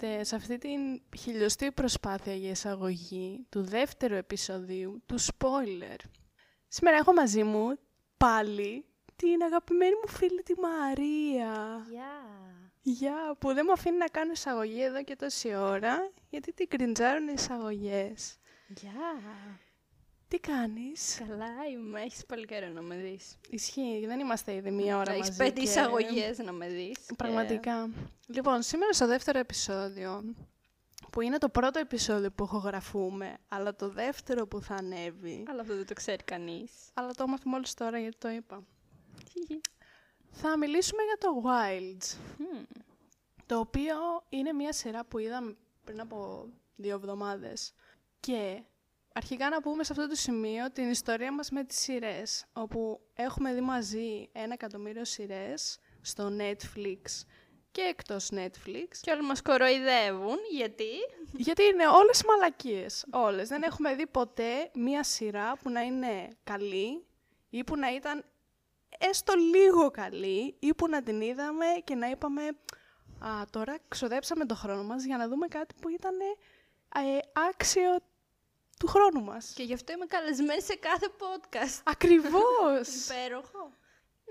[0.00, 5.96] Καλωσορίσατε σε αυτή την χιλιοστή προσπάθεια για εισαγωγή του δεύτερου επεισοδίου του Spoiler.
[6.68, 7.78] Σήμερα έχω μαζί μου
[8.16, 8.84] πάλι
[9.16, 11.86] την αγαπημένη μου φίλη τη Μαρία.
[11.90, 12.12] Γεια.
[12.82, 17.28] Γεια, που δεν μου αφήνει να κάνω εισαγωγή εδώ και τόση ώρα, γιατί την κριντζάρουν
[17.28, 18.36] οι εισαγωγές.
[18.68, 18.92] Γεια.
[20.30, 22.00] Τι κάνεις; Καλά είμαι.
[22.00, 23.36] Έχεις πολύ καιρό να με δεις.
[23.50, 25.36] Ισχύει, δεν είμαστε ήδη μία ώρα Έχεις μαζί.
[25.36, 26.98] πέντε και- εισαγωγές να με δεις.
[27.16, 27.90] Πραγματικά.
[28.26, 30.34] Λοιπόν, σήμερα στο δεύτερο επεισόδιο,
[31.12, 35.60] που είναι το πρώτο επεισόδιο που ηχογραφούμε, αλλά το δεύτερο που θα ανέβει, Και- Αλλά
[35.60, 36.70] αυτό δεν το ξέρει κανείς.
[36.94, 38.62] αλλά το έμαθα μόλις τώρα γιατί το είπα.
[40.30, 42.64] θα μιλήσουμε για το Wilds, Μμμ.
[43.46, 43.96] το οποίο
[44.28, 47.72] είναι μια σειρά που είδαμε πριν από δύο εβδομάδες.
[48.20, 48.62] Και
[49.12, 53.54] αρχικά να πούμε σε αυτό το σημείο την ιστορία μας με τις σειρές, όπου έχουμε
[53.54, 57.00] δει μαζί ένα εκατομμύριο σειρές στο Netflix
[57.70, 58.88] και εκτός Netflix.
[59.00, 60.88] Και όλοι μας κοροϊδεύουν, γιατί...
[61.32, 63.48] Γιατί είναι όλες μαλακίες, όλες.
[63.48, 67.04] Δεν έχουμε δει ποτέ μία σειρά που να είναι καλή
[67.50, 68.24] ή που να ήταν
[68.98, 72.42] έστω λίγο καλή ή που να την είδαμε και να είπαμε
[73.18, 76.14] «Α, τώρα ξοδέψαμε το χρόνο μας για να δούμε κάτι που ήταν
[76.94, 77.18] ε,
[77.48, 77.98] άξιο
[78.80, 79.52] του χρόνου μας».
[79.56, 81.80] Και γι' αυτό είμαι καλεσμένη σε κάθε podcast.
[81.84, 82.86] Ακριβώς!
[83.10, 83.62] Υπέροχο.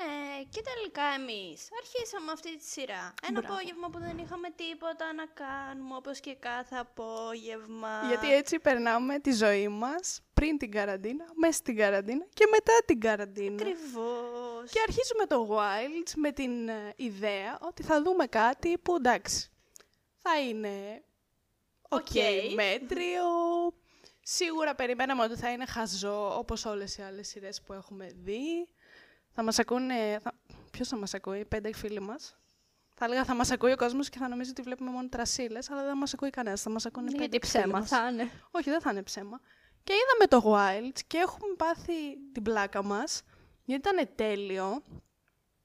[0.02, 3.14] Ναι, και τελικά εμείς αρχίσαμε αυτή τη σειρά.
[3.28, 3.53] Ένα Μπράβο.
[3.53, 8.02] απόγευμα που δεν είχαμε τίποτα να κάνουμε, όπως και κάθε απόγευμα.
[8.08, 13.00] Γιατί έτσι περνάμε τη ζωή μας πριν την καραντίνα, μέσα στην καραντίνα και μετά την
[13.00, 13.61] καραντίνα.
[13.61, 14.72] Ακριβώς.
[14.72, 19.50] Και αρχίζουμε το Wilds με την ε, ιδέα ότι θα δούμε κάτι που εντάξει,
[20.17, 21.03] θα είναι
[21.89, 22.53] οκ, Οκ.
[22.56, 23.23] μέτριο.
[24.31, 28.67] Σίγουρα περιμέναμε ότι θα είναι χαζό, όπως όλες οι άλλες σειρές που έχουμε δει.
[29.31, 30.19] Θα μας ακούνε...
[30.22, 30.33] Θα...
[30.72, 32.38] Ποιος θα μας ακούει, πέντε φίλοι μας.
[32.94, 35.83] Θα έλεγα θα μας ακούει ο κόσμος και θα νομίζει ότι βλέπουμε μόνο τρασίλες, αλλά
[35.83, 36.61] δεν μας ακούει κανένας.
[36.61, 37.89] Θα μας ακούνε πέντε Γιατί φίλοι ψέμα μας.
[37.89, 38.29] θα είναι.
[38.51, 39.41] Όχι, δεν θα είναι ψέμα.
[39.84, 43.22] Και είδαμε το Wilds και έχουμε πάθει την πλάκα μας,
[43.63, 44.84] γιατί ήταν τέλειο.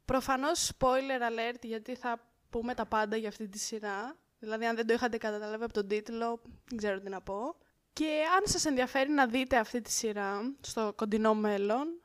[0.04, 2.20] Προφανώς spoiler alert, γιατί θα
[2.50, 4.16] πούμε τα πάντα για αυτή τη σειρά.
[4.38, 7.56] Δηλαδή, αν δεν το είχατε καταλάβει από τον τίτλο, δεν ξέρω τι να πω.
[7.94, 12.00] Και αν σας ενδιαφέρει να δείτε αυτή τη σειρά στο κοντινό μέλλον,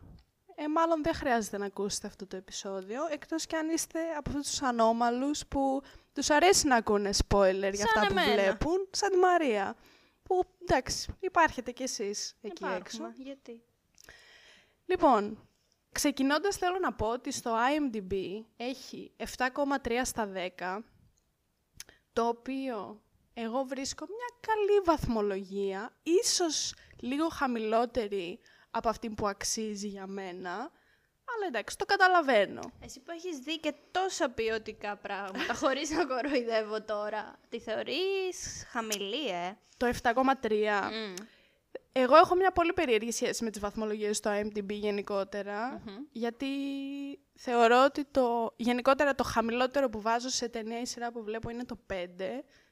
[0.56, 4.50] ε, μάλλον δεν χρειάζεται να ακούσετε αυτό το επεισόδιο, εκτός και αν είστε από αυτούς
[4.50, 5.82] τους ανώμαλους που
[6.14, 8.34] τους αρέσει να ακούνε spoiler για Σαν αυτά που εμένα.
[8.34, 9.76] βλέπουν, σαν τη Μαρία.
[10.24, 13.08] Που, εντάξει, υπάρχετε κι εσείς εκεί Υπάρχουμε.
[13.08, 13.24] έξω.
[13.24, 13.64] Γιατί;
[14.86, 15.48] Λοιπόν,
[15.92, 18.14] ξεκινώντας θέλω να πω ότι στο IMDb
[18.58, 20.26] έχει 7,3 στα
[20.58, 20.84] 10,
[22.14, 23.02] το οποίο
[23.44, 28.40] εγώ βρίσκω μια καλή βαθμολογία, ίσως λίγο χαμηλότερη
[28.72, 30.52] από αυτή που αξίζει για μένα,
[31.36, 32.62] αλλά εντάξει, το καταλαβαίνω.
[32.80, 39.30] Εσύ που έχεις δει και τόσα ποιοτικά πράγματα, χωρίς να κοροϊδεύω τώρα, τη θεωρείς χαμηλή,
[39.30, 40.52] ε; Το 7,3.
[40.92, 41.14] Μμ.
[41.92, 46.48] Εγώ έχω μια πολύ περίεργη σχέση με τις βαθμολογίες στο IMDb γενικότερα, γιατί
[47.36, 51.66] θεωρώ ότι το, γενικότερα το χαμηλότερο που βάζω σε ταινία ή σειρά που βλέπω είναι
[51.66, 51.94] το 5.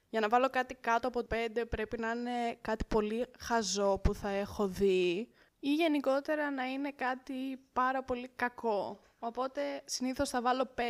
[0.10, 4.14] Για να βάλω κάτι κάτω από το 5 πρέπει να είναι κάτι πολύ χαζό που
[4.14, 5.30] θα έχω δει
[5.60, 9.02] ή γενικότερα να είναι κάτι πάρα πολύ κακό.
[9.20, 10.82] Οπότε συνήθως θα βάλω 5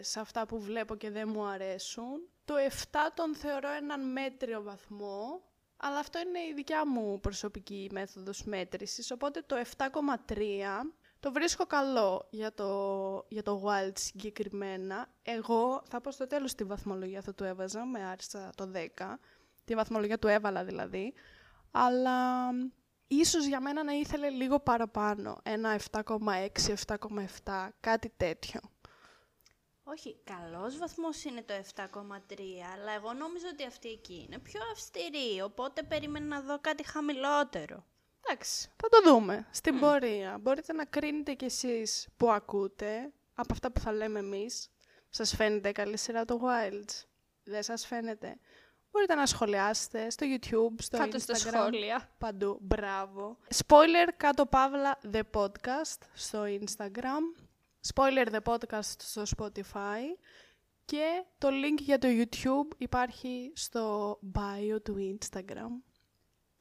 [0.00, 2.28] σε αυτά που βλέπω και δεν μου αρέσουν.
[2.44, 5.42] Το 7 τον θεωρώ έναν μέτριο βαθμό,
[5.76, 12.28] αλλά αυτό είναι η δικιά μου προσωπική μέθοδος μέτρησης, οπότε το 7,3 το βρίσκω καλό
[12.30, 15.06] για το, για το Wild συγκεκριμένα.
[15.22, 18.78] Εγώ θα πω στο τέλος τη βαθμολογία θα του έβαζα, με άριστα το 10,
[19.64, 21.14] τη βαθμολογία του έβαλα δηλαδή,
[21.70, 22.48] αλλά
[23.06, 26.48] ίσως για μένα να ήθελε λίγο παραπάνω, ένα 7,6,
[26.86, 28.60] 7,7, κάτι τέτοιο.
[29.84, 31.84] Όχι, καλός βαθμός είναι το 7,3,
[32.74, 37.84] αλλά εγώ νόμιζα ότι αυτή εκεί είναι πιο αυστηρή, οπότε περίμενα να δω κάτι χαμηλότερο.
[38.32, 40.38] Εντάξει, θα το δούμε στην πορεία.
[40.40, 44.70] Μπορείτε να κρίνετε κι εσείς που ακούτε από αυτά που θα λέμε εμείς.
[45.08, 47.04] Σας φαίνεται καλή σειρά το Wilds;
[47.44, 48.38] Δεν σας φαίνεται;
[48.90, 51.20] Μπορείτε να σχολιάσετε στο YouTube, στο Κάτω Instagram.
[51.20, 52.10] στα σχόλια.
[52.18, 52.58] Παντού.
[52.60, 53.38] Μπράβο.
[53.54, 57.44] Spoiler κάτω παύλα The Podcast στο Instagram.
[57.94, 60.00] Spoiler The Podcast στο Spotify.
[60.84, 65.91] Και το link για το YouTube υπάρχει στο bio του Instagram.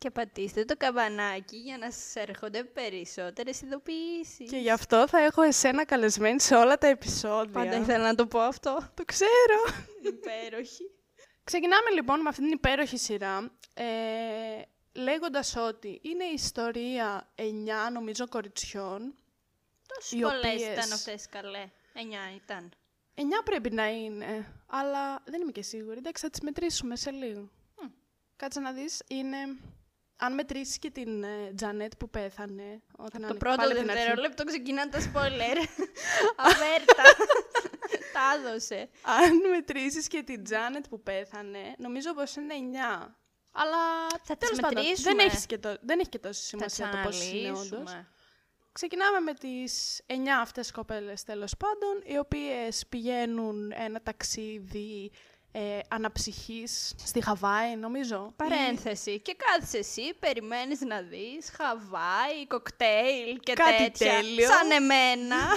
[0.01, 4.50] Και πατήστε το καμπανάκι για να σας έρχονται περισσότερες ειδοποιήσεις.
[4.50, 7.51] Και γι' αυτό θα έχω εσένα καλεσμένη σε όλα τα επεισόδια.
[7.51, 8.92] Πάντα ήθελα να το πω αυτό.
[8.94, 9.86] Το ξέρω.
[10.01, 10.92] Υπέροχη.
[11.44, 13.83] Ξεκινάμε λοιπόν με αυτήν την υπέροχη σειρά, ε,
[14.94, 19.15] λέγοντας ότι είναι η ιστορία 9 νομίζω κοριτσιών.
[19.88, 21.69] Τόσες Οι πολλές οποίες- ήταν αυτές καλέ.
[21.94, 22.71] Εννιά ήταν.
[23.15, 25.97] 9 9 πρέπει να είναι, αλλά δεν είμαι και σίγουρη.
[25.97, 27.50] Εντάξει, θα τις μετρήσουμε σε λίγο.
[28.36, 29.38] Κάτσε να δεις, είναι...
[30.23, 32.81] Αν μετρήσεις και την ε, Τζανέτ που πέθανε.
[32.97, 33.94] Όταν Το ανε- πρώτο πάλι την αρχή.
[33.94, 35.57] δευτερόλεπτο ξεκινάνε τα spoiler.
[36.47, 37.03] Αβέρτα.
[38.13, 38.89] Τα έδωσε.
[39.01, 42.53] Αν μετρήσεις και την Τζάνετ που πέθανε, νομίζω πως είναι
[43.03, 43.07] 9.
[43.51, 45.15] Αλλά Θα τις τέλος πάντων, μετρήσουμε.
[45.15, 47.65] δεν έχεις, και το, δεν έχει και τόση Θα σημασία το πώς είναι όντως.
[47.68, 48.07] ξαναλύσουμε.
[48.71, 55.12] Ξεκινάμε με τις 9 αυτές κοπέλες τέλος πάντων, οι οποίες πηγαίνουν ένα ταξίδι
[55.51, 58.33] ε, αναψυχής στη Χαβάη, νομίζω.
[58.36, 59.19] Παρένθεση.
[59.19, 64.12] Και κάθεσαι εσύ, περιμένεις να δεις Χαβάη, κοκτέιλ και Κάτι τέτοια.
[64.13, 64.48] τέλειο.
[64.48, 65.36] Σαν εμένα.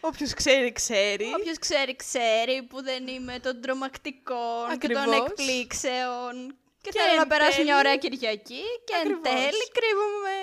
[0.00, 1.32] Όποιος ξέρει, ξέρει.
[1.40, 5.26] Όποιος ξέρει, ξέρει που δεν είμαι των τρομακτικών και των Ακριβώς.
[5.28, 6.56] εκπλήξεων.
[6.82, 9.22] Και, Και θέλω εν να περάσω τέλει- μια ωραία Κυριακή και εν Ακριβώς.
[9.22, 10.34] τέλει κρύβομαι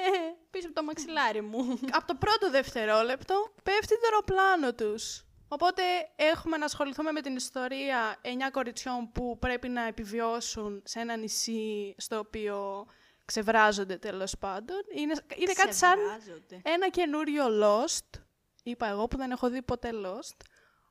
[0.52, 1.80] πίσω από το μαξιλάρι μου.
[1.92, 5.26] από το πρώτο δευτερόλεπτο πέφτει το αεροπλάνο τους.
[5.54, 5.82] Οπότε
[6.16, 11.96] έχουμε να ασχοληθούμε με την ιστορία 9 κοριτσιών που πρέπει να επιβιώσουν σε ένα νησί
[11.98, 12.86] στο οποίο
[13.26, 14.78] ξεβράζονται τέλος πάντων.
[14.96, 16.62] Είναι, είναι κάτι σαν Ξεβράζονται.
[16.64, 18.20] ένα καινούριο Lost,
[18.64, 20.38] είπα εγώ που δεν έχω δει ποτέ Lost,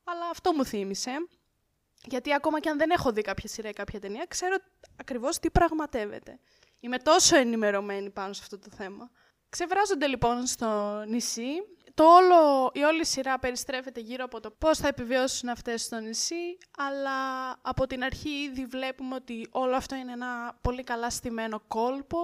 [0.05, 1.13] αλλά αυτό μου θύμισε.
[2.05, 4.57] Γιατί ακόμα και αν δεν έχω δει κάποια σειρά ή κάποια ταινία, ξέρω
[4.97, 6.39] ακριβώς τι πραγματεύεται.
[6.81, 9.11] Είμαι τόσο ενημερωμένη πάνω σε αυτό το θέμα.
[9.49, 11.51] Ξεβράζονται λοιπόν στο νησί.
[11.95, 16.59] Το όλο, η όλη σειρά περιστρέφεται γύρω από το πώς θα επιβιώσουν αυτές στο νησί,
[16.79, 22.19] αλλά από την αρχή ήδη βλέπουμε ότι όλο αυτό είναι ένα πολύ καλά στημένο κόλπο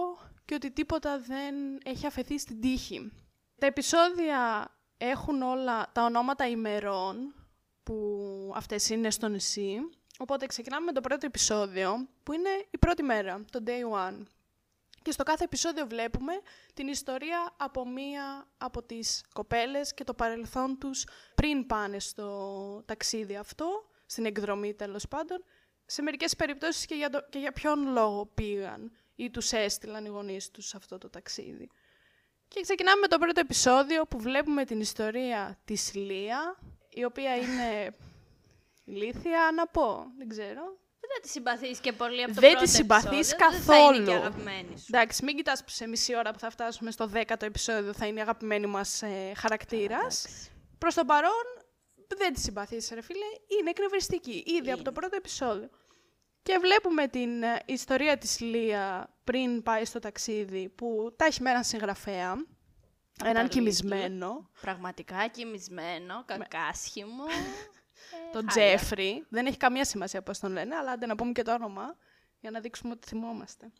[0.45, 3.11] και ότι τίποτα δεν έχει αφαιθεί στην τύχη.
[3.59, 7.33] Τα επεισόδια έχουν όλα τα ονόματα ημερών
[7.83, 9.79] που αυτές είναι στο νησί.
[10.17, 14.23] Οπότε ξεκινάμε με το πρώτο επεισόδιο, που είναι η πρώτη μέρα, το day one.
[15.09, 16.33] Και στο κάθε επεισόδιο βλέπουμε
[16.73, 23.35] την ιστορία από μία από τις κοπέλες και το παρελθόν τους πριν πάνε στο ταξίδι
[23.35, 25.43] αυτό, στην εκδρομή τέλος πάντων,
[25.85, 30.07] σε μερικές περιπτώσεις και για, το, και για ποιον λόγο πήγαν ή τους έστειλαν οι
[30.07, 31.69] γονείς τους σε αυτό το ταξίδι.
[32.47, 36.59] Και ξεκινάμε με το πρώτο επεισόδιο που βλέπουμε την ιστορία της Λία,
[36.89, 37.95] η οποία είναι
[38.93, 40.77] ηλίθια να πω, δεν ξέρω.
[41.11, 43.87] Δεν τη συμπαθείς και πολύ από το Δεν πρώτο τη συμπαθείς επεισόδιο, Δεν θα είναι
[43.87, 44.05] καθόλου.
[44.05, 44.85] και αγαπημένη σου.
[44.87, 48.19] Εντάξει, μην κοιτάς που σε μισή ώρα που θα φτάσουμε στο δέκατο επεισόδιο θα είναι
[48.19, 50.25] η αγαπημένη μας ε, χαρακτήρας.
[50.25, 50.51] Εντάξει.
[50.77, 51.43] Προς το παρόν
[52.17, 53.25] δεν τη συμπαθείς ρε φίλε,
[53.59, 54.91] είναι εκνευριστική ήδη από το Είναι.
[54.99, 55.69] πρώτο επεισόδιο.
[56.43, 61.49] Και βλέπουμε την ε, ιστορία της Λία πριν πάει στο ταξίδι που τα έχει με
[61.49, 62.45] έναν συγγραφέα, έναν
[63.23, 63.49] Καταλήγει.
[63.49, 67.23] κοιμισμένο, Πραγματικά κοιμισμένο, κακάσχημο.
[68.11, 68.77] ε, τον χάλια.
[68.77, 69.25] Τζέφρι.
[69.29, 71.95] Δεν έχει καμία σημασία πώς τον λένε, αλλά άντε να πούμε και το όνομα
[72.39, 73.71] για να δείξουμε ότι θυμόμαστε.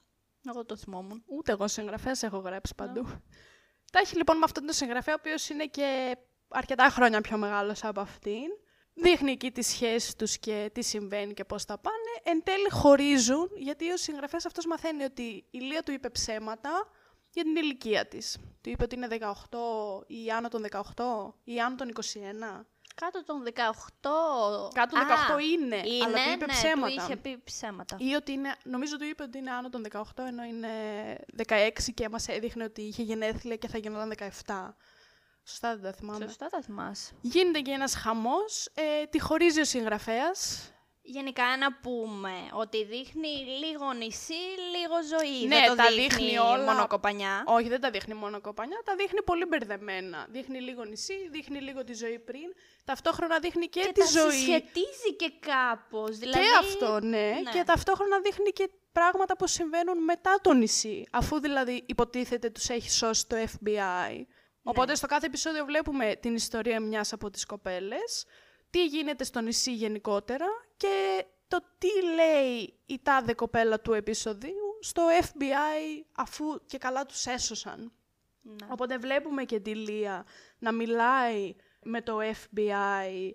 [0.48, 1.24] Εγώ το θυμόμουν.
[1.26, 3.08] Ούτε εγώ συγγραφέας έχω γράψει παντού.
[3.92, 6.18] Τα έχει λοιπόν με αυτόν τον συγγραφέα, ο οποίος είναι και
[6.48, 8.48] αρκετά χρόνια πιο μεγάλος από αυτήν.
[8.94, 11.98] Δείχνει εκεί τις σχέσεις τους και τι συμβαίνει και πώς τα πάνε.
[12.24, 16.90] Εν τέλει χωρίζουν, γιατί ο συγγραφέας αυτός μαθαίνει ότι η Λία του είπε ψέματα
[17.32, 18.38] για την ηλικία της.
[18.62, 20.66] Του είπε ότι είναι 18 ή άνω των
[20.96, 22.66] 18 ή άνω των 21.
[23.00, 23.50] Κάτω των 18.
[24.74, 25.76] Κάτω των Α, 18 είναι,
[26.06, 26.88] αλλά του είπε ναι, ψέματα.
[26.88, 27.96] Του είχε πει ψέματα.
[28.00, 30.70] Ή ότι είναι, νομίζω του είπε ότι είναι άνω των 18, ενώ είναι
[31.48, 34.14] 16 και μας έδειχνε ότι είχε γενέθλια και θα γινόταν
[34.46, 34.74] 17.
[35.44, 36.26] Σωστά δεν τα θυμάμαι.
[36.26, 37.14] Σωστά τα θυμάσαι.
[37.22, 40.72] Γίνεται και ένας χαμός, ε, τη χωρίζει ο συγγραφέας.
[41.12, 44.44] Γενικά να πούμε ότι δείχνει λίγο νησί,
[44.76, 45.48] λίγο ζωή.
[45.48, 46.64] Ναι, δεν το τα δείχνει, δείχνει όλα.
[46.64, 47.44] μόνο κοπανιά.
[47.46, 50.28] Όχι, δεν τα δείχνει μόνο κοπανιά, τα δείχνει πολύ μπερδεμένα.
[50.30, 52.48] Δείχνει λίγο νησί, δείχνει λίγο τη ζωή πριν,
[52.86, 54.32] ταυτόχρονα δείχνει και, Και τη τα ζωή.
[54.32, 56.18] συσχετίζει και κάπως.
[56.18, 57.18] Δηλαδή, Και αυτό, ναι.
[57.44, 57.52] ναι.
[57.52, 61.08] Και ταυτόχρονα δείχνει και πράγματα που συμβαίνουν μετά το νησί.
[61.12, 64.26] Αφού δηλαδή υποτίθεται τους έχει σώσει το FBI.
[64.64, 68.26] Οπότε στο κάθε επεισόδιο βλέπουμε την ιστορία μιας από τις κοπέλες,
[68.70, 70.46] τι γίνεται στο νησί γενικότερα
[70.80, 77.26] και το τι λέει η τάδε κοπέλα του επεισοδίου στο FBI αφού και καλά τους
[77.26, 77.92] έσωσαν.
[78.42, 78.68] Ναι.
[78.70, 80.26] Οπότε βλέπουμε και τη Λία
[80.60, 83.32] να μιλάει με το FBI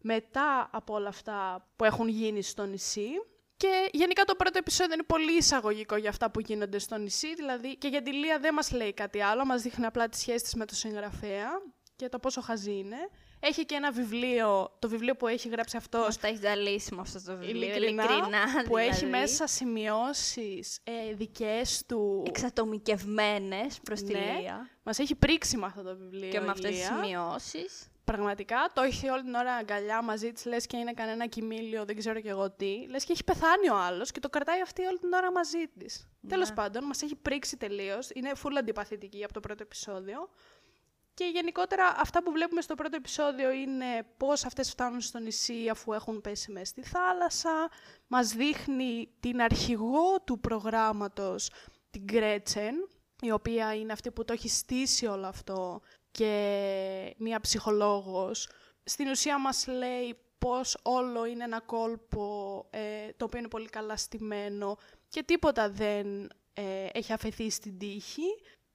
[0.00, 3.08] μετά από όλα αυτά που έχουν γίνει στο νησί.
[3.56, 7.34] Και γενικά το πρώτο επεισόδιο είναι πολύ εισαγωγικό για αυτά που γίνονται στο νησί.
[7.34, 10.44] Δηλαδή και για τη Λία δεν μας λέει κάτι άλλο, μας δείχνει απλά τη σχέση
[10.44, 11.48] της με τον συγγραφέα
[11.96, 13.10] και το πόσο χαζή είναι.
[13.40, 17.00] Έχει και ένα βιβλίο, το βιβλίο που έχει γράψει αυτός, Μας τα έχει ζαλίσει με
[17.00, 17.52] αυτό το βιβλίο.
[17.54, 19.10] ειλικρινά, Ειλικρινά, που έχει δηλαδή.
[19.20, 22.22] μέσα σημειώσεις ε, δικές του.
[22.26, 24.18] Εξατομικευμένες προς τη Ναι.
[24.40, 24.68] Λία.
[24.82, 27.00] Μας έχει πρίξει με αυτό το βιβλίο Και η με αυτές τις Λία.
[27.02, 27.88] σημειώσεις.
[28.04, 31.96] Πραγματικά το έχει όλη την ώρα αγκαλιά μαζί της, λες και είναι κανένα κοιμήλιο, δεν
[31.96, 32.86] ξέρω και εγώ τι.
[32.88, 36.08] Λες και έχει πεθάνει ο άλλος και το κρατάει αυτή όλη την ώρα μαζί της.
[36.20, 36.30] Ναι.
[36.30, 38.10] Τέλος πάντων, μας έχει πρίξει τελείως.
[38.14, 40.28] Είναι full αντιπαθητική από το πρώτο επεισόδιο.
[41.18, 45.92] Και γενικότερα αυτά που βλέπουμε στο πρώτο επεισόδιο είναι πώς αυτές φτάνουν στο νησί αφού
[45.92, 47.70] έχουν πέσει μέσα στη θάλασσα.
[48.06, 51.50] Μας δείχνει την αρχηγό του προγράμματος,
[51.90, 52.74] την Γκρέτσεν,
[53.20, 58.48] η οποία είναι αυτή που το έχει στήσει όλο αυτό και μία ψυχολόγος.
[58.84, 63.96] Στην ουσία μας λέει πως όλο είναι ένα κόλπο ε, το οποίο είναι πολύ καλά
[63.96, 64.76] στημένο
[65.08, 68.26] και τίποτα δεν ε, έχει αφαιθεί στην τύχη.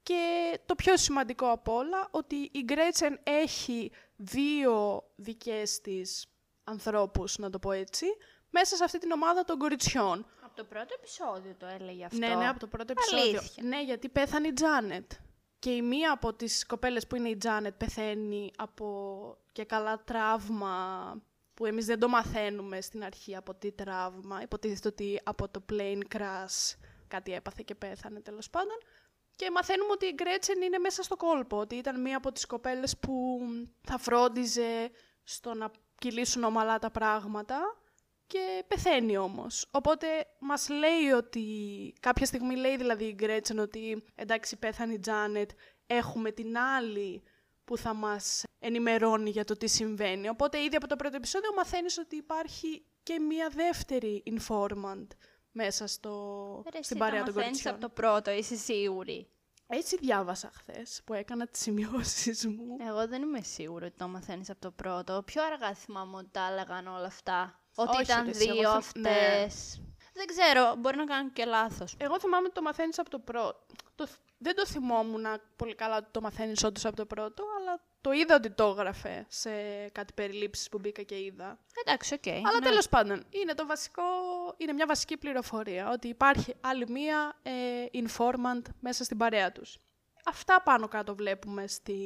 [0.03, 6.25] Και το πιο σημαντικό απ' όλα, ότι η Γκρέτσεν έχει δύο δικές της
[6.63, 8.05] ανθρώπους, να το πω έτσι,
[8.49, 10.25] μέσα σε αυτή την ομάδα των κοριτσιών.
[10.41, 12.17] Από το πρώτο επεισόδιο το έλεγε αυτό.
[12.17, 13.39] Ναι, ναι, από το πρώτο επεισόδιο.
[13.39, 13.63] Αλήθεια.
[13.63, 15.11] Ναι, γιατί πέθανε η Τζάνετ.
[15.59, 21.15] Και η μία από τις κοπέλες που είναι η Τζάνετ πεθαίνει από και καλά τραύμα
[21.53, 24.41] που εμείς δεν το μαθαίνουμε στην αρχή από τι τραύμα.
[24.41, 26.75] Υποτίθεται ότι από το plane crash
[27.07, 28.77] κάτι έπαθε και πέθανε τέλος πάντων.
[29.35, 32.97] Και μαθαίνουμε ότι η Γκρέτσεν είναι μέσα στο κόλπο, ότι ήταν μία από τις κοπέλες
[32.97, 33.39] που
[33.81, 34.91] θα φρόντιζε
[35.23, 37.59] στο να κυλήσουν ομαλά τα πράγματα
[38.27, 39.67] και πεθαίνει όμως.
[39.71, 40.07] Οπότε
[40.39, 41.43] μας λέει ότι,
[41.99, 45.51] κάποια στιγμή λέει δηλαδή η Γκρέτσεν ότι εντάξει πέθανε η Τζάνετ,
[45.87, 47.23] έχουμε την άλλη
[47.65, 50.29] που θα μας ενημερώνει για το τι συμβαίνει.
[50.29, 55.07] Οπότε ήδη από το πρώτο επεισόδιο μαθαίνεις ότι υπάρχει και μία δεύτερη informant
[55.53, 56.11] μέσα στο,
[56.71, 57.73] Ρε, εσύ στην το παρέα των μαθαίνεις κοριτσιών.
[57.73, 59.27] από το πρώτο, είσαι σίγουρη.
[59.67, 62.77] Έτσι διάβασα χθες που έκανα τις σημειώσεις μου.
[62.87, 65.21] Εγώ δεν είμαι σίγουρη ότι το μαθαίνεις από το πρώτο.
[65.25, 67.59] Πιο αργά θυμάμαι ότι τα έλεγαν όλα αυτά.
[67.75, 69.09] Ότι Όχι, ήταν ρε, εσύ, εγώ δύο θυ- ναι.
[69.09, 69.81] αυτές.
[70.13, 71.95] Δεν ξέρω, μπορεί να κάνω και λάθος.
[71.97, 73.65] Εγώ θυμάμαι ότι το μαθαίνεις από το πρώτο.
[73.95, 74.07] Το,
[74.37, 78.35] δεν το θυμόμουν πολύ καλά ότι το μαθαίνεις όντως από το πρώτο, αλλά το είδα
[78.35, 79.51] ότι το έγραφε σε
[79.91, 81.59] κάτι περιλήψεις που μπήκα και είδα.
[81.85, 82.27] Εντάξει, οκ.
[82.27, 82.65] Αλλά ναι.
[82.65, 84.03] τέλος πάντων, είναι, το βασικό,
[84.57, 87.51] είναι μια βασική πληροφορία, ότι υπάρχει άλλη μία ε,
[87.93, 89.77] informant μέσα στην παρέα τους.
[90.25, 91.97] Αυτά πάνω κάτω βλέπουμε στη,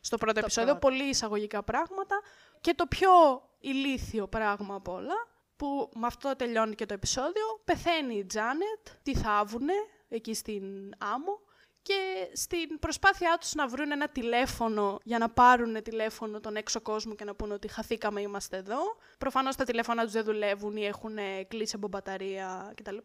[0.00, 0.88] στο πρώτο Το επεισόδιο, πρώτο.
[0.88, 2.20] πολύ εισαγωγικά πράγματα.
[2.60, 3.10] Και το πιο
[3.58, 9.14] ηλίθιο πράγμα απ' όλα, που με αυτό τελειώνει και το επεισόδιο, πεθαίνει η Τζάνετ, τη
[9.16, 9.74] θάβουνε
[10.08, 11.40] εκεί στην άμμο
[11.82, 17.14] και στην προσπάθειά τους να βρουν ένα τηλέφωνο για να πάρουν τηλέφωνο τον έξω κόσμο
[17.14, 18.78] και να πούνε ότι χαθήκαμε, είμαστε εδώ.
[19.18, 22.96] Προφανώς τα τηλέφωνα τους δεν δουλεύουν ή έχουν ε, κλείσει από μπαταρία κτλ.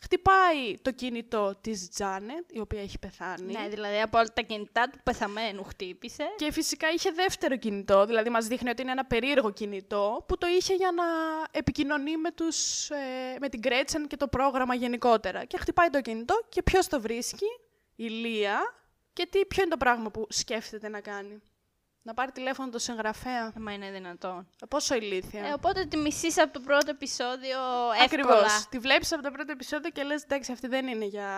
[0.00, 3.52] Χτυπάει το κινητό της Τζάνετ, η οποία έχει πεθάνει.
[3.52, 6.24] Ναι, δηλαδή από όλα τα κινητά του πεθαμένου χτύπησε.
[6.36, 10.46] Και φυσικά είχε δεύτερο κινητό, δηλαδή μας δείχνει ότι είναι ένα περίεργο κινητό που το
[10.46, 11.04] είχε για να
[11.50, 15.44] επικοινωνεί με, τους, ε, με την Gretchen και το πρόγραμμα γενικότερα.
[15.44, 17.46] Και χτυπάει το κινητό και ποιος το βρίσκει,
[17.98, 18.60] η Λία.
[19.12, 21.42] Και τι, ποιο είναι το πράγμα που σκέφτεται να κάνει;
[22.02, 24.48] Να πάρει τηλέφωνο το συγγραφέα; Άμα είναι δυνατόν.
[24.68, 25.46] Πόσο ηλίθια.
[25.46, 27.58] Ε, οπότε τη μισείς από το πρώτο επεισόδιο
[28.02, 28.04] εύκολα.
[28.04, 28.66] Ακριβώς.
[28.68, 31.28] Τη βλέπεις από το πρώτο επεισόδιο και λες, εντάξει, αυτή δεν είναι για...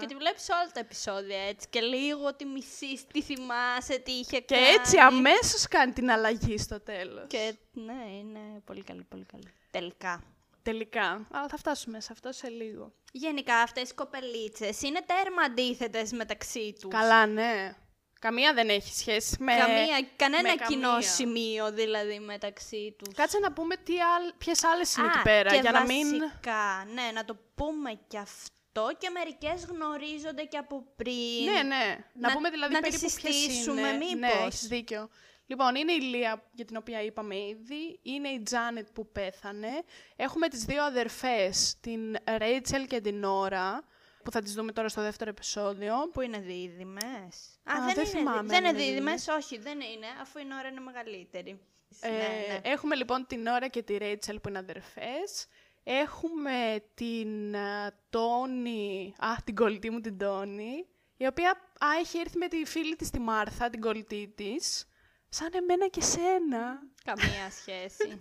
[0.00, 1.66] Και τη βλέπεις όλα τα επεισόδια έτσι.
[1.70, 4.66] Και λίγο τη μισείς, τι θυμάσαι, τι είχε Και κάνει.
[4.66, 7.24] έτσι αμέσως κάνει την αλλαγή στο τέλος.
[7.26, 9.52] Και ναι, είναι πολύ καλή, πολύ καλή.
[9.70, 10.22] Τελικά.
[10.70, 11.26] Τελικά.
[11.32, 12.92] Αλλά θα φτάσουμε σε αυτό σε λίγο.
[13.12, 16.90] Γενικά αυτές οι κοπελίτσες είναι τέρμα αντίθετες μεταξύ τους.
[16.90, 17.76] Καλά, ναι.
[18.20, 19.54] Καμία δεν έχει σχέση με...
[19.54, 21.08] Καμία, κανένα με κοινό καμία.
[21.08, 23.14] σημείο δηλαδή μεταξύ τους.
[23.14, 24.32] Κάτσε να πούμε τι άλλ...
[24.38, 26.18] ποιες άλλες είναι Α, εκεί πέρα, και για να μην...
[26.18, 31.44] βασικά, ναι, να το πούμε και αυτό και μερικές γνωρίζονται και από πριν.
[31.44, 31.96] Ναι, ναι.
[32.12, 33.92] Να, Να- πούμε δηλαδή να τις περίπου ποιες συστήσουμε, είναι.
[33.96, 34.18] μήπως.
[34.18, 35.08] Ναι, έχεις δίκιο.
[35.50, 37.98] Λοιπόν, είναι η Λία, για την οποία είπαμε ήδη.
[38.02, 39.82] Είναι η Τζάνετ που πέθανε.
[40.16, 43.84] Έχουμε τις δύο αδερφές, την Ρέιτσελ και την Νόρα,
[44.22, 45.94] που θα τις δούμε τώρα στο δεύτερο επεισόδιο.
[46.12, 49.58] Που είναι δίδυμες; Α, Α, δεν, δεν είναι, θυμάμαι δεν αν είναι είναι δίδυμες, όχι,
[49.58, 51.60] δεν είναι, αφού η ώρα είναι μεγαλύτερη.
[52.00, 52.60] Ε, ναι, ναι.
[52.62, 55.46] Έχουμε λοιπόν την Νόρα και τη Ρέιτσελ που είναι αδερφές.
[55.84, 60.86] Έχουμε την α, Τόνι, α, την κολλητή μου την Τόνι,
[61.16, 64.87] η οποία α, έχει έρθει με τη φίλη της τη Μάρθα, την κολλητή της,
[65.28, 66.80] σαν εμένα και σένα.
[67.04, 68.20] Καμία σχέση.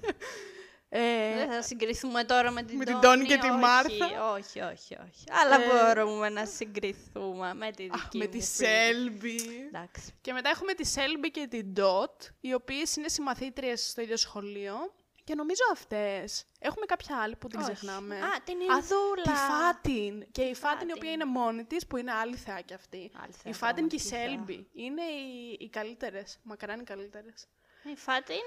[0.89, 4.31] Ε, δεν θα συγκριθούμε τώρα με την με την Τόνι Τόνι και τη όχι, Μάρθα.
[4.33, 5.23] Όχι, όχι, όχι.
[5.29, 8.43] Αλλά Ε, μπορούμε να συγκριθούμε με τη δική αχ, με μου τη φίλη.
[8.43, 9.39] Σέλμπι.
[9.67, 10.13] Εντάξει.
[10.21, 14.93] Και μετά έχουμε τη Σέλμπι και την Ντότ, οι οποίες είναι συμμαθήτριες στο ίδιο σχολείο.
[15.27, 16.45] Και νομίζω αυτές.
[16.59, 17.71] Έχουμε κάποια άλλη που την Όχι.
[17.71, 18.15] ξεχνάμε.
[18.15, 19.21] Α, την Α, Ινδούλα.
[19.23, 20.31] Τη Φάτιν.
[20.31, 21.21] Και η Φάτιν η οποία Φάτιν.
[21.21, 23.11] είναι μόνη της, που είναι άλλη θεά κι αυτή.
[23.23, 24.19] Άλλη θεά, η Φάτιν και η πραγματική θεά.
[24.29, 24.67] Σέλμπι.
[24.73, 26.39] Είναι οι, οι καλύτερες.
[26.43, 27.47] Μακράν οι καλύτερες.
[27.83, 28.45] Η Φάτιν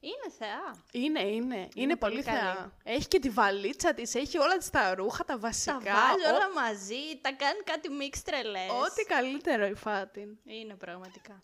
[0.00, 0.84] είναι θεά.
[0.92, 1.68] Είναι, είναι.
[1.74, 2.54] Είναι, πολύ, πολύ θεά.
[2.54, 2.72] καλή.
[2.96, 5.74] Έχει και τη βαλίτσα της, έχει όλα της τα ρούχα, τα Τα βασικά.
[5.78, 8.70] βάζει ό- όλα μαζί, τα κάνει κάτι μίξ τρελές.
[8.70, 10.38] Ό,τι καλύτερο η Φάτιν.
[10.44, 11.42] Είναι πραγματικά.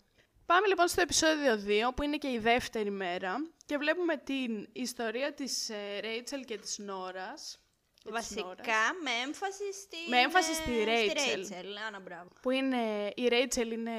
[0.53, 5.33] Πάμε λοιπόν στο επεισόδιο 2, που είναι και η δεύτερη μέρα, και βλέπουμε την ιστορία
[5.33, 7.59] της Ρέιτσελ και της Νόρας.
[8.03, 8.55] και της Νόρας.
[8.57, 9.95] Βασικά με έμφαση στη.
[10.09, 11.43] Με έμφαση στη Rachel.
[11.43, 11.65] Στη Rachel.
[11.87, 12.29] Άνα, μπράβο.
[12.41, 13.91] Που είναι, η Ρέιτσελ είναι,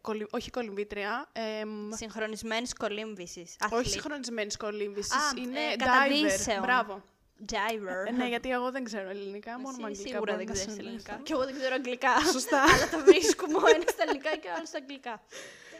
[0.00, 3.56] κολυ- όχι κολυμβήτρια, εμ, Συγχρονισμένης κολύμβησης.
[3.70, 5.76] όχι συγχρονισμένης κολύμβησης, Α, είναι ε, diver.
[5.78, 6.60] καταδύσεων.
[6.60, 7.04] Μπράβο.
[7.52, 8.06] Jiver.
[8.08, 10.52] Ε, ναι, γιατί εγώ δεν ξέρω ελληνικά, μόνο με Εσύ αγγλικά σίγουρα μπορώ δεν να
[10.52, 11.10] ξέρεις συνεννοηθώ.
[11.12, 11.22] ελληνικά.
[11.26, 12.12] Και εγώ δεν ξέρω αγγλικά.
[12.32, 12.62] Σωστά.
[12.62, 15.22] Αλλά τα βρίσκουμε ο ένας στα ελληνικά και ο άλλος στα αγγλικά.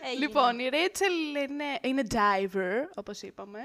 [0.04, 0.26] Έγινε.
[0.26, 1.12] Λοιπόν, η Ρέιτσελ
[1.48, 3.60] είναι, είναι diver, όπως είπαμε,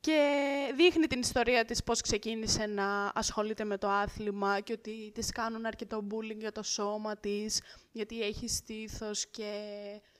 [0.00, 5.30] και δείχνει την ιστορία της πώς ξεκίνησε να ασχολείται με το άθλημα και ότι της
[5.32, 7.60] κάνουν αρκετό bullying για το σώμα της,
[7.92, 9.52] γιατί έχει στήθος και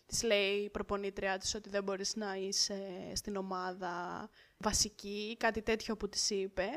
[0.07, 5.97] της λέει η προπονήτριά της ότι δεν μπορείς να είσαι στην ομάδα βασική, κάτι τέτοιο
[5.97, 6.69] που της είπε.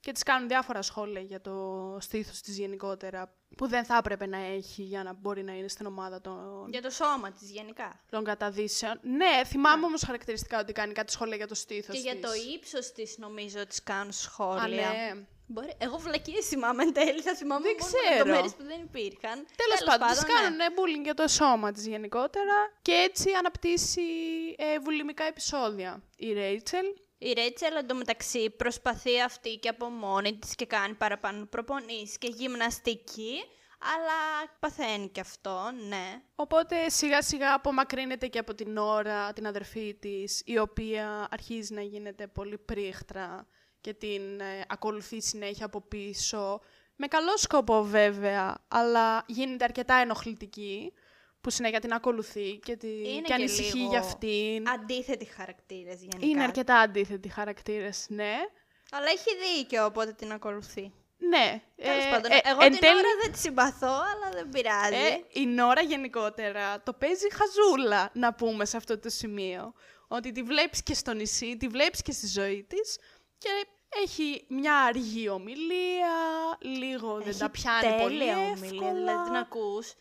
[0.00, 4.38] Και της κάνουν διάφορα σχόλια για το στήθος της γενικότερα, που δεν θα έπρεπε να
[4.38, 8.00] έχει για να μπορεί να είναι στην ομάδα των Για το σώμα της γενικά.
[8.10, 8.98] των καταδύσεων.
[9.02, 12.54] Ναι, θυμάμαι όμως χαρακτηριστικά ότι κάνει κάτι σχόλια για το στήθος Και για το της.
[12.54, 14.88] ύψος της νομίζω ότι κάνουν σχόλια.
[14.88, 15.26] Α, ναι.
[15.48, 15.72] Μπορεί...
[15.78, 18.14] Εγώ βλακίε θυμάμαι εν τέλει, θα θυμάμαι Δεν μόνο ξέρω.
[18.14, 19.46] λεπτομέρειες που δεν υπήρχαν.
[19.56, 20.28] Τέλος πάντων, της ναι.
[20.32, 24.00] κάνουν bullying για το σώμα της γενικότερα και έτσι αναπτύσσει
[24.56, 26.86] ε, βουλημικά επεισόδια η Ρέιτσελ.
[27.18, 33.34] Η Ρέιτσελ εντωμεταξύ προσπαθεί αυτή και από μόνη της και κάνει παραπάνω προπονήσεις και γυμναστική,
[33.78, 36.22] αλλά παθαίνει και αυτό, ναι.
[36.34, 41.80] Οπότε σιγά σιγά απομακρύνεται και από την ώρα την αδερφή της, η οποία αρχίζει να
[41.80, 43.46] γίνεται πολύ πρίχτρα
[43.80, 46.60] και την ε, ακολουθεί συνέχεια από πίσω.
[46.96, 50.92] Με καλό σκοπό βέβαια, αλλά γίνεται αρκετά ενοχλητική,
[51.46, 52.88] που συνέχεια την ακολουθεί και, τη...
[52.88, 54.68] Είναι και και ανησυχεί λίγο για αυτήν.
[54.68, 56.26] Αντίθετοι χαρακτήρες γενικά.
[56.26, 58.34] Είναι αρκετά αντίθετοι χαρακτήρες, ναι.
[58.90, 60.92] Αλλά έχει δίκιο, οπότε την ακολουθεί.
[61.16, 61.62] Ναι.
[61.76, 64.94] Τέλος ε, πάντων, ε, εγώ εν την τέλει, ώρα δεν τη συμπαθώ, αλλά δεν πειράζει.
[64.94, 69.72] ε, η Νόρα γενικότερα το παίζει χαζούλα, να πούμε σε αυτό το σημείο.
[70.08, 72.98] Ότι τη βλέπεις και στο νησί, τη βλέπεις και στη ζωή της
[73.38, 73.48] και
[74.02, 76.16] έχει μια αργή ομιλία,
[76.60, 78.66] λίγο δεν Έχει τα πιάνει πολύ τέλεια εύκολα.
[78.66, 79.94] ομιλία, δηλαδή την ακούς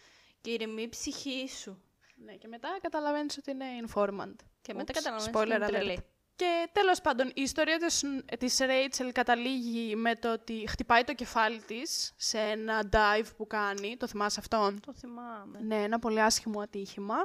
[0.46, 1.82] και ηρεμεί η ψυχή σου.
[2.16, 4.36] Ναι, και μετά καταλαβαίνεις ότι είναι informant.
[4.62, 5.70] Και μετά Ούψ, καταλαβαίνεις spoiler ότι είναι alert.
[5.70, 6.00] τρελή.
[6.36, 8.04] Και τέλος πάντων, η ιστορία της,
[8.40, 13.98] της Rachel καταλήγει με το ότι χτυπάει το κεφάλι της σε ένα dive που κάνει.
[13.98, 15.60] Το θυμάσαι αυτόν; Το θυμάμαι.
[15.60, 17.16] Ναι, ένα πολύ άσχημο ατύχημα.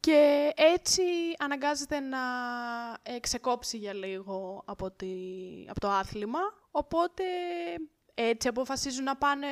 [0.00, 1.02] Και έτσι
[1.38, 2.18] αναγκάζεται να
[3.02, 5.06] ε, ξεκόψει για λίγο από, τη,
[5.68, 6.40] από το άθλημα.
[6.70, 7.24] Οπότε
[8.14, 9.46] έτσι αποφασίζουν να πάνε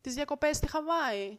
[0.00, 1.38] τις διακοπές στη Χαβάη.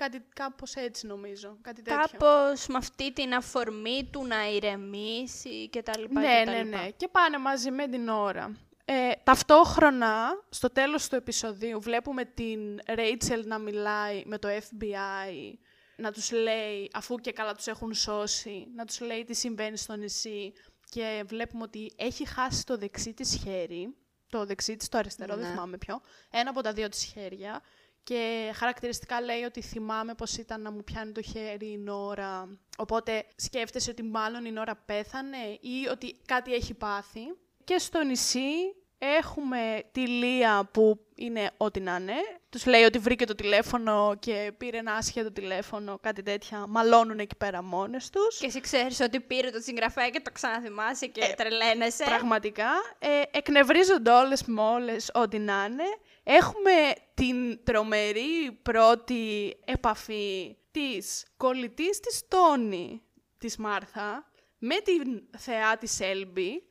[0.00, 1.58] Κάτι κάπως έτσι νομίζω.
[1.62, 2.00] Κάτι τέτοιο.
[2.00, 6.62] Κάπως με αυτή την αφορμή του να ηρεμήσει και τα λοιπά Ναι, και τα ναι,
[6.62, 6.82] λοιπά.
[6.82, 6.90] ναι.
[6.90, 8.56] Και πάνε μαζί με την ώρα.
[8.84, 15.54] Ε, ταυτόχρονα, στο τέλος του επεισοδίου, βλέπουμε την Rachel να μιλάει με το FBI,
[15.96, 19.96] να τους λέει, αφού και καλά τους έχουν σώσει, να τους λέει τι συμβαίνει στο
[19.96, 20.52] νησί
[20.90, 23.94] και βλέπουμε ότι έχει χάσει το δεξί της χέρι,
[24.28, 25.50] το δεξί της, το αριστερό, δεν Ναι.
[25.50, 27.62] θυμάμαι ποιο, ένα από τα δύο της χέρια
[28.02, 32.58] και χαρακτηριστικά λέει ότι θυμάμαι πως ήταν να μου πιάνει το χέρι η Νόρα.
[32.78, 37.20] Οπότε σκέφτεσαι ότι μάλλον η Νόρα πέθανε ή ότι κάτι έχει πάθει.
[37.64, 42.14] Και στο νησί έχουμε τη Λία που είναι ό,τι να είναι.
[42.48, 46.66] Τους λέει ότι βρήκε το τηλέφωνο και πήρε ένα άσχετο τηλέφωνο, κάτι τέτοια.
[46.66, 48.38] Μαλώνουν εκεί πέρα μόνες τους.
[48.38, 52.04] Και εσύ ξέρεις ότι πήρε το συγγραφέα και το ξαναθυμάσαι και Ε, τρελαίνεσαι.
[52.04, 52.68] Πραγματικά.
[52.98, 55.84] Ε, εκνευρίζονται όλες με όλες ό,τι να είναι.
[56.22, 63.02] Έχουμε την τρομερή πρώτη επαφή της κολλητής της Τόνη,
[63.38, 66.62] της Μάρθα, με την θεά της Έλμπη,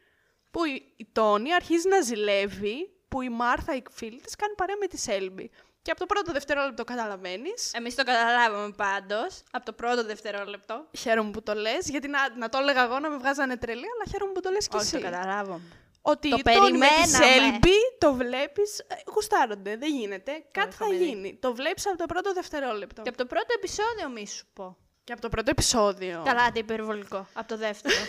[0.52, 4.76] που η, η Τόνη αρχίζει να ζηλεύει, που η Μάρθα, η φίλη της, κάνει παρέα
[4.80, 5.52] με τη Σέλμπη.
[5.82, 7.74] Και από το πρώτο δευτερόλεπτο καταλαβαίνεις.
[7.74, 10.88] Εμείς το καταλάβαμε πάντως, από το πρώτο δευτερόλεπτο.
[10.98, 14.12] Χαίρομαι που το λες, γιατί να, να το έλεγα εγώ να με βγάζανε τρελή, αλλά
[14.12, 14.96] χαίρομαι που το λες κι Όχι, εσύ.
[14.96, 15.62] το καταλάβαμε.
[16.02, 17.26] Ότι Το το Τόνι με τη περιμέναμε.
[17.26, 20.32] Σέλμπι το βλέπεις, ε, γουστάρονται, δεν γίνεται.
[20.52, 21.06] Κάτι θα είχαμε δει.
[21.06, 21.38] γίνει.
[21.42, 23.02] Το βλέπεις από το πρώτο δευτερόλεπτο.
[23.02, 24.78] Και από το πρώτο επεισόδιο μη σου πω.
[25.04, 26.22] Και από το πρώτο επεισόδιο.
[26.26, 27.28] Καλά, τι υπερβολικό.
[27.34, 27.96] Από το δεύτερο.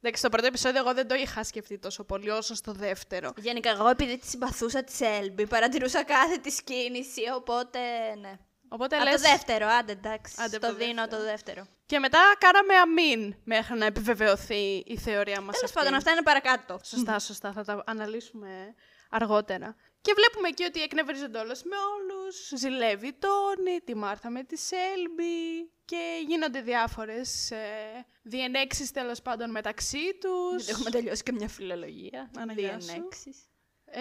[0.00, 3.32] Εντάξει, στο πρώτο επεισόδιο εγώ δεν το είχα σκεφτεί τόσο πολύ όσο στο δεύτερο.
[3.36, 7.78] Γενικά, εγώ επειδή τη συμπαθούσα της Σέλμπι, παρατηρούσα κάθε τη κίνηση, οπότε
[8.20, 8.38] ναι.
[8.74, 9.14] Οπότε Από λες...
[9.14, 10.34] το δεύτερο, άντε εντάξει.
[10.38, 11.22] Άντε από το το δίνω δεύτερο.
[11.22, 11.66] το δεύτερο.
[11.86, 15.74] Και μετά κάναμε αμήν μέχρι να επιβεβαιωθεί η θεωρία μας Τέλος αυτή.
[15.78, 16.78] πάντων, αυτά είναι παρακάτω.
[16.82, 17.52] Σωστά, σωστά.
[17.52, 18.74] Θα τα αναλύσουμε
[19.10, 19.76] αργότερα.
[20.00, 22.52] Και βλέπουμε εκεί ότι εκνευρίζονται όλες με όλους.
[22.56, 29.50] Ζηλεύει η Τόνη, τη Μάρθα με τη Σέλμπι και γίνονται διάφορες ε, διενέξεις τέλος πάντων
[29.50, 30.56] μεταξύ τους.
[30.56, 32.30] Γιατί έχουμε τελειώσει και μια φιλολογία.
[32.38, 32.86] Αναγιά σου.
[32.86, 33.36] Διενέξεις.
[33.84, 34.00] Ε,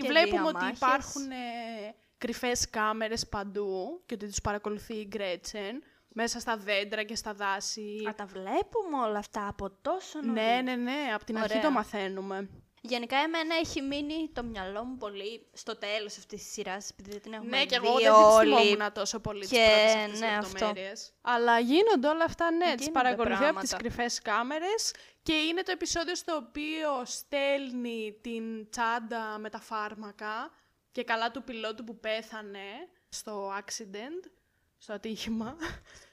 [0.00, 0.76] Και βλέπουμε ότι διαμάχες.
[0.76, 7.14] υπάρχουν ε, κρυφές κάμερες παντού και ότι τους παρακολουθεί η Γκρέτσεν μέσα στα δέντρα και
[7.14, 8.02] στα δάση.
[8.08, 10.42] Α, τα βλέπουμε όλα αυτά από τόσο νωρίς.
[10.42, 11.62] Ναι, ναι, ναι, από την αρχή Ωραία.
[11.62, 12.48] το μαθαίνουμε.
[12.80, 17.20] Γενικά, εμένα έχει μείνει το μυαλό μου πολύ στο τέλος αυτής της σειράς, επειδή δεν
[17.20, 18.54] την έχουμε Ναι, δει και εγώ δεν όλοι.
[18.54, 20.48] τη θυμόμουν τόσο πολύ τις Και, πρώτες αυτές ναι, αυτό.
[20.52, 21.12] λεπτομέρειες.
[21.20, 23.76] Αλλά γίνονται όλα αυτά, ναι, τις Γίνονται παρακολουθεί από τις πράγματα.
[23.76, 30.50] κρυφές κάμερες και είναι το επεισόδιο στο οποίο στέλνει την τσάντα με τα φάρμακα
[30.96, 34.30] και καλά του πιλότου που πέθανε στο accident,
[34.78, 35.56] στο ατύχημα.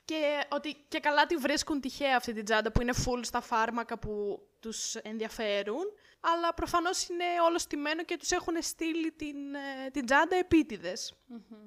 [0.05, 3.99] Και ότι και καλά τη βρίσκουν τυχαία αυτή την τσάντα που είναι full στα φάρμακα
[3.99, 5.83] που τους ενδιαφέρουν.
[6.19, 11.13] Αλλά προφανώς είναι όλο στημένο και τους έχουν στείλει την, ε, την τσάντα επίτηδες.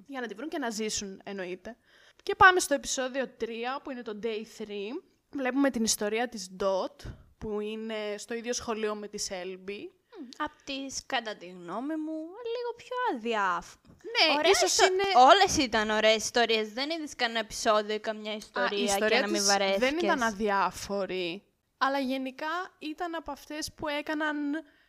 [0.06, 1.76] Για να τη βρουν και να ζήσουν εννοείται.
[2.22, 5.02] Και πάμε στο επεισόδιο 3 που είναι το Day 3.
[5.30, 9.95] Βλέπουμε την ιστορία της Dot που είναι στο ίδιο σχολείο με τη Selby.
[10.36, 12.18] Απ' τις, κατά τη γνώμη μου,
[12.54, 13.76] λίγο πιο αδιάφο.
[13.86, 15.02] Ναι, ίσως είναι...
[15.16, 16.72] Όλες ήταν ωραίες ιστορίες.
[16.72, 19.78] Δεν είδες κανένα επεισόδιο ή καμιά Α, ιστορία, η ιστορία και να μην της βαρέθηκες.
[19.78, 21.42] δεν ήταν αδιάφορη,
[21.78, 22.46] αλλά γενικά
[22.78, 24.36] ήταν από αυτές που έκαναν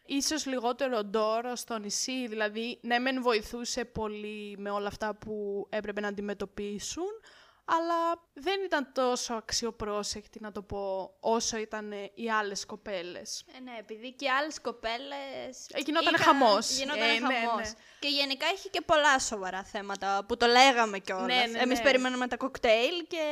[0.06, 6.02] ίσως λιγότερο ντόρο στο νησί, δηλαδή ναι μεν βοηθούσε πολύ με όλα αυτά που έπρεπε
[6.02, 7.12] να αντιμετωπίσουν,
[7.70, 13.44] αλλά δεν ήταν τόσο αξιοπρόσεκτη να το πω όσο ήταν οι άλλες κοπέλες.
[13.56, 15.68] Ε, ναι, επειδή και άλλες κοπέλες...
[15.72, 16.78] Ε, γινότανε είχαν- χαμός.
[16.78, 17.56] Γινότανε Ε, ναι, χαμός.
[17.68, 17.74] ναι.
[18.00, 21.26] Και γενικά είχε και πολλά σοβαρά θέματα που το λέγαμε κιόλας.
[21.26, 21.84] Ναι, ναι, Εμείς ναι.
[21.84, 23.24] περιμένουμε τα κοκτέιλ και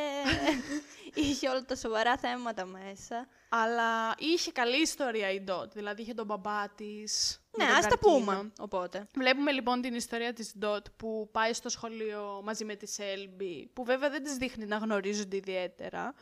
[1.22, 3.28] είχε όλα τα σοβαρά θέματα μέσα.
[3.50, 7.40] Αλλά είχε καλή ιστορία η Ντότ, δηλαδή είχε τον μπαμπά της.
[7.58, 8.18] με Ναι, τον ας τα καρκίνο.
[8.20, 9.08] πούμε, οπότε.
[9.16, 13.84] Βλέπουμε λοιπόν την ιστορία της Ντότ που πάει στο σχολείο μαζί με τη Σέλμπι, που
[13.84, 16.14] βέβαια δεν της δείχνει να γνωρίζονται ιδιαίτερα.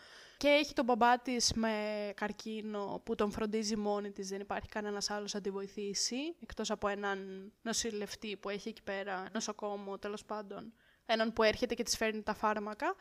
[0.43, 1.73] Και έχει τον μπαμπά της με
[2.15, 6.87] καρκίνο που τον φροντίζει μόνη της, δεν υπάρχει κανένας άλλος να τη βοηθήσει, εκτός από
[6.87, 10.73] έναν νοσηλευτή που έχει εκεί πέρα, νοσοκόμο τέλος πάντων,
[11.05, 12.95] έναν που έρχεται και της φέρνει τα φάρμακα.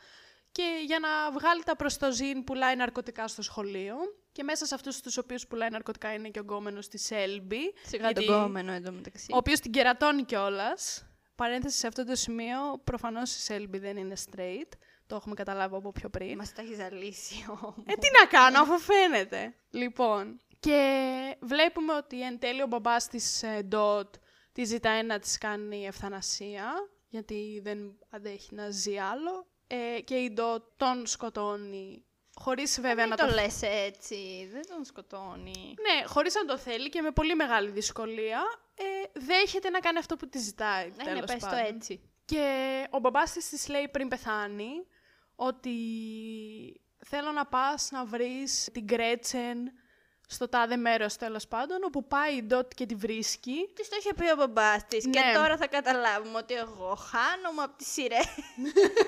[0.51, 3.95] Και για να βγάλει τα προς το ζήν πουλάει ναρκωτικά στο σχολείο.
[4.31, 7.73] Και μέσα σε αυτούς τους οποίους πουλάει ναρκωτικά είναι και ο γκόμενος της Σέλμπι.
[7.85, 9.27] Σιγά γιατί- τον κόμενο εδώ μεταξύ.
[9.33, 11.05] ο οποίος την κερατώνει κιόλας.
[11.35, 14.71] Παρένθεση σε αυτό το σημείο, προφανώς η Σέλμπι δεν είναι straight.
[15.07, 16.37] Το έχουμε καταλάβει από πιο πριν.
[16.37, 17.75] Μας τα έχει ζαλίσει όμως.
[17.85, 19.55] Ε, τι να κάνω, αφού φαίνεται.
[19.69, 24.15] Λοιπόν, και βλέπουμε ότι εν τέλει ο μπαμπάς της ε, Ντότ
[24.51, 26.73] τη ζητάει να της κάνει ευθανασία,
[27.09, 29.47] γιατί δεν αντέχει να ζει άλλο.
[29.67, 34.61] Ε, και η Ντότ τον σκοτώνει, χωρίς βέβαια να Μην το το λες έτσι, δεν
[34.67, 35.73] τον σκοτώνει.
[35.81, 38.41] Ναι, χωρίς να το θέλει και με πολύ μεγάλη δυσκολία,
[38.75, 41.75] ε, δέχεται να κάνει αυτό που της ζητάει, Ναι, ναι, τέλος πες το πάντων.
[41.75, 42.01] έτσι.
[42.25, 42.47] Και
[42.89, 44.87] ο μπαμπάς της της λέει πριν πεθάνει
[45.35, 45.71] ότι
[47.05, 49.57] θέλω να πας να βρεις την Γκρέτσεν
[50.27, 53.69] στο τάδε μέρος τέλος πάντων, όπου πάει η Ντότ και τη βρίσκει.
[53.75, 55.33] Της το είχε πει ο μπαμπάς της και Ναι.
[55.33, 58.25] τώρα θα καταλάβουμε ότι εγώ χάνομαι από τις σειρές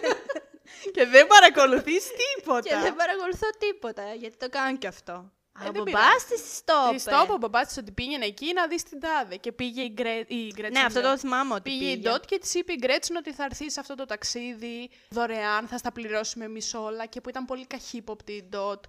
[0.96, 2.62] και δεν παρακολουθείς τίποτα.
[2.70, 5.32] και δεν παρακολουθώ τίποτα, γιατί το κάνω και αυτό.
[5.60, 6.96] Ε, ο δεν μπαμπάς της το είπε.
[6.96, 9.82] Της το είπε ο μπαμπάς της ότι πήγαινε εκεί να δεις την τάδε και πήγε
[9.82, 10.24] η, Γκρέ...
[10.28, 10.72] η Γκρέτσεν.
[10.72, 11.12] Ναι, αυτό λέω.
[11.12, 13.80] το θυμάμαι ότι Πήγε η Ντότ και της είπε η Γκρέτσιν ότι θα έρθει σε
[13.80, 17.06] αυτό το ταξίδι δωρεάν, θα στα πληρώσουμε εμείς όλα.
[17.06, 18.84] Και που ήταν πολύ καχύποπτη η Ντότ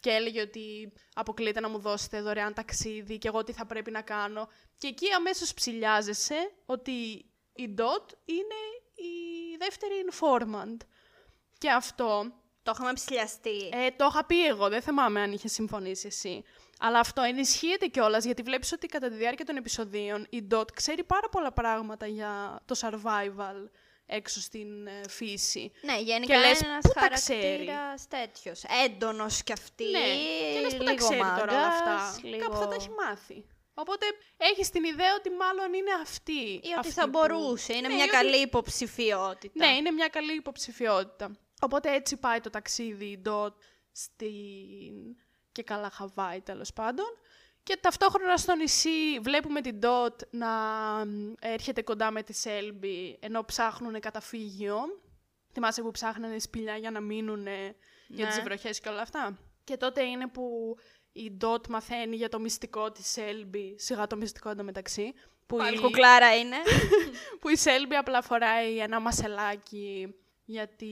[0.00, 4.00] και έλεγε ότι αποκλείεται να μου δώσετε δωρεάν ταξίδι και εγώ τι θα πρέπει να
[4.00, 4.48] κάνω.
[4.78, 6.92] Και εκεί αμέσως ψηλιάζεσαι ότι
[7.54, 8.60] η Ντότ είναι
[8.94, 10.76] η δεύτερη informant.
[11.58, 12.32] Και αυτό
[12.62, 13.68] Το είχαμε ψηλιαστεί.
[13.72, 16.44] ε, το είχα πει εγώ, δεν θυμάμαι αν είχες συμφωνήσει εσύ.
[16.80, 21.04] Αλλά αυτό ενισχύεται κιόλας γιατί βλέπεις ότι κατά τη διάρκεια των επεισοδίων η Dot ξέρει
[21.04, 23.68] πάρα πολλά πράγματα για το survival
[24.06, 25.72] έξω στην ε, φύση.
[25.82, 28.62] Ναι, γενικά Και λες, είναι ένας πού τα ξέρεις; χαρακτήρας τέτοιος.
[28.84, 29.98] Έντονος κι αυτή, ναι,
[30.54, 32.28] και λες που τα λίγο ξέρει τώρα όλα μάγκας, αυτά.
[32.28, 32.42] λίγο...
[32.42, 33.44] Κάπου θα τα έχει μάθει.
[33.74, 36.32] Οπότε έχεις την ιδέα ότι μάλλον είναι αυτή.
[36.42, 39.66] Ή ότι αυτή θα που- μπορούσε, είναι Ναι, μια ή ότι- καλή υποψηφιότητα.
[39.66, 41.30] Ναι, είναι μια καλή υποψηφιότητα.
[41.62, 43.52] Οπότε έτσι πάει το ταξίδι η Dot
[43.92, 45.16] στην...
[45.52, 47.06] και καλά Χαβάη τέλος πάντων.
[47.62, 50.48] Και ταυτόχρονα στο νησί βλέπουμε την Dot να
[51.06, 54.76] μ, έρχεται κοντά με τη Σέλμπι ενώ ψάχνουν καταφύγιο.
[55.52, 57.46] Θυμάσαι που ψάχνανε σπηλιά για να μείνουν
[58.08, 58.42] για τις Ναι.
[58.42, 60.76] βροχές και όλα αυτά; Και τότε είναι που
[61.12, 65.12] η Dot μαθαίνει για το μυστικό της Σέλμπι, σιγά το μυστικό εντωμεταξύ.
[65.46, 66.56] Που Πάλι η- κουκλάρα είναι.
[67.40, 70.90] που η Σέλμπι απλά φοράει ένα μασελάκι γιατί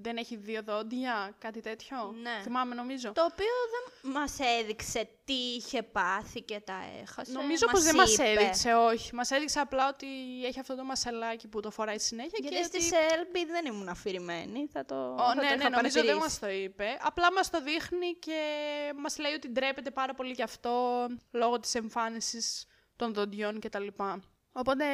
[0.00, 2.40] δεν έχει δύο δόντια, κάτι τέτοιο; Ναι.
[2.42, 3.12] Θυμάμαι νομίζω.
[3.12, 7.32] το οποίο δεν μας έδειξε τι είχε πάθει και τα έχασε.
[7.32, 8.22] Νομίζω πως δεν μας είπε.
[8.22, 9.14] έδειξε, όχι.
[9.14, 10.06] Μας έδειξε απλά ότι
[10.44, 12.84] έχει αυτό το μασελάκι που το φοράει συνέχεια Γιατί και στη ότι...
[12.86, 14.68] Σέλμπι δεν ήμουν αφηρημένη.
[14.72, 16.18] Θα το, Ω, θα ναι, το ναι, είχα νομίζω δεν παρατηρήσει.
[16.18, 16.98] μας το είπε.
[17.00, 18.40] Απλά μας το δείχνει και
[18.96, 22.66] μας λέει ότι ντρέπεται πάρα πολύ γι' αυτό λόγω της εμφάνισης
[22.96, 23.86] των δοντιών κτλ.
[24.52, 24.84] Οπότε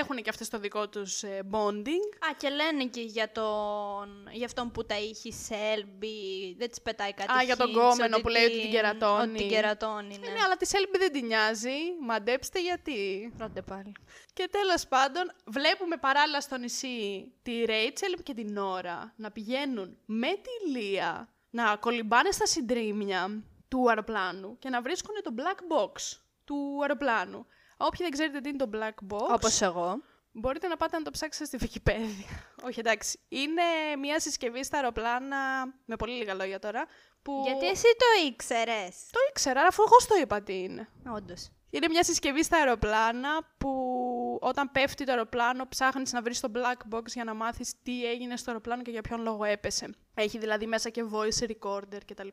[0.00, 2.26] έχουν και αυτές το δικό τους ε, bonding.
[2.28, 4.28] Α, και λένε και για, τον...
[4.32, 7.74] για αυτόν που τα είχε η Σέλμπι, δεν της πετάει κάτι Α, για τον hints,
[7.74, 9.22] κόμενο που λέει ότι την κερατώνει.
[9.22, 10.26] Ότι την κερατώνει, ναι.
[10.26, 11.78] Ε, ναι, αλλά της Σέλμπι δεν την νοιάζει.
[12.00, 13.32] Μαντέψτε γιατί.
[13.36, 13.92] Πρώτε πάλι.
[14.32, 20.28] Και τέλος πάντων, βλέπουμε παράλληλα στο νησί τη Ρέιτσελ και την Νόρα να πηγαίνουν με
[20.28, 26.78] τη Λία να κολυμπάνε στα συντρίμια του αεροπλάνου και να βρίσκουν το black box του
[26.80, 27.46] αεροπλάνου.
[27.80, 30.02] Όποιοι δεν ξέρετε τι είναι το black box, Όπως εγώ.
[30.32, 32.36] μπορείτε να πάτε να το ψάξετε στη Wikipedia.
[32.66, 33.18] Όχι, εντάξει.
[33.28, 33.62] Είναι
[33.98, 36.86] μια συσκευή στα αεροπλάνα, με πολύ λίγα λόγια τώρα,
[37.22, 40.88] που Γιατί εσύ το ήξερες; το ήξερα, αφού εγώ στο είπα τι είναι.
[41.14, 41.48] Όντως.
[41.70, 43.70] Είναι μια συσκευή στα αεροπλάνα που
[44.40, 48.36] όταν πέφτει το αεροπλάνο ψάχνεις να βρεις το black box για να μάθεις τι έγινε
[48.36, 49.94] στο αεροπλάνο και για ποιον λόγο έπεσε.
[50.14, 52.28] Έχει δηλαδή μέσα και voice recorder κτλ.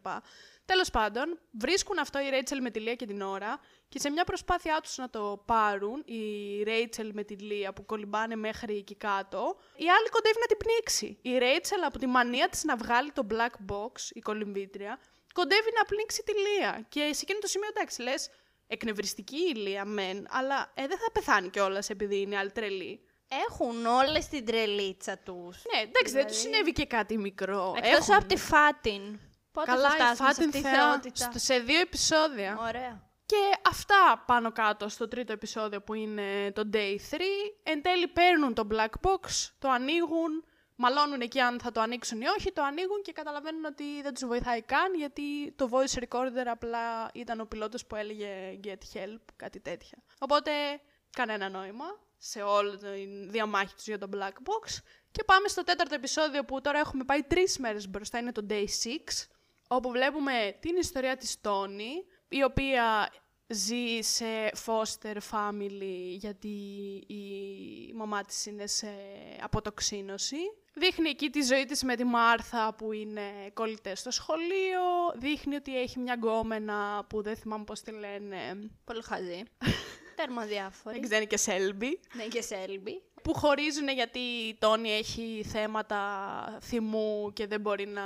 [0.65, 4.23] Τέλος πάντων, βρίσκουν αυτό η Rachel με τη Λία και την ώρα και σε μια
[4.23, 6.23] προσπάθειά τους να το πάρουν, η
[6.65, 11.17] Rachel με τη Λία που κολυμπάνε μέχρι εκεί κάτω, η άλλη κοντεύει να την πνίξει.
[11.21, 14.99] Η Rachel από τη μανία της να βγάλει το black box, η κολυμβήτρια,
[15.33, 16.85] κοντεύει να πνίξει τη Λία.
[16.89, 18.29] Και σε εκείνο το σημείο, εντάξει, λες,
[18.67, 22.99] εκνευριστική η Λία μεν, αλλά ε, δεν θα πεθάνει κιόλας επειδή είναι άλλη τρελή.
[23.49, 25.63] Έχουν όλες την τρελίτσα τους.
[25.73, 27.73] Ναι, εντάξει, δεν τους συνέβη και κάτι μικρό.
[27.77, 28.15] Εκτός Έχουν.
[28.15, 29.19] από τη Φάτιν.
[29.51, 32.57] Πότε Καλά, θα η φτάσουμε σε Φάτιν αυτή τη θεά, θεότητα; στο- σε δύο επεισόδια.
[32.67, 33.03] Ωραία.
[33.25, 33.35] Και
[33.69, 37.19] αυτά πάνω κάτω στο τρίτο επεισόδιο που είναι το Day 3.
[37.63, 40.43] Εν τέλει παίρνουν το Black Box, το ανοίγουν,
[40.75, 44.25] μαλώνουν εκεί αν θα το ανοίξουν ή όχι, το ανοίγουν και καταλαβαίνουν ότι δεν τους
[44.25, 49.59] βοηθάει καν γιατί το voice recorder απλά ήταν ο πιλότος που έλεγε get help, κάτι
[49.59, 49.97] τέτοια.
[50.19, 50.51] Οπότε
[51.09, 51.85] κανένα νόημα
[52.17, 52.87] σε όλη τη
[53.27, 54.77] διαμάχη τους για το Black Box.
[55.11, 58.63] Και πάμε στο τέταρτο επεισόδιο που τώρα έχουμε πάει τρεις μέρες μπροστά, είναι το Day
[58.63, 58.65] 6
[59.67, 63.09] όπου βλέπουμε την ιστορία της Τόνι, η οποία
[63.47, 66.47] ζει σε foster family γιατί
[67.07, 68.87] η μαμά της είναι σε
[69.41, 70.37] αποτοξίνωση.
[70.77, 73.21] Δείχνει εκεί τη ζωή της με τη Μάρθα που είναι
[73.53, 74.81] κολλητές στο σχολείο.
[75.15, 78.69] Δείχνει ότι έχει μια γκόμενα που δεν θυμάμαι πώς τη λένε.
[78.83, 79.43] Πολύ χαζή.
[80.15, 80.99] Τέρμα Δεν διάφορη.
[80.99, 81.99] ξέρει και Σέλμπι.
[82.13, 83.01] ναι, και Σέλμπι.
[83.23, 85.99] Που χωρίζουν γιατί η Τόνι έχει θέματα
[86.61, 88.03] θυμού και δεν μπορεί να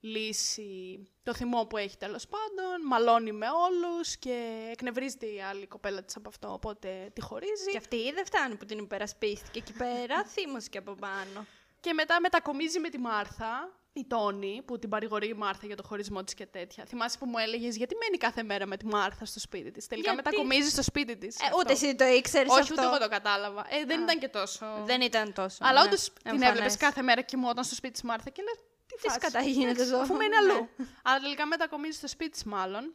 [0.00, 2.86] λύσει το θυμό που έχει τέλος πάντων.
[2.86, 7.70] Μαλώνει με όλους και εκνευρίζεται η άλλη κοπέλα της από αυτό, οπότε τη χωρίζει.
[7.70, 11.46] Και αυτή δεν φτάνει που την υπερασπίστηκε εκεί πέρα, θύμωσε και από πάνω.
[11.80, 15.82] Και μετά μετακομίζει με τη Μάρθα, η Τόνι, που την παρηγορεί η Μάρθα για το
[15.82, 16.84] χωρισμό της και τέτοια.
[16.84, 20.12] Θυμάσαι που μου έλεγες γιατί μένει κάθε μέρα με τη Μάρθα στο σπίτι της; Τελικά
[20.12, 21.36] Γιατί; μετακομίζει στο σπίτι της.
[21.40, 22.74] Ε, ούτε εσύ το ήξερες Όχι, αυτό.
[22.74, 23.66] ούτε εγώ το κατάλαβα.
[23.68, 24.82] Ε, δεν ήταν και τόσο.
[24.84, 25.58] Δεν ήταν τόσο.
[25.60, 25.86] Αλλά ναι.
[25.86, 26.48] όντως την Εμφανές.
[26.48, 28.50] έβλεπες κάθε μέρα κοιμόταν στο σπίτι της Μάρθα και λε.
[28.86, 29.18] Τι, Τι φάση.
[29.20, 30.00] σκατά γίνεται Εντάξει, εδώ.
[30.00, 30.36] Αφού μένει Ναι.
[30.36, 30.68] αλλού.
[31.02, 32.94] Αλλά τελικά μετακομίζει στο σπίτι της, μάλλον.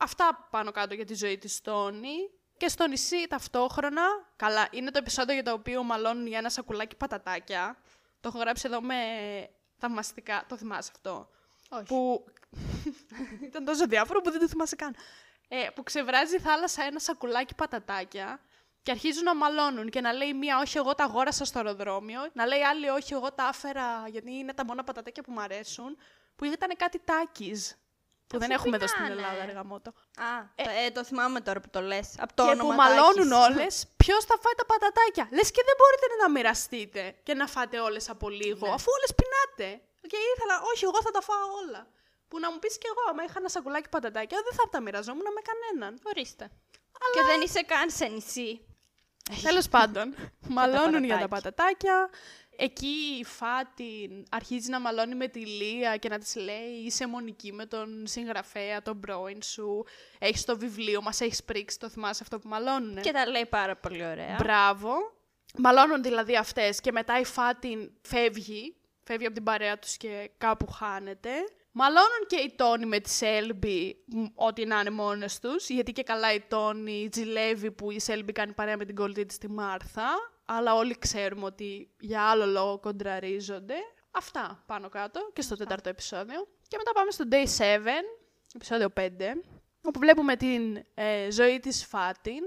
[0.00, 2.16] Αυτά πάνω κάτω για τη ζωή της Τόνι.
[2.56, 4.02] Και στο νησί ταυτόχρονα.
[4.36, 7.76] Καλά, είναι το επεισόδιο για το οποίο μαλώνουν για ένα σακουλάκι πατατάκια.
[8.20, 8.94] Το έχω γράψει εδώ με
[9.76, 10.44] θαυμαστικά.
[10.48, 11.28] Το θυμάσαι αυτό;
[11.68, 11.84] Όχι.
[11.84, 12.24] Που
[13.48, 14.94] ήταν τόσο διάφορο που δεν το θυμάσαι καν.
[15.48, 18.40] Ε, που ξεβράζει η θάλασσα ένα σακουλάκι πατατάκια
[18.82, 22.46] και αρχίζουν να μαλώνουν και να λέει μία όχι εγώ τα αγόρασα στο αεροδρόμιο, να
[22.46, 25.96] λέει άλλη όχι εγώ τα άφερα γιατί είναι τα μόνα πατατάκια που μου αρέσουν,
[26.36, 27.76] που ήταν κάτι τάκις,
[28.30, 29.20] που δεν Αφού έχουμε εδώ στην πεινάνε.
[29.20, 29.90] Ελλάδα, αργά μότο.
[30.30, 30.32] Α,
[30.64, 32.06] το, ε, το θυμάμαι τώρα που το λες.
[32.24, 33.46] Από το και όνομα που μαλώνουν Τάκης.
[33.46, 35.24] όλες, ποιος θα φάει τα πατατάκια.
[35.36, 38.74] Λες και δεν μπορείτε να μοιραστείτε και να φάτε όλες από λίγο, Ναι.
[38.78, 39.68] αφού όλες πεινάτε.
[40.10, 41.82] Και ήθελα, όχι, εγώ θα τα φάω όλα.
[42.28, 45.26] Που να μου πεις κι εγώ, άμα είχα ένα σακουλάκι πατατάκια, δεν θα τα μοιραζόμουν
[45.36, 45.92] με κανέναν.
[46.10, 46.44] Ορίστε.
[47.14, 48.50] Και δεν είσαι καν σε νησί.
[49.42, 50.06] Τέλος πάντων,
[50.56, 52.10] μαλώνουν για τα πατατάκια.
[52.60, 52.64] Πατατάκια.
[52.64, 57.52] Εκεί η Φάτιν αρχίζει να μαλώνει με τη Λία και να της λέει είσαι μονική
[57.52, 59.84] με τον συγγραφέα, τον πρώην σου,
[60.18, 63.00] έχεις το βιβλίο, μας έχεις πρίξει, το θυμάσαι αυτό που μαλώνουνε.
[63.00, 64.36] Και τα λέει πάρα πολύ ωραία.
[64.38, 64.92] Μπράβο.
[65.58, 70.66] Μαλώνουν δηλαδή αυτές και μετά η Φάτιν φεύγει, φεύγει από την παρέα τους και κάπου
[70.66, 71.30] χάνεται.
[71.72, 76.02] Μαλώνουν και η Τόνι με τη Σέλμπι, μ, ό,τι να είναι μόνες τους, γιατί και
[76.02, 80.08] καλά η Τόνι τζιλεύει που η Σέλμπι κάνει παρέα με την κολλητή της τη Μάρθα,
[80.52, 83.74] αλλά όλοι ξέρουμε ότι για άλλο λόγο κοντραρίζονται.
[84.10, 86.48] Αυτά πάνω κάτω και στο τέταρτο επεισόδιο.
[86.68, 87.88] Και μετά πάμε στο Day 7,
[88.54, 89.08] επεισόδιο 5,
[89.82, 92.42] όπου βλέπουμε την ε, ζωή της Φάτιν,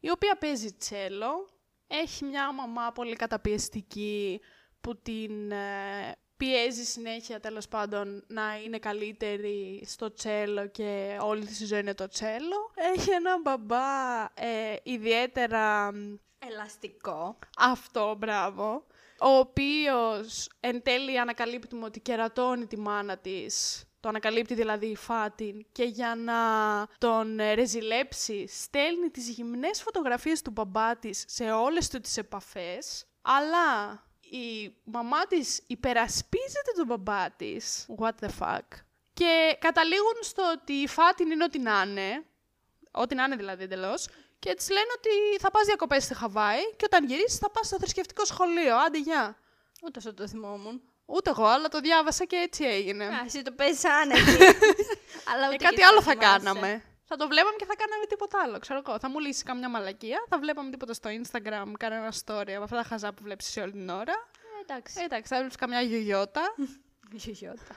[0.00, 1.48] η οποία παίζει τσέλο.
[1.86, 4.40] Έχει μια μαμά πολύ καταπιεστική
[4.80, 11.60] που την ε, πιέζει συνέχεια τέλος πάντων να είναι καλύτερη στο τσέλο και όλη της
[11.60, 12.72] η ζωή είναι το τσέλο.
[12.74, 17.38] Έχει ένα μπαμπά ε, ιδιαίτερα μ, Ελαστικό.
[17.58, 18.86] αυτό, μπράβο,
[19.20, 23.82] ο οποίος εν τέλει ανακαλύπτουμε ότι κερατώνει τη μάνα της.
[24.00, 25.66] Το ανακαλύπτει δηλαδή η Φάτιν.
[25.72, 26.34] Και για να
[26.98, 33.06] τον ε, ρεζιλέψει στέλνει τις γυμνές φωτογραφίες του μπαμπά της σε όλες του τις επαφές,
[33.22, 38.66] αλλά η μαμά της υπερασπίζεται τον μπαμπά της, what the fuck,
[39.12, 42.24] και καταλήγουν στο ότι η Φάτιν είναι ό,τι να είναι,
[42.90, 44.08] ό,τι να είναι δηλαδή εντελώς.
[44.38, 47.76] Και τη λένε ότι θα πας διακοπές στη Χαβάη και όταν γυρίσεις θα πας στο
[47.78, 48.76] θρησκευτικό σχολείο.
[48.76, 49.36] Άντε, γεια.
[49.82, 50.82] Ούτε αυτό το θυμόμουν.
[51.06, 53.04] Ούτε εγώ, αλλά το διάβασα και έτσι έγινε.
[53.04, 54.20] Α, εσύ το παίζει άνετη.
[55.32, 56.28] αλλά Ε, ούτε κάτι και άλλο το θα θυμάσαι.
[56.38, 56.82] κάναμε.
[57.04, 58.58] Θα το βλέπαμε και θα κάναμε τίποτα άλλο.
[58.58, 58.98] Ξέρω εγώ.
[58.98, 60.24] Θα μου λύσει καμιά μαλακία.
[60.28, 63.72] Θα βλέπαμε τίποτα στο Instagram, κανένα story από αυτά τα χαζά που βλέπεις εσύ όλη
[63.72, 64.12] την ώρα.
[64.12, 64.94] Ε, εντάξει.
[65.00, 66.54] Ε, εντάξει, θα βλέπεις καμιά γιογιώτα.
[67.12, 67.76] Γιογιώτα.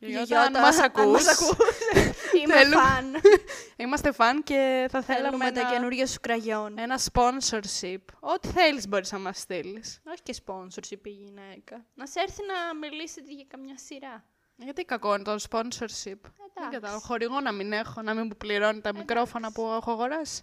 [0.00, 1.22] Γιογιώτα, αν μας ακούς.
[2.42, 3.14] Είμαι Θέλουμε- φαν.
[3.76, 6.78] Είμαστε φαν και θα θέλαμε Θέλουμε τα ένα, καινούργια σου κραγιόν.
[6.78, 7.98] ένα sponsorship.
[8.20, 10.00] Ό,τι θέλεις μπορείς να μας στείλεις.
[10.06, 11.84] Όχι και sponsorship η γυναίκα.
[11.94, 14.24] Να σε έρθει να μιλήσετε για καμιά σειρά.
[14.56, 16.20] Γιατί κακό είναι το sponsorship.
[16.22, 16.70] Δεν Εντάξει.
[16.70, 17.00] κατάλαβα.
[17.00, 20.42] Χορηγό να μην έχω, να μην μου πληρώνει τα μικρόφωνα που έχω αγοράσει.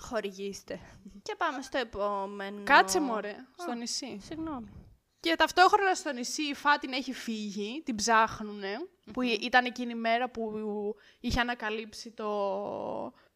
[0.00, 0.80] Χορηγήστε.
[1.22, 2.60] Και πάμε στο επόμενο.
[2.64, 4.20] Κάτσε μωρέ, στο νησί.
[4.26, 4.85] Συγγνώμη.
[5.20, 8.76] Και ταυτόχρονα στο νησί η Φάτιν έχει φύγει, την ψάχνουνε,
[9.12, 10.52] που ήταν εκείνη η μέρα που
[11.20, 12.28] είχε ανακαλύψει το...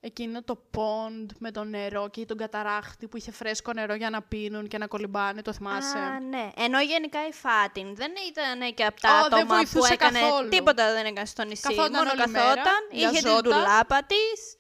[0.01, 4.23] εκείνο το πόντ με το νερό και τον καταράχτη που είχε φρέσκο νερό για να
[4.23, 6.51] πίνουν και να κολυμπάνε, το θυμάσαι; Α, ναι.
[6.57, 10.21] Ενώ γενικά η Φάτιν δεν ήταν και από τα Ω, δεν άτομα που βοηθούσε έκανε
[10.21, 10.49] καθόλου.
[10.49, 11.63] τίποτα δεν έκανε στο νησί.
[11.63, 13.43] Καθόταν Μόνο όλη καθόταν, μέρα, είχε την βιαζόταν.
[13.43, 14.60] τουλάπα της, Άνα, γεια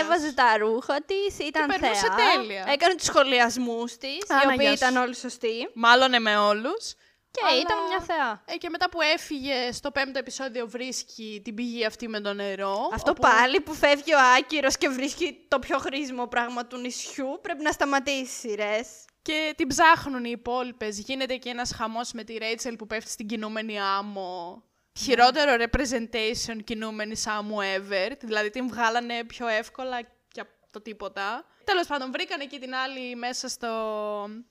[0.00, 0.34] έβαζε σου.
[0.34, 2.34] τα ρούχα της, ήταν περνούσε θεά.
[2.34, 2.64] τέλεια.
[2.68, 4.72] Έκανε τους σχολιασμούς της, Άνα, οι γεια οποίοι σου.
[4.72, 5.68] ήταν όλοι σωστοί.
[5.74, 6.94] Μάλλον με όλους.
[7.32, 8.42] Και Αλλά- ήταν μια θεά.
[8.46, 12.90] Ε, και μετά που έφυγε στο πέμπτο επεισόδιο βρίσκει την πηγή αυτή με το νερό.
[12.92, 17.38] Αυτό όπου- πάλι που φεύγει ο Άκυρος και βρίσκει το πιο χρήσιμο πράγμα του νησιού,
[17.42, 18.88] πρέπει να σταματήσει σειρές.
[19.22, 20.98] Και την ψάχνουν οι υπόλοιπες.
[20.98, 24.62] Γίνεται και ένας χαμός με τη Ρέιτσελ που πέφτει στην κινούμενη άμμο.
[25.02, 28.12] Χειρότερο representation κινούμενη άμμου ever.
[28.20, 31.44] Δηλαδή την βγάλανε πιο εύκολα και από το τίποτα.
[31.64, 33.74] Τέλος πάντων, βρήκαν εκεί την άλλη μέσα στο,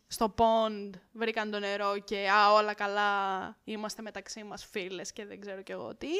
[0.07, 0.89] στο pond.
[1.11, 3.57] Βρήκαν το νερό και α, όλα καλά.
[3.63, 6.11] Είμαστε μεταξύ μας φίλες και δεν ξέρω κι εγώ τι.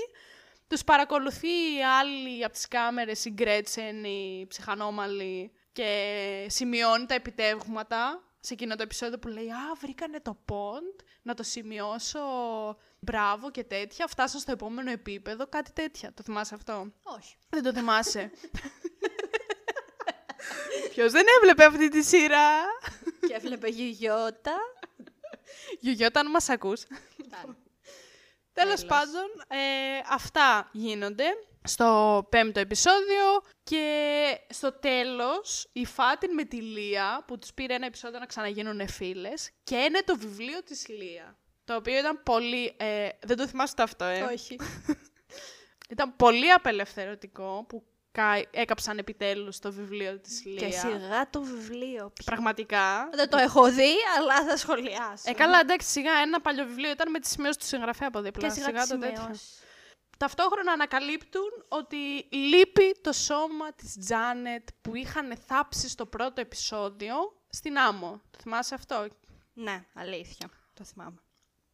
[0.67, 8.23] Τους παρακολουθεί η άλλη από τις κάμερες, η Γκρέτσεν, η ψυχανόμαλη και σημειώνει τα επιτεύγματα
[8.39, 12.19] σε εκείνο το επεισόδιο που λέει «Α, βρήκανε το πόντ, να το σημειώσω,
[12.99, 16.13] μπράβο και τέτοια, φτάσαν στο επόμενο επίπεδο, κάτι τέτοια».
[16.13, 17.35] Το θυμάσαι αυτό; Όχι.
[17.49, 18.31] Δεν το θυμάσαι.
[20.93, 22.59] Ποιος δεν έβλεπε αυτή τη σειρά;
[23.27, 24.57] και έβλεπε Γιουγιώτα.
[25.79, 26.83] Γιουγιώτα, αν μας ακούς.
[28.53, 28.85] Τέλος Τέλος.
[28.85, 29.57] πάντων, ε,
[30.09, 31.25] αυτά γίνονται
[31.63, 37.85] στο πέμπτο επεισόδιο και στο τέλος η Φάτιν με τη Λία που τους πήρε ένα
[37.85, 41.37] επεισόδιο να ξαναγίνουν φίλες και είναι το βιβλίο της Λία.
[41.69, 42.73] Το οποίο ήταν πολύ...
[42.77, 44.55] ε, δεν το θυμάσαι το αυτό, ε; Όχι.
[45.93, 50.67] Ήταν πολύ απελευθερωτικό που κα- έκαψαν επιτέλους το βιβλίο της Λία.
[50.67, 52.11] και σιγά το βιβλίο.
[52.13, 52.25] πια.
[52.25, 53.09] Πραγματικά.
[53.13, 55.23] Δεν το έχω δει, αλλά θα σχολιάσω.
[55.29, 58.47] Ε, καλά, εντάξει, σιγά ένα παλιό βιβλίο ήταν με τις σημειώσεις του συγγραφέα από δίπλα.
[58.47, 59.21] Και σιγά τις το τέτοιο.
[59.21, 59.59] σημειώσεις.
[60.17, 67.15] Ταυτόχρονα ανακαλύπτουν ότι λείπει το σώμα της Τζάνετ που είχαν θάψει στο πρώτο επεισόδιο
[67.49, 68.21] στην άμμο.
[68.31, 69.07] Το θυμάσαι αυτό;
[69.53, 70.49] Ναι, αλήθεια.
[70.73, 71.17] Το θυμάμαι.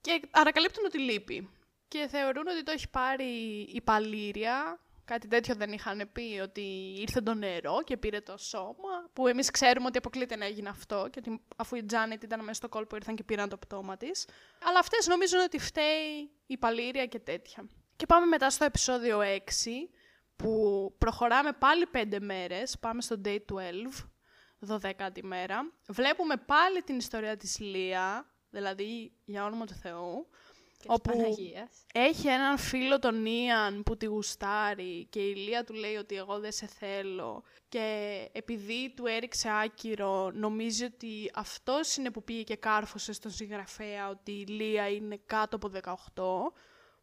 [0.06, 1.50] Και ανακαλύπτουν ότι λείπει.
[1.88, 3.26] Και θεωρούν ότι το έχει πάρει
[3.74, 4.80] η Παλήρια.
[5.06, 9.10] Κάτι τέτοιο δεν είχαν πει, ότι ήρθε το νερό και πήρε το σώμα.
[9.14, 11.08] Που εμείς ξέρουμε ότι αποκλείται να έγινε αυτό.
[11.12, 14.28] Και ότι αφού η Τζάνετ ήταν μέσα στο κόλπο, ήρθαν και πήραν το πτώμα της.
[14.64, 17.70] Αλλά αυτές νομίζουν ότι φταίει η Παλήρια και τέτοια.
[17.96, 19.42] Και πάμε μετά στο επεισόδιο 6,
[20.36, 20.52] που
[20.98, 22.80] προχωράμε πάλι 5 μέρες.
[22.80, 24.10] Πάμε στο day 12,
[24.68, 25.72] 12η μέρα.
[25.88, 30.28] Βλέπουμε πάλι την ιστορία της Λία, δηλαδή για όνομα του Θεού,
[30.78, 31.86] Και όπου της Παναγίας.
[31.94, 36.40] έχει έναν φίλο τον Ιαν που τη γουστάρει και η Λία του λέει ότι εγώ
[36.40, 37.86] δεν σε θέλω και
[38.32, 44.32] επειδή του έριξε άκυρο νομίζει ότι αυτός είναι που πήγε και κάρφωσε στον συγγραφέα ότι
[44.32, 45.72] η Λία είναι κάτω από
[46.16, 46.54] 18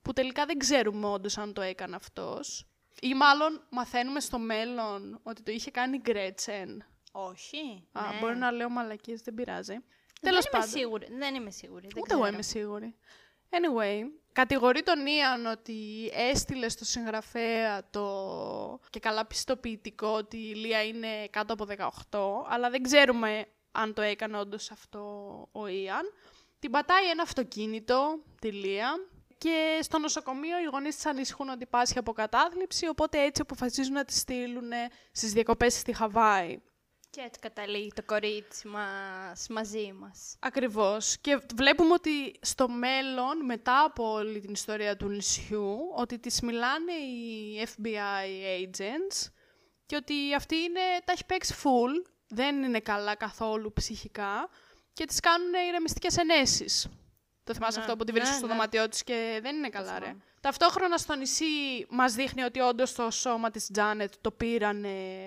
[0.03, 2.67] που τελικά δεν ξέρουμε όντως αν το έκανε αυτός
[3.01, 6.85] ή μάλλον μαθαίνουμε στο μέλλον ότι το είχε κάνει η Γκρέτσεν.
[7.13, 7.89] Όχι.
[7.93, 8.19] Α, ναι.
[8.21, 9.75] μπορεί να λέω μαλακίες, δεν πειράζει.
[10.23, 10.69] Δεν Τέλος είμαι πάντων.
[10.69, 11.07] σίγουρη.
[11.19, 11.89] Δεν είμαι σίγουρη.
[11.93, 12.35] Δεν Ούτε εγώ ξέρω.
[12.35, 12.95] είμαι σίγουρη.
[13.51, 14.01] Anyway,
[14.33, 21.27] κατηγορεί τον Ιαν ότι έστειλε στο συγγραφέα το και καλά πιστοποιητικό ότι η Λία είναι
[21.31, 21.67] κάτω από
[22.11, 25.01] 18, αλλά δεν ξέρουμε αν το έκανε όντως αυτό
[25.53, 26.13] ο Ιαν.
[26.59, 28.89] Την πατάει ένα αυτοκίνητο, τη Λία,
[29.39, 34.05] και στο νοσοκομείο οι γονείς της ανησυχούν ότι πάσχει από κατάθλιψη, οπότε έτσι αποφασίζουν να
[34.05, 34.71] τη στείλουν
[35.13, 36.59] στις διακοπές στη Χαβάη.
[37.15, 40.37] Και έτσι καταλήγει το κορίτσι μας μαζί μας.
[40.41, 41.19] Ακριβώς.
[41.21, 46.93] Και βλέπουμε ότι στο μέλλον, μετά από όλη την ιστορία του νησιού, ότι τις μιλάνε
[46.93, 49.31] οι FBI agents
[49.87, 54.49] και ότι αυτή είναι, τα έχει παίξει full, δεν είναι καλά καθόλου ψυχικά
[54.93, 56.89] και τις κάνουν ηρεμιστικές ενέσεις.
[57.45, 58.53] Το θυμάσαι Ναι, αυτό που τη ναι, βρίσκει στο ναι.
[58.53, 60.17] δωμάτιό της και δεν είναι καλά, ρε.
[60.43, 60.57] Θυμάμαι.
[60.59, 64.87] Ταυτόχρονα στο νησί μας δείχνει ότι όντως το σώμα της Τζάνετ το πήραν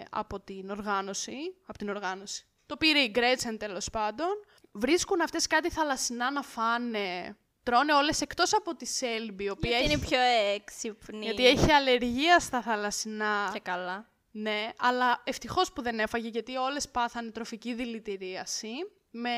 [0.09, 1.35] από την οργάνωση.
[1.65, 2.45] Από την οργάνωση.
[2.65, 4.27] Το πήρε η Γκρέτσεν τέλος πάντων.
[4.71, 7.37] Βρίσκουν αυτές κάτι θαλασσινά να φάνε.
[7.63, 9.93] Τρώνε όλες εκτός από τη Σέλμπι, η οποία Γιατί έχει...
[9.93, 10.19] είναι πιο
[10.55, 11.25] έξυπνη.
[11.25, 13.49] γιατί έχει αλλεργία στα θαλασσινά.
[13.53, 14.09] Και καλά.
[14.31, 18.69] Ναι, αλλά ευτυχώς που δεν έφαγε, γιατί όλες πάθανε τροφική δηλητηρίαση.
[19.17, 19.29] Με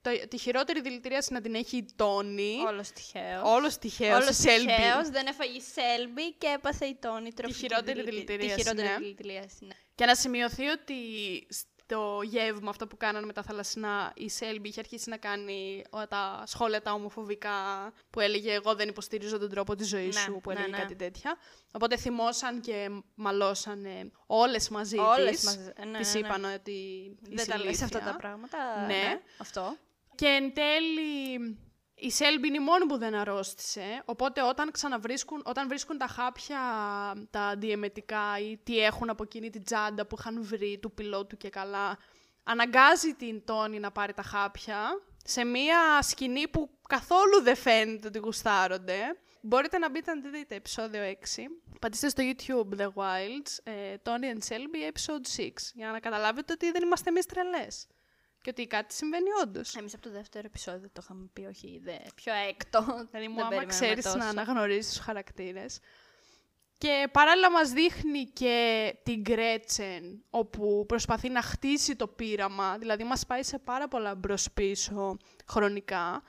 [0.00, 2.56] το, τη χειρότερη δηλητηρίαση να την έχει η Τόνι.
[2.66, 3.42] Όλος τυχαίος.
[3.44, 4.66] Όλος τυχαίος, Όλος η Σέλμπι.
[4.66, 8.88] τυχαίος, δεν έφαγε η Σέλμπι και έπαθε η Τόνι τροφική χειρότερη δηλητη- δηλητηρίαση, Τη χειρότερη
[8.88, 8.96] ναι.
[8.98, 9.74] δηλητηρίαση, ναι.
[9.94, 10.94] Και να σημειωθεί ότι
[11.90, 16.06] στο γεύμα αυτό που κάνανε με τα θαλασσινά, η Σέλμπι είχε αρχίσει να κάνει ό,
[16.06, 17.52] τα σχόλια τα ομοφοβικά
[18.10, 20.78] που έλεγε «Εγώ δεν υποστηρίζω τον τρόπο της ζωής Ναι, σου», που ναι, έλεγε ναι.
[20.78, 21.36] κάτι τέτοια.
[21.72, 25.44] Οπότε θυμώσαν και μαλώσανε όλες μαζί Όλες της.
[25.44, 26.26] μαζί, ναι, της ναι, ναι.
[26.26, 27.84] είπαν ότι Δεν είσαι τα λες ηλίθια.
[27.84, 28.86] αυτά τα πράγματα.
[28.86, 29.20] Ναι.
[29.38, 29.76] Αυτό.
[30.14, 31.38] Και εν τέλει
[31.98, 36.60] η Σέλμπι είναι η μόνη που δεν αρρώστησε, οπότε όταν ξαναβρίσκουν, όταν βρίσκουν τα χάπια,
[37.30, 41.48] τα αντιεμετικά ή τι έχουν από εκείνη την τσάντα που είχαν βρει του πιλότου και
[41.48, 41.98] καλά,
[42.42, 48.18] αναγκάζει την Τόνι να πάρει τα χάπια σε μία σκηνή που καθόλου δεν φαίνεται ότι
[48.18, 48.98] γουστάρονται.
[49.40, 51.14] Μπορείτε να μπείτε να τη δείτε, επεισόδιο 6.
[51.80, 56.70] Πατήστε στο YouTube The Wilds, ε, Tony and Shelby, episode 6, για να καταλάβετε ότι
[56.70, 57.86] δεν είμαστε εμείς τρελές.
[58.48, 59.74] Και ότι κάτι συμβαίνει όντως.
[59.74, 62.80] Εμείς από το δεύτερο επεισόδιο το είχαμε πει, όχι, δε, πιο έκτο.
[63.10, 64.16] Δηλαδή μου Δεν άμα περιμέναμε ξέρεις τόσο.
[64.16, 65.78] να αναγνωρίσεις τους χαρακτήρες.
[66.78, 73.26] Και παράλληλα μας δείχνει και την Γκρέτσεν, όπου προσπαθεί να χτίσει το πείραμα, δηλαδή μας
[73.26, 75.16] πάει σε πάρα πολλά μπρος πίσω
[75.48, 76.22] χρονικά,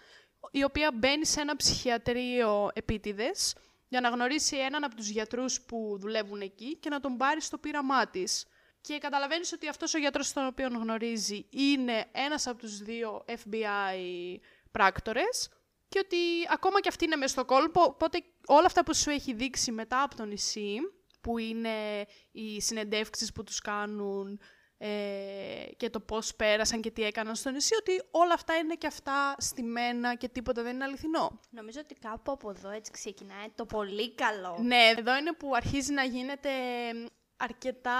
[0.51, 3.55] η οποία μπαίνει σε ένα ψυχιατρίο επίτηδες
[3.87, 7.57] για να γνωρίσει έναν από τους γιατρούς που δουλεύουν εκεί και να τον πάρει στο
[7.57, 8.45] πείραμά της.
[8.81, 14.39] Και καταλαβαίνεις ότι αυτός ο γιατρός τον οποίο γνωρίζει είναι ένας από τους δύο FBI
[14.71, 15.49] πράκτορες
[15.89, 16.17] και ότι
[16.49, 20.01] ακόμα και αυτή είναι μες στο κόλπο, οπότε όλα αυτά που σου έχει δείξει μετά
[20.03, 20.75] από το νησί,
[21.21, 24.39] που είναι οι συνεντεύξεις που τους κάνουν
[24.77, 28.87] ε, και το πώς πέρασαν και τι έκαναν στο νησί, ότι όλα αυτά είναι και
[28.87, 31.39] αυτά στημένα και τίποτα δεν είναι αληθινό.
[31.49, 34.57] Νομίζω ότι κάπου από εδώ έτσι ξεκινάει το πολύ καλό.
[34.61, 36.49] Ναι, εδώ είναι που αρχίζει να γίνεται
[37.37, 37.99] αρκετά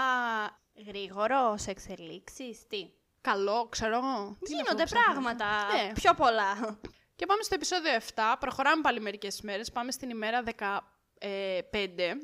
[0.88, 2.90] Γρήγορο σε εξελίξεις, τι;
[3.22, 4.38] καλό, ξέρω εγώ.
[4.44, 5.12] Τι είναι αυτό Γίνονται που ψάχνω.
[5.12, 5.46] πράγματα
[5.86, 5.92] Ναι.
[5.94, 6.80] πιο πολλά.
[7.16, 8.36] Και πάμε στο επεισόδιο 7.
[8.40, 9.72] Προχωράμε πάλι μερικές μέρες.
[9.72, 12.16] Πάμε στην ημέρα 15.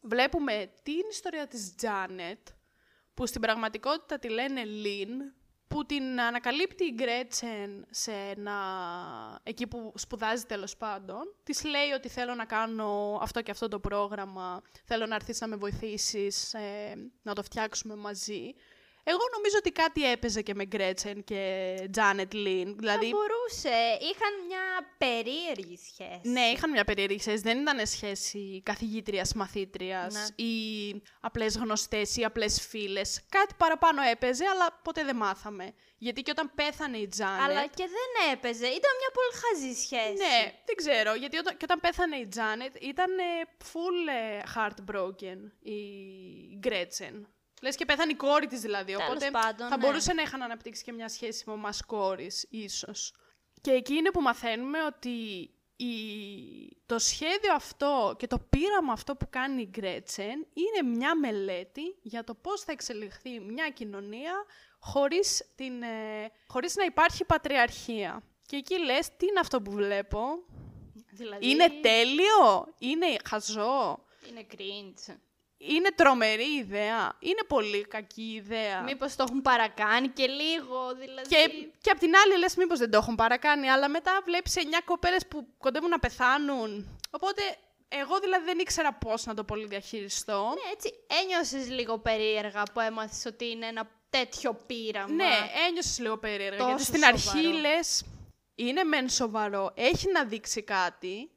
[0.00, 2.48] Βλέπουμε την ιστορία της Τζάνετ,
[3.14, 5.10] που στην πραγματικότητα τη λένε Λίν,
[5.68, 8.54] που την ανακαλύπτει η Γκρέτσεν σε ένα...
[9.42, 11.34] εκεί που σπουδάζει τέλος πάντων.
[11.42, 15.46] Της λέει ότι θέλω να κάνω αυτό και αυτό το πρόγραμμα, θέλω να έρθεις να
[15.46, 18.54] με βοηθήσεις, ε, να το φτιάξουμε μαζί.
[19.10, 22.76] Εγώ νομίζω ότι κάτι έπαιζε και με Γκρέτσεν και Τζάνετ Λίν.
[22.76, 23.76] Δηλαδή, Θα μπορούσε.
[24.00, 24.64] Είχαν μια
[24.98, 26.20] περίεργη σχέση.
[26.22, 27.42] ναι, είχαν μια περίεργη σχέση.
[27.42, 30.44] Δεν ήταν σχέση καθηγήτριας-μαθήτριας Ναι.
[30.44, 30.54] ή
[31.20, 33.20] απλές γνωστές ή απλές φίλες.
[33.28, 35.72] Κάτι παραπάνω έπαιζε, αλλά ποτέ δεν μάθαμε.
[35.98, 37.40] Γιατί και όταν πέθανε η Τζάνετ...
[37.40, 38.66] Αλλά και δεν έπαιζε.
[38.66, 40.12] Ήταν μια πολύ χαζή σχέση.
[40.24, 41.14] Ναι, δεν ξέρω.
[41.14, 43.22] Γιατί όταν, και όταν πέθανε η Τζάνετ ήταν ε,
[43.72, 45.80] full ε, heartbroken η
[46.58, 47.28] Γκρέτσεν.
[47.62, 49.86] Λες και πέθανε η κόρη της δηλαδή, Τέλος οπότε πάντων, θα ναι.
[49.86, 53.14] μπορούσε να είχαν αναπτύξει και μια σχέση με μας κόρης, ίσως.
[53.60, 55.92] Και εκεί είναι που μαθαίνουμε ότι η...
[56.86, 62.24] το σχέδιο αυτό και το πείραμα αυτό που κάνει η Γκρέτσεν είναι μια μελέτη για
[62.24, 64.32] το πώς θα εξελιχθεί μια κοινωνία
[64.78, 68.22] χωρίς, την, ε, χωρίς να υπάρχει πατριαρχία.
[68.46, 70.20] Και εκεί λες, τι είναι αυτό που βλέπω,
[71.10, 75.14] Δηλαδή, είναι τέλειο, είναι χαζό, Είναι cringe.
[75.58, 78.82] Είναι τρομερή ιδέα, είναι πολύ κακή ιδέα.
[78.82, 81.28] Μήπως το έχουν παρακάνει και λίγο, δηλαδή.
[81.28, 84.80] Και, και απ' την άλλη λες μήπως δεν το έχουν παρακάνει, αλλά μετά βλέπεις εννιά
[84.84, 86.98] κοπέλες που κοντεύουν να πεθάνουν.
[87.10, 87.42] Οπότε
[87.88, 90.54] εγώ δηλαδή δεν ήξερα πώς να το πολύ διαχειριστώ.
[90.54, 95.14] Ναι, έτσι ένιωσες λίγο περίεργα που έμαθες ότι είναι ένα τέτοιο πείραμα.
[95.14, 96.56] Ναι, ένιωσες λίγο περίεργα.
[96.56, 97.16] Τόσο γιατί στην σοβαρό.
[97.16, 98.04] αρχή λες,
[98.54, 101.30] είναι μεν σοβαρό, έχει να δείξει κάτι,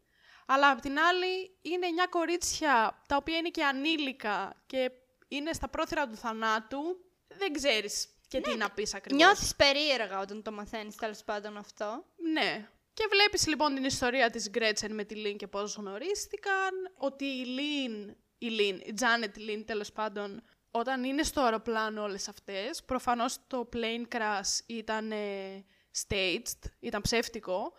[0.54, 4.92] αλλά απ' την άλλη είναι 9 κορίτσια τα οποία είναι και ανήλικα και
[5.28, 6.82] είναι στα πρόθυρα του θανάτου.
[7.28, 9.24] Δεν ξέρεις και τι να πεις ακριβώς.
[9.24, 12.06] Νιώθεις περίεργα όταν το μαθαίνεις τέλος πάντων αυτό.
[12.34, 12.70] Ναι.
[12.94, 17.46] Και βλέπεις λοιπόν την ιστορία της Γκρέτσεν με τη Λίν και πώς γνωρίστηκαν, ότι η
[17.46, 23.38] Λίν, η Λίν, η Τζάνετ Λίν τέλος πάντων, όταν είναι στο αεροπλάνο όλες αυτές, προφανώς
[23.48, 25.66] το plane crash ήταν ε,
[26.08, 27.74] staged, ήταν ψεύτικο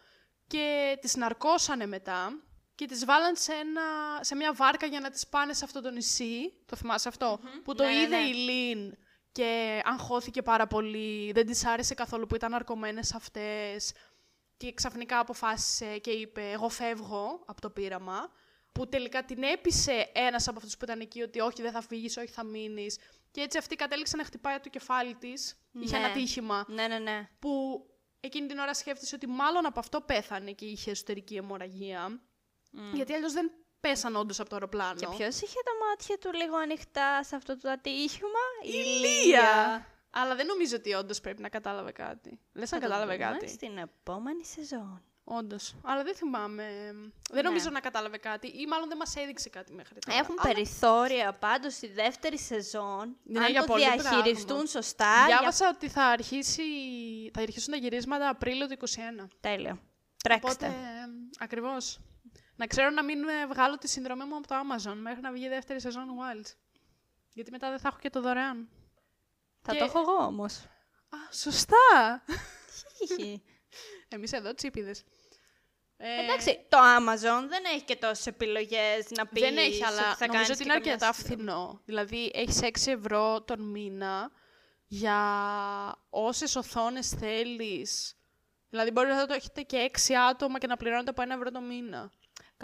[0.47, 2.43] και τις ναρκώσανε μετά
[2.83, 3.83] και τις βάλαν σε, ένα,
[4.21, 7.11] σε μια βάρκα για να τις πάνε σε αυτό το νησί, το θυμάσαι
[7.65, 8.29] που το Ναι, ναι, είδε ναι.
[8.29, 8.97] η Λίν
[9.33, 13.93] και αγχώθηκε πάρα πολύ, δεν της άρεσε καθόλου που ήταν ναρκωμένες αυτές
[14.57, 18.33] και ξαφνικά αποφάσισε και είπε εγώ φεύγω από το πείραμα
[18.73, 22.17] που τελικά την έπεισε ένας από αυτούς που ήταν εκεί ότι όχι δεν θα φύγεις,
[22.17, 22.99] όχι θα μείνεις
[23.31, 26.05] και έτσι αυτή κατέληξε να χτυπάει το κεφάλι της, είχε Ναι.
[26.05, 27.29] ένα τύχημα Ναι, ναι, ναι.
[27.39, 27.85] που
[28.21, 32.21] εκείνη την ώρα σκέφτησε ότι μάλλον από αυτό πέθανε και είχε εσωτερική αιμορραγία.
[32.93, 33.51] Γιατί αλλιώς δεν
[33.81, 34.95] πέσαν όντως από το αεροπλάνο.
[34.95, 38.69] Και ποιος είχε τα μάτια του λίγο ανοιχτά σε αυτό το ατύχημα, η
[39.07, 39.87] Λία!
[40.11, 42.41] Αλλά δεν νομίζω ότι όντως πρέπει να κατάλαβε κάτι.
[42.53, 43.49] Λες Θα να το κατάλαβε δούμε κάτι.
[43.49, 45.03] Στην επόμενη σεζόν.
[45.25, 45.75] Όντως.
[45.85, 46.65] Αλλά δεν θυμάμαι.
[47.31, 47.49] Δεν Ναι.
[47.49, 50.19] νομίζω να κατάλαβε κάτι ή μάλλον δεν μας έδειξε κάτι μέχρι τώρα.
[50.19, 53.17] Έχουν Αλλά περιθώρια πάντως στη δεύτερη σεζόν.
[53.23, 54.67] Ναι, αν για το πολύ διαχειριστούν πράγμα.
[54.67, 55.25] σωστά.
[55.27, 56.63] Διάβασα ότι θα, αρχίσει,
[57.35, 58.95] θα αρχίσουν τα γυρίσματα Απρίλιο του 2021.
[59.15, 59.29] Για...
[59.41, 59.79] Τέλειο.
[60.25, 60.67] Τρέξτε.
[60.67, 60.75] Οπότε,
[61.39, 62.01] ακριβώς.
[62.57, 65.45] Να ξέρω να μην ε, βγάλω τη συνδρομή μου από το Amazon μέχρι να βγει
[65.45, 66.47] η δεύτερη σεζόν Wild.
[67.33, 68.69] Γιατί μετά δεν θα έχω και το δωρεάν.
[69.63, 70.55] Θα και- το έχω εγώ όμως.
[71.09, 72.25] Α, σωστά!
[72.97, 73.43] Χιχι.
[74.15, 75.05] Εμείς εδώ τσίπιδες.
[75.97, 80.15] Ε, Εντάξει, το Amazon δεν έχει και τόσες επιλογές να πεις δεν έχει, ότι αλλά
[80.17, 81.43] θα νομίζω κάνεις ότι και είναι καμιά αρκετά συνδρομή.
[81.43, 81.81] φθηνό.
[81.85, 84.31] Δηλαδή, έχεις 6 ευρώ τον μήνα
[84.87, 85.19] για
[86.11, 88.17] όσες οθόνες θέλεις.
[88.71, 91.61] Δηλαδή, μπορείς να το έχετε και 6 άτομα και να πληρώνετε από 1 ευρώ το
[91.61, 92.13] μήνα.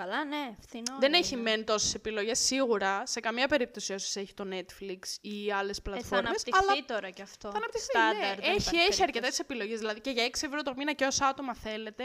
[0.00, 0.96] Καλά, ναι, φθηνό.
[0.98, 1.18] Δεν είναι.
[1.18, 3.06] έχει μεν τόσες επιλογές, σίγουρα.
[3.06, 6.28] Σε καμία περίπτωση όσες έχει το Netflix ή άλλες Ε, θα πλατφόρμες.
[6.28, 7.50] αναπτυχθεί αλλά τώρα κι αυτό.
[7.50, 8.34] θα αναπτυχθεί, Στάνταρ, ναι.
[8.34, 9.40] δεν Έχει, υπάρχει έχει αρκετές περίπτωση.
[9.40, 9.78] επιλογές.
[9.78, 12.04] Δηλαδή, και για 6 ευρώ το μήνα και όσα άτομα θέλετε,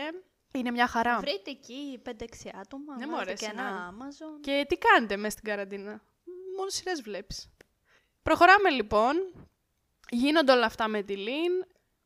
[0.54, 1.20] είναι μια χαρά.
[1.20, 3.52] Βρείτε εκεί 5-6 άτομα, Ναι, βάλτε μωρέ, και σιγά.
[3.52, 4.40] ένα Amazon.
[4.42, 6.02] Και τι κάνετε μέσα στην καραντίνα;
[6.58, 7.50] Μόνο σειρές βλέπεις.
[8.24, 9.16] Προχωράμε λοιπόν.
[10.10, 11.52] Γίνονται όλα αυτά με τη Λίν.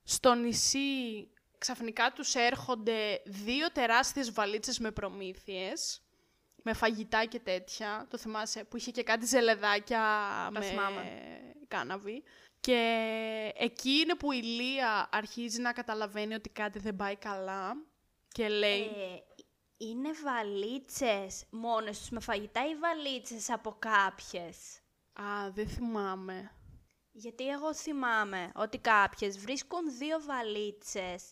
[0.04, 6.02] Στο νησί ξαφνικά τους έρχονται δύο τεράστιες βαλίτσες με προμήθειες.
[6.64, 8.08] Με φαγητά και τέτοια.
[8.10, 10.02] Το θυμάσαι που είχε και κάτι ζελεδάκια
[10.52, 11.02] με θυμάμαι.
[11.68, 12.24] κάναβη.
[12.60, 17.74] Και εκεί είναι που η Λία αρχίζει να καταλαβαίνει ότι κάτι δεν πάει καλά.
[18.28, 18.82] Και λέει...
[18.82, 19.24] Ε,
[19.78, 24.58] είναι βαλίτσες μόνες τους με φαγητά ή βαλίτσες από κάποιες;
[25.14, 26.52] Α, δεν θυμάμαι.
[27.12, 31.32] Γιατί εγώ θυμάμαι ότι κάποιες βρίσκουν δύο βαλίτσες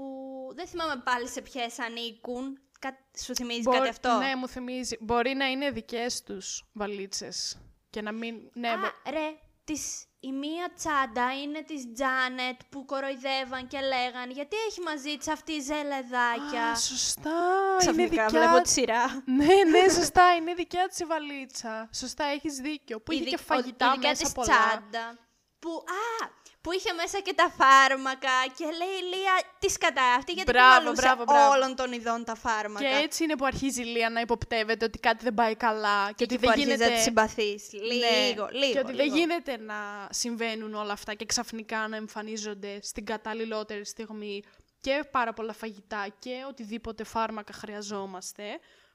[0.00, 2.58] που δεν θυμάμαι πάλι σε ποιες ανήκουν.
[2.78, 2.96] Κα...
[3.24, 4.96] Σου θυμίζει Μπο- κάτι αυτό; Ναι, μου θυμίζει.
[5.00, 7.58] Μπορεί να είναι δικές τους βαλίτσες.
[7.90, 8.34] Και να μην...
[8.52, 9.28] Ναι, Α, μπο- ρε,
[9.64, 15.28] της, η μία τσάντα είναι της Τζάνετ που κοροϊδεύαν και λέγαν γιατί έχει μαζί της
[15.28, 17.30] αυτή η ζελεδάκια; Α, σωστά.
[17.30, 18.28] είναι Ξαφνικά δικιά...
[18.28, 19.22] βλέπω τη σειρά.
[19.24, 20.34] Ναι, ναι, σωστά.
[20.34, 21.88] Είναι δικιά της η βαλίτσα.
[21.92, 23.00] Σωστά, έχεις δίκιο.
[23.00, 24.46] Που είχε Η και δι- ο- φαγητά η δικιά μέσα της πολλά.
[24.56, 25.18] τσάντα.
[25.58, 26.26] Που, α,
[26.60, 30.76] που είχε μέσα και τα φάρμακα και λέει η Λία τις σκατά αυτή γιατί Μπράβο,
[30.78, 31.52] κουβαλούσε μπράβο, μπράβο.
[31.52, 32.88] όλων των ειδών τα φάρμακα.
[32.88, 36.12] Και έτσι είναι που αρχίζει η Λία να υποπτεύεται ότι κάτι δεν πάει καλά.
[36.12, 36.90] Και, εκεί ότι που δεν αρχίζει γίνεται...
[36.90, 37.68] να τη συμπαθείς.
[37.72, 38.72] Ναι, Λίγο, λίγο.
[38.72, 39.16] Και ότι δεν λίγο.
[39.16, 44.42] γίνεται να συμβαίνουν όλα αυτά και ξαφνικά να εμφανίζονται στην καταλληλότερη στιγμή
[44.80, 48.44] και πάρα πολλά φαγητά και οτιδήποτε φάρμακα χρειαζόμαστε.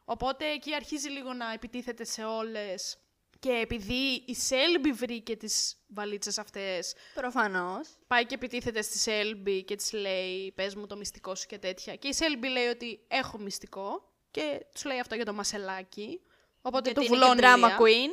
[0.05, 2.97] Οπότε εκεί αρχίζει λίγο να επιτίθεται σε όλες
[3.45, 7.87] και επειδή η Σέλμπι βρήκε τις βαλίτσες αυτές, Προφανώς.
[8.07, 11.95] πάει και επιτίθεται στη Σέλμπι και της λέει πες μου το μυστικό σου και τέτοια.
[11.95, 16.21] Και η Σέλμπι λέει ότι έχω μυστικό και τους λέει αυτό για το μασελάκι.
[16.61, 17.77] Οπότε Γιατί το είναι βουλώνει και η drama Λία.
[17.79, 18.11] queen.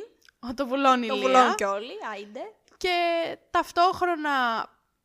[0.59, 1.23] Το βουλώνει η Το Λία.
[1.23, 2.39] βουλώνουν κι όλοι, άιντε.
[2.77, 2.97] Και
[3.51, 4.31] ταυτόχρονα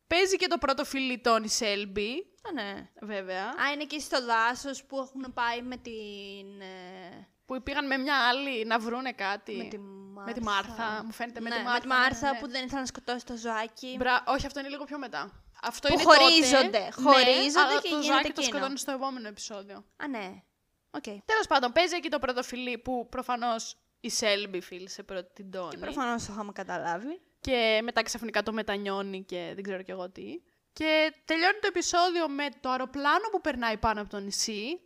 [0.07, 2.11] παίζει και το πρώτο φιλιτόν η Σέλμπι,
[2.49, 2.89] Α, ναι.
[3.01, 3.43] βέβαια.
[3.45, 6.61] Α, είναι εκεί στο δάσος που έχουν πάει με την...
[6.61, 9.53] ε, Που πήγαν με μια άλλη να βρούνε κάτι.
[9.55, 9.77] Με τη
[10.25, 11.03] Με τη Μάρθα.
[11.05, 11.73] Μου φαίνεται με ναι, τη Μάρθα.
[11.73, 12.39] Με τη Μάρθα ναι, ναι.
[12.39, 13.95] που δεν ήθελα να σκοτώσει το ζωάκι.
[13.99, 14.23] Μπρα...
[14.27, 15.43] Όχι, αυτό είναι λίγο πιο μετά.
[15.61, 18.57] Αυτό Που είναι χωρίζονται, τότε, χωρίζονται ναι, αλλά και το γίνεται ζωάκι το εκείνο.
[18.57, 19.85] σκοτώνεις στο επόμενο επεισόδιο.
[19.97, 20.43] Α, ναι.
[20.91, 21.03] Οκ.
[21.03, 25.69] Τέλος πάντων, παίζει εκεί το πρώτο φιλί που προφανώς η Σέλμπι φίλησε πρώτη την Τόνι.
[25.69, 27.21] Και προφανώς το είχαμε καταλάβει.
[27.39, 30.41] και μετά ξαφνικά το μετανιώνει και δεν ξέρω κι εγώ τι.
[30.73, 34.79] Και τελειώνει το επεισόδιο με το αεροπλάνο που περνάει πάνω από το νησί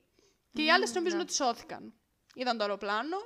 [0.54, 1.94] και οι άλλες νομίζουν ότι σώθηκαν.
[2.34, 3.18] Είδαν το αεροπλάνο,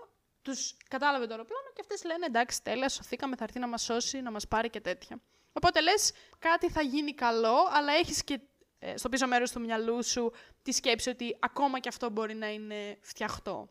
[0.50, 4.22] τους κατάλαβε το αεροπλάνο και αυτές λένε εντάξει τέλεια σωθήκαμε, θα έρθει να μας σώσει,
[4.22, 5.22] να μας πάρει και τέτοια.
[5.54, 8.40] Οπότε λες κάτι θα γίνει καλό, αλλά έχεις και
[8.80, 10.32] ε, στο πίσω μέρος του μυαλού σου
[10.62, 13.70] τη σκέψη ότι ακόμα και αυτό μπορεί να είναι φτιαχτό.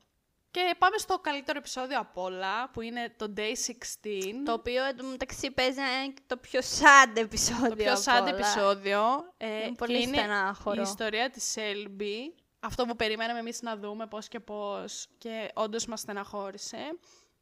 [0.51, 3.43] Και πάμε στο καλύτερο επεισόδιο απ' όλα, που είναι το Day 16.
[4.45, 7.69] Το οποίο εντωμεταξύ παίζει να είναι το πιο sad επεισόδιο.
[7.69, 8.29] Το πιο απ' sad όλα.
[8.29, 9.01] επεισόδιο.
[9.37, 10.79] Ε, Είναι πολύ και είναι στενάχωρο.
[10.79, 12.35] η ιστορία της Σέλμπι.
[12.67, 16.77] Αυτό που περιμέναμε εμείς να δούμε πώς και πώς και όντως μας στεναχώρησε.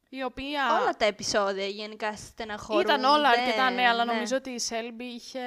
[0.09, 0.81] Η η οποία...
[0.81, 2.81] Όλα τα επεισόδια γενικά στεναχωρούν.
[2.81, 5.41] Ήταν όλα αρκετά ναι, αλλά νομίζω ότι η Σέλμπι είχε,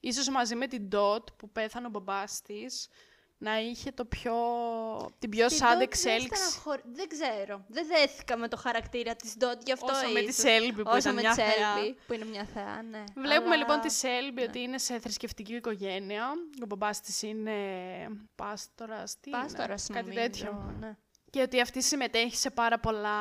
[0.00, 2.88] ίσως μαζί με την Dot που πέθανε ο μπαμπάς της,
[3.44, 4.34] να είχε το πιο,
[5.18, 6.60] την πιο sad εξέλιξη.
[6.92, 7.64] Δεν ξέρω.
[7.68, 11.14] Δεν δέθηκα με το χαρακτήρα της Dot, γι' αυτό Όσο με τη Σέλμπι που ήταν
[11.14, 11.74] μια θεά.
[12.06, 13.04] που είναι μια θεά, ναι.
[13.14, 13.56] Βλέπουμε Αλλά...
[13.56, 14.46] λοιπόν τη Σέλμπι ναι.
[14.48, 16.32] ότι είναι σε θρησκευτική οικογένεια.
[16.62, 17.52] Ο μπαμπάς της είναι
[18.34, 20.76] πάστορας, τι πάστορας, είναι, κάτι τέτοιο.
[20.80, 20.96] Ναι.
[21.30, 23.18] Και ότι αυτή συμμετέχει σε πάρα πολλά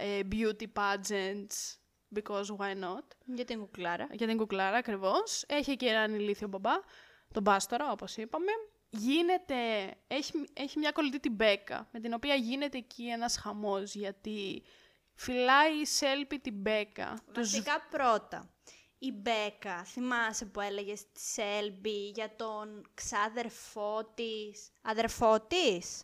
[0.00, 1.76] ε, beauty pageants,
[2.14, 4.06] because why not; Για την κουκλάρα.
[4.12, 5.44] Για την κουκλάρα, ακριβώς.
[5.46, 6.74] Έχει και έναν ηλίθιο μπαμπά,
[7.32, 8.52] τον πάστορα, όπως είπαμε
[8.90, 9.54] γίνεται,
[10.06, 14.62] έχει, έχει μια κολλητή την Μπέκα, με την οποία γίνεται εκεί ένας χαμός, γιατί
[15.14, 17.22] φυλάει η Σέλπη την Μπέκα.
[17.34, 18.50] Βασικά πρώτα,
[18.98, 26.02] η Μπέκα, θυμάσαι που έλεγες στη Σέλπη για τον ξάδερφό της, αδερφό της,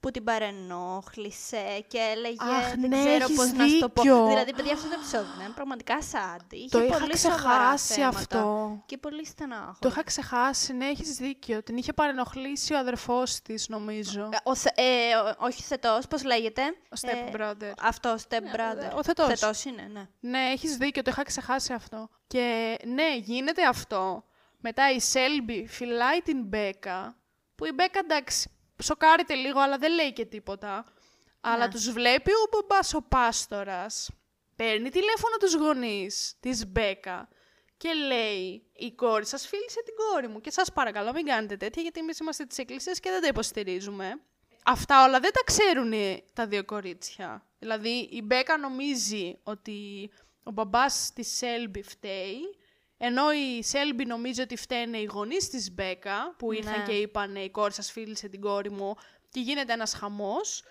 [0.00, 3.66] που την παρενόχλησε και έλεγε Αχ, δεν ναι, ξέρω πώς δίκιο.
[3.66, 4.02] να το πω.
[4.02, 6.56] Δηλαδή, παιδιά, αυτό το επεισόδιο είναι πραγματικά σάντι.
[6.56, 8.82] Είχε το είχα πολύ ξεχάσει αυτό.
[8.86, 9.76] Και πολύ στενάχο.
[9.78, 11.62] Το είχα ξεχάσει, ναι, έχεις δίκιο.
[11.62, 14.28] Την είχε παρενοχλήσει ο αδερφός της, νομίζω.
[14.32, 17.62] Ε, ο, ε, ο, όχι θετός, πώς λέγεται; Ο step brother.
[17.62, 18.96] Ε, αυτό, step brother.
[18.96, 19.26] Ο θετός.
[19.26, 20.08] Θετός είναι, ναι.
[20.20, 22.08] Ναι, έχεις δίκιο, το είχα ξεχάσει αυτό.
[22.26, 24.24] Και ναι, γίνεται αυτό.
[24.62, 27.16] Μετά η Σέλμπι φυλάει την Μπέκα,
[27.54, 28.50] που η Μπέκα εντάξει,
[28.82, 30.84] σοκάρεται λίγο, αλλά δεν λέει και τίποτα.
[31.40, 31.72] Αλλά Ναι.
[31.72, 34.10] τους βλέπει ο μπαμπάς ο πάστορας.
[34.56, 37.28] Παίρνει τηλέφωνο τους γονείς της Μπέκα
[37.76, 41.82] και λέει «Η κόρη σας φίλησε την κόρη μου και σας παρακαλώ μην κάνετε τέτοια
[41.82, 44.20] γιατί εμείς είμαστε της εκκλησίας και δεν τα υποστηρίζουμε».
[44.64, 45.92] Αυτά όλα δεν τα ξέρουν
[46.32, 47.46] τα δύο κορίτσια.
[47.58, 50.10] Δηλαδή η Μπέκα νομίζει ότι
[50.42, 52.40] ο μπαμπάς της Σέλμπι φταίει
[53.02, 56.84] ενώ η Σέλμπι νομίζει ότι φταίνε οι γονείς της Μπέκα, που ήρθαν Ναι.
[56.84, 58.94] και είπαν η κόρη σας φίλησε την κόρη μου
[59.28, 60.62] και γίνεται ένας χαμός.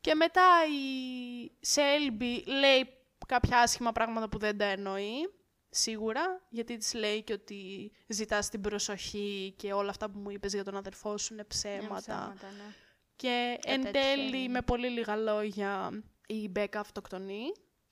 [0.00, 2.88] Και μετά η Σέλμπι λέει
[3.26, 5.32] κάποια άσχημα πράγματα που δεν τα εννοεί,
[5.70, 10.52] σίγουρα, γιατί της λέει και ότι ζητάς την προσοχή και όλα αυτά που μου είπες
[10.54, 11.96] για τον αδερφό σου είναι ψέματα.
[11.96, 12.74] ψέματα, ναι.
[13.16, 14.52] Και εν τέτοια τέλει, είναι.
[14.52, 17.44] με πολύ λίγα λόγια, η Μπέκα αυτοκτονεί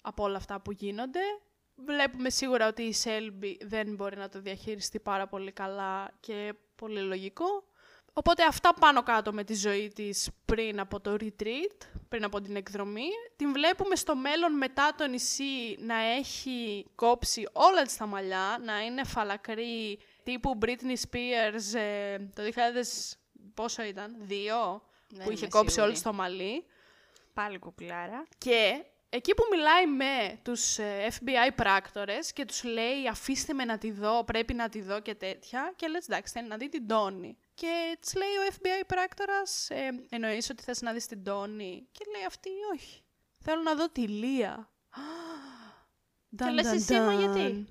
[0.03, 1.21] από όλα αυτά που γίνονται.
[1.75, 7.01] Βλέπουμε σίγουρα ότι η Σέλμπι δεν μπορεί να το διαχειριστεί πάρα πολύ καλά και πολύ
[7.01, 7.47] λογικό.
[8.13, 12.57] Οπότε αυτά πάνω κάτω με τη ζωή της πριν από το retreat, πριν από την
[12.57, 13.09] εκδρομή.
[13.37, 18.81] Την βλέπουμε στο μέλλον μετά το νησί να έχει κόψει όλα της τα μαλλιά, να
[18.81, 22.49] είναι φαλακρή τύπου Britney Spears ε, το 2000,
[23.55, 25.93] πόσο ήταν, δύο, Δεν που είχε είμαι κόψει σίγουρη.
[25.93, 26.65] όλο το μαλλί.
[27.35, 28.27] Πάλι κουκλάρα.
[28.39, 28.85] Και
[29.15, 33.91] εκεί που μιλάει με τους ε, FBI πράκτορες και τους λέει αφήστε με να τη
[33.91, 37.37] δω, πρέπει να τη δω και τέτοια και λες εντάξει θέλει να δει την Τόνη.
[37.55, 42.05] Και της λέει ο FBI πράκτορας ε, εννοείς ότι θες να δεις την Τόνη και
[42.15, 43.03] λέει αυτή όχι.
[43.39, 44.71] Θέλω να δω τη Λία.
[46.37, 47.67] Και λες εσύ, μα γιατί;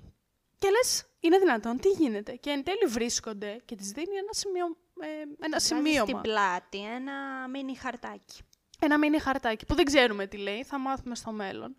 [0.58, 4.66] Και λες, είναι δυνατόν, τι γίνεται; Και εν τέλει βρίσκονται και της δίνει ένα, σημείο,
[5.00, 6.04] ε, ένα Βάζεις σημείωμα.
[6.04, 8.42] στην πλάτη ένα μίνι χαρτάκι.
[8.84, 11.76] Ένα μίνι χαρτάκι που δεν ξέρουμε τι λέει, θα μάθουμε στο μέλλον.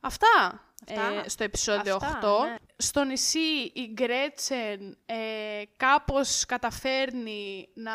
[0.00, 1.22] Αυτά, Αυτά.
[1.24, 2.44] ε, στο επεισόδιο Αυτά, 8.
[2.48, 2.54] ναι.
[2.76, 7.92] Στο νησί η Γκρέτσεν ε, κάπως καταφέρνει να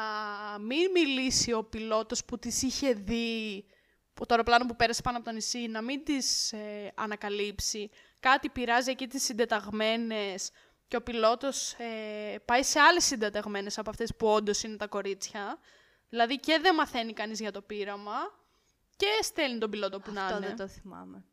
[0.60, 3.66] μην μιλήσει ο πιλότος που της είχε δει,
[4.14, 7.90] που το αεροπλάνο που πέρασε πάνω από το νησί, να μην τις ε, ανακαλύψει.
[8.20, 10.52] Κάτι πειράζει εκεί τις συντεταγμένες
[10.88, 15.60] και ο πιλότος ε, πάει σε άλλες συντεταγμένες από αυτές που όντως είναι τα κορίτσια.
[16.10, 18.34] Δηλαδή και δεν μαθαίνει κανείς για το πείραμα
[18.96, 20.48] και στέλνει τον πιλότο που να Αυτό είναι.
[20.48, 21.24] δεν το θυμάμαι.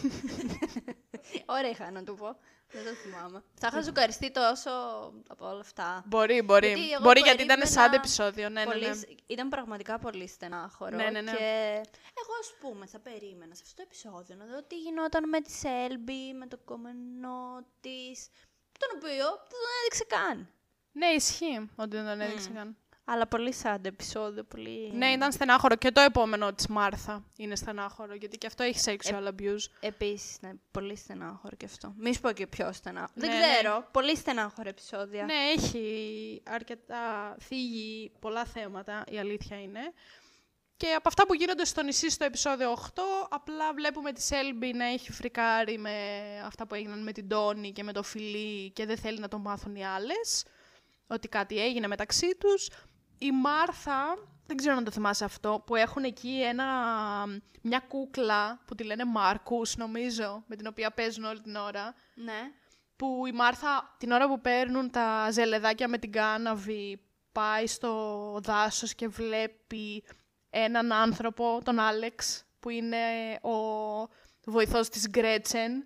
[1.56, 2.36] Ωραία είχα να του πω.
[2.72, 3.42] Δεν το θυμάμαι.
[3.54, 4.70] Θα είχα ζουκαριστεί τόσο
[5.28, 6.02] από όλα αυτά.
[6.06, 6.66] Μπορεί, μπορεί.
[6.66, 8.48] Γιατί εγώ μπορεί γιατί ήταν περίμενα σαν επεισόδιο.
[8.48, 8.94] Ναι, ναι, πολύ, ναι.
[9.26, 10.96] Ήταν πραγματικά πολύ στενάχωρο.
[10.96, 11.30] Ναι, ναι, ναι.
[11.30, 11.44] Και
[12.22, 15.50] εγώ, ας πούμε, θα περίμενα σε αυτό το επεισόδιο να δω τι γινόταν με τη
[15.50, 18.28] Σέλμπι, με το κομμενό της.
[18.78, 20.48] Τον οποίο δεν τον έδειξε καν.
[20.92, 22.76] Ναι, ισχύει ότι δεν τον έδειξε καν.
[23.04, 24.92] Αλλά πολύ σαν επεισόδιο, πολύ...
[24.92, 25.76] Ναι, ήταν στενάχωρο.
[25.76, 29.64] Και το επόμενο της Μάρθα είναι στενάχωρο, γιατί και αυτό έχει Ε, sexual abuse.
[29.80, 31.94] Επίσης, ναι, πολύ στενάχωρο και αυτό.
[31.96, 33.12] Μη σου πω και πιο στενάχωρο.
[33.14, 33.54] Ναι, δεν ναι.
[33.54, 35.24] ξέρω, πολύ στενάχωρο επεισόδια.
[35.24, 39.92] Ναι, έχει αρκετά θίγει πολλά θέματα, η αλήθεια είναι.
[40.76, 42.78] Και από αυτά που γίνονται στο νησί στο επεισόδιο 8,
[43.28, 45.92] απλά βλέπουμε τη Σέλμπι να έχει φρικάρει με
[46.44, 49.38] αυτά που έγιναν με την Τόνη και με το φιλί και δεν θέλει να το
[49.38, 50.44] μάθουν οι άλλες.
[51.06, 52.68] Ότι κάτι έγινε μεταξύ τους.
[53.22, 56.64] Η Μάρθα, δεν ξέρω αν το θυμάσαι αυτό, που έχουν εκεί ένα,
[57.62, 62.40] μια κούκλα που τη λένε Μάρκους νομίζω, με την οποία παίζουν όλη την ώρα Ναι.
[62.96, 67.00] που η Μάρθα την ώρα που παίρνουν τα ζελεδάκια με την κάναβη
[67.32, 70.04] πάει στο δάσος και βλέπει
[70.50, 72.96] έναν άνθρωπο, τον Άλεξ, που είναι
[73.42, 73.54] ο
[74.44, 75.84] βοηθός της Γκρέτσεν.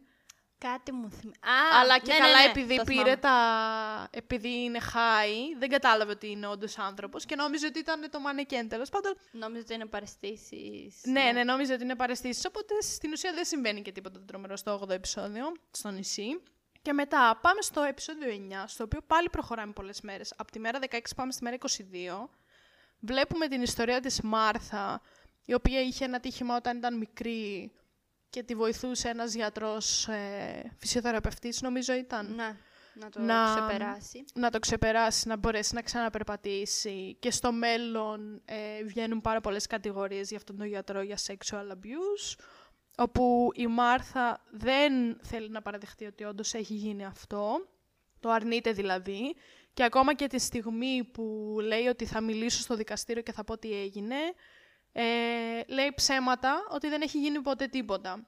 [0.69, 1.39] Κάτι μου θυμίζει.
[1.41, 3.17] Α, Αλλά και ναι, καλά ναι, ναι, επειδή το πήρε θυμάμαι.
[3.17, 4.09] τα...
[4.11, 8.69] επειδή είναι high, δεν κατάλαβε ότι είναι όντως άνθρωπος και νόμιζε ότι ήταν το μανεκέν
[8.69, 9.17] τέλος πάντων.
[9.31, 11.01] Νόμιζα ότι είναι παρεστήσεις.
[11.05, 14.57] Ναι, ναι, νόμιζε ότι είναι παρεστήσεις, οπότε στην ουσία δεν συμβαίνει και τίποτα το τρομερό
[14.57, 16.43] στο 8ο επεισόδιο, στο νησί.
[16.83, 20.35] Και μετά πάμε στο επεισόδιο 9, στο οποίο πάλι προχωράμε πολλές μέρες.
[20.37, 22.29] Από τη μέρα 16 πάμε στη μέρα 22.
[23.01, 25.01] Βλέπουμε την ιστορία της Μάρθα,
[25.45, 27.73] η οποία είχε ένα τύχημα όταν ήταν μικρή
[28.35, 32.35] και τη βοηθούσε ένας γιατρός ε, φυσιοθεραπευτής, νομίζω ήταν.
[32.35, 32.57] Ναι,
[32.95, 34.25] να το Να- ξεπεράσει.
[34.35, 40.29] να το ξεπεράσει, να μπορέσει να ξαναπερπατήσει και στο μέλλον ε, βγαίνουν πάρα πολλές κατηγορίες
[40.29, 42.45] για αυτόν τον γιατρό για sexual abuse
[42.97, 47.69] όπου η Μάρθα δεν θέλει να παραδεχτεί ότι όντως έχει γίνει αυτό,
[48.21, 49.35] το αρνείται δηλαδή.
[49.75, 53.59] Και ακόμα και τη στιγμή που λέει ότι θα μιλήσω στο δικαστήριο και θα πω
[53.59, 54.17] τι έγινε,
[54.97, 55.03] ε,
[55.67, 58.27] λέει ψέματα ότι δεν έχει γίνει ποτέ τίποτα.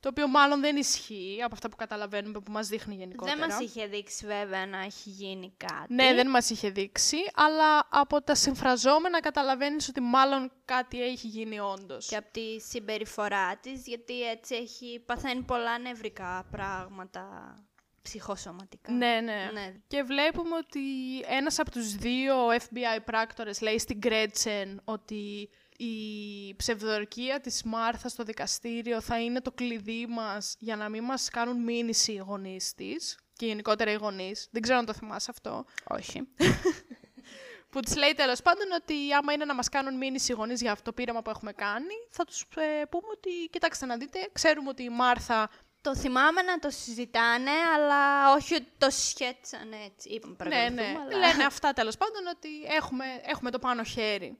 [0.00, 3.36] Το οποίο μάλλον δεν ισχύει από αυτά που καταλαβαίνουμε που μας δείχνει γενικότερα.
[3.36, 5.94] Δεν μας είχε δείξει βέβαια να έχει γίνει κάτι.
[5.94, 11.60] Ναι, δεν μας είχε δείξει, αλλά από τα συμφραζόμενα καταλαβαίνεις ότι μάλλον κάτι έχει γίνει
[11.60, 12.06] όντως.
[12.06, 17.54] Και από τη συμπεριφορά της, γιατί έτσι έχει παθαίνει πολλά νευρικά πράγματα
[18.02, 18.92] ψυχοσωματικά.
[18.92, 19.72] Ναι, ναι, Ναι.
[19.86, 20.80] Και βλέπουμε ότι
[21.26, 28.22] ένας από τους δύο FBI πράκτορες λέει στην Γκρέτσεν ότι η ψευδορκία της Μάρθας στο
[28.22, 33.18] δικαστήριο θα είναι το κλειδί μας για να μην μας κάνουν μήνυση οι γονείς της
[33.36, 34.48] και γενικότερα οι γονείς.
[34.50, 35.64] Δεν ξέρω αν το θυμάσαι αυτό.
[35.88, 36.22] Όχι.
[37.70, 40.72] Που της λέει τέλος πάντων ότι άμα είναι να μας κάνουν μήνυση οι γονείς για
[40.72, 42.46] αυτό το πείραμα που έχουμε κάνει, θα τους
[42.90, 45.50] πούμε ότι κοιτάξτε να δείτε, ξέρουμε ότι η Μάρθα.
[45.80, 50.08] Το θυμάμαι να το συζητάνε, αλλά όχι ότι το σχέτσαν έτσι.
[50.08, 50.98] Είπαμε Ναι, παρακολουθούμε, ναι.
[51.00, 51.26] αλλά...
[51.26, 54.38] Λένε αυτά τέλος πάντων ότι έχουμε, έχουμε το πάνω χέρι.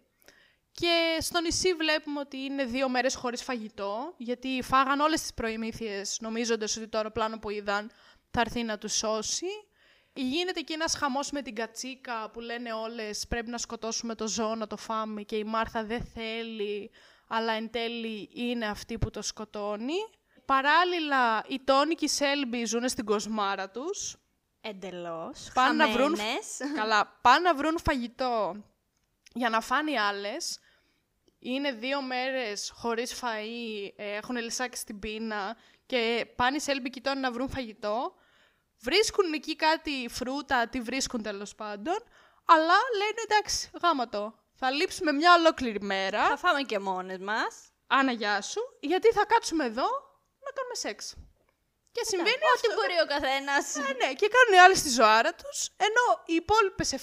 [0.81, 6.19] Και στο νησί βλέπουμε ότι είναι δύο μέρες χωρίς φαγητό, γιατί φάγαν όλες τις προημήθειες,
[6.21, 7.91] νομίζοντας ότι το αεροπλάνο που είδαν
[8.31, 9.47] θα έρθει να τους σώσει.
[10.13, 14.55] Γίνεται και ένας χαμός με την κατσίκα που λένε όλες πρέπει να σκοτώσουμε το ζώο
[14.55, 16.91] να το φάμε και η Μάρθα δεν θέλει,
[17.29, 19.99] αλλά εν τέλει είναι αυτή που το σκοτώνει.
[20.45, 24.17] Παράλληλα, οι Τόνι και η Σέλμπι ζουν στην κοσμάρα τους.
[24.61, 25.51] Εντελώς.
[25.55, 26.57] Πάνε να βρουν χαμένες.
[26.81, 28.57] Καλά, πάνε να βρουν φαγητό
[29.33, 30.59] για να φάνε οι άλλες.
[31.39, 35.57] Είναι δύο μέρες χωρίς φαΐ, ε, έχουν λυσάξει στην πείνα
[35.87, 38.15] και πάνε οι Σέλμπι κοιτώνουν να βρουν φαγητό.
[38.81, 41.97] Βρίσκουν εκεί κάτι φρούτα, τι βρίσκουν τέλος πάντων,
[42.45, 44.35] αλλά λένε εντάξει, γάμα το.
[44.55, 46.27] Θα λείψουμε μια ολόκληρη μέρα.
[46.27, 47.71] Θα φάμε και μόνες μας.
[47.87, 49.87] Άνα, γεια σου, γιατί θα κάτσουμε εδώ
[50.45, 51.15] να κάνουμε σεξ.
[51.97, 53.65] Και συμβαίνει Ό,τι μπορεί ο καθένας.
[53.89, 56.99] ε, ναι, και κάνουν οι άλλοι στη ζωάρα τους, ενώ οι υπόλοιπες 7,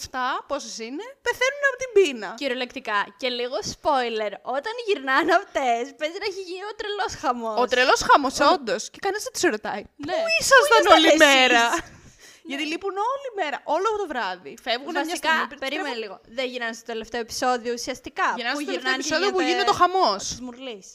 [0.49, 2.29] πόσες είναι, πεθαίνουν από την πείνα.
[2.41, 2.99] Κυριολεκτικά.
[3.21, 4.33] Και λίγο spoiler.
[4.57, 7.57] Όταν γυρνάνε αυτές, παίζει να έχει γίνει ο τρελός χαμός.
[7.63, 8.81] Ο τρελός χάμο, όντως.
[8.93, 9.83] Και κανένα δεν του ρωτάει.
[10.07, 10.17] Ναι.
[10.21, 11.63] Πού ήσασταν ήσασταν όλη εσείς;» μέρα;
[12.49, 14.53] Γιατί λείπουν όλη μέρα, όλο το βράδυ.
[14.65, 15.19] Φεύγουν μια στιγμή.
[15.19, 16.03] Βασικά, πριν περίμενε τρέχουν.
[16.03, 16.15] λίγο.
[16.37, 18.27] Δεν γίνανε στο τελευταίο επεισόδιο ουσιαστικά.
[18.35, 20.23] Γυρνάνε που στο τελευταίο γυρνάνε και επεισόδιο που γίνεται ο χαμός.
[20.31, 20.87] Της Μουρλής.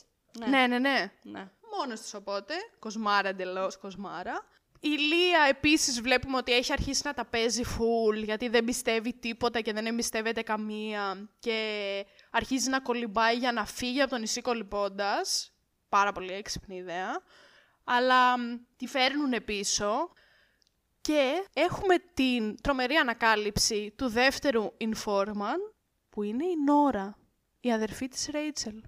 [0.52, 0.98] Ναι, ναι, ναι.
[1.34, 1.42] ναι.
[1.76, 2.54] Μόνος της οπότε.
[2.78, 4.46] Κοσμάρα εντελώς, κοσμάρα.
[4.80, 9.60] Η Λία επίσης βλέπουμε ότι έχει αρχίσει να τα παίζει full γιατί δεν πιστεύει τίποτα
[9.60, 15.52] και δεν εμπιστεύεται καμία και αρχίζει να κολυμπάει για να φύγει από το νησί κολυμπώντας.
[15.88, 17.22] Πάρα πολύ έξυπνη ιδέα.
[17.84, 20.12] Αλλά μ, τη φέρνουν πίσω
[21.00, 25.72] και έχουμε την τρομερή ανακάλυψη του δεύτερου informant
[26.10, 27.18] που είναι η Νόρα,
[27.60, 28.82] η αδερφή της Ρέιτσελ.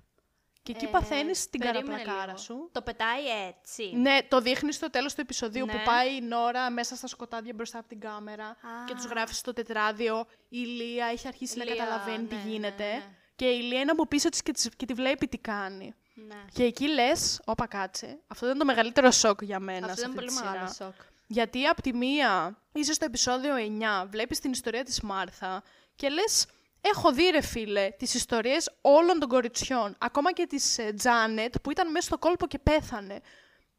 [0.62, 2.36] Και εκεί Ε, παθαίνεις την περίμενε καραπλακάρα λίγο.
[2.38, 2.68] σου.
[2.72, 3.92] Το πετάει έτσι.
[3.96, 5.72] Ναι, το δείχνεις στο τέλος του επεισοδίου Ναι.
[5.72, 8.56] που πάει η Νόρα μέσα στα σκοτάδια μπροστά από την κάμερα
[8.86, 10.26] και τους γράφεις στο τετράδιο.
[10.48, 12.84] Η Λία έχει αρχίσει να Λία, καταλαβαίνει τι ναι, ναι, γίνεται.
[12.92, 13.02] ναι.
[13.36, 15.94] Και η Λία είναι από πίσω της και, της και τη βλέπει τι κάνει.
[16.14, 16.44] Ναι.
[16.52, 20.10] Και εκεί λες, όπα κάτσε, αυτό ήταν το μεγαλύτερο σοκ για μένα Αυτό σε ήταν
[20.18, 20.86] αυτή πολύ τη μεγάλο σειρά.
[20.92, 21.00] σοκ.
[21.26, 25.62] Γιατί από τη μία, είσαι στο επεισόδιο 9, βλέπεις την ιστορία της Μάρθα
[25.96, 26.46] και λες,
[26.80, 31.70] έχω δει ρε φίλε τις ιστορίες όλων των κοριτσιών, ακόμα και της ε, Τζάνετ που
[31.70, 33.20] ήταν μέσα στο κόλπο και πέθανε.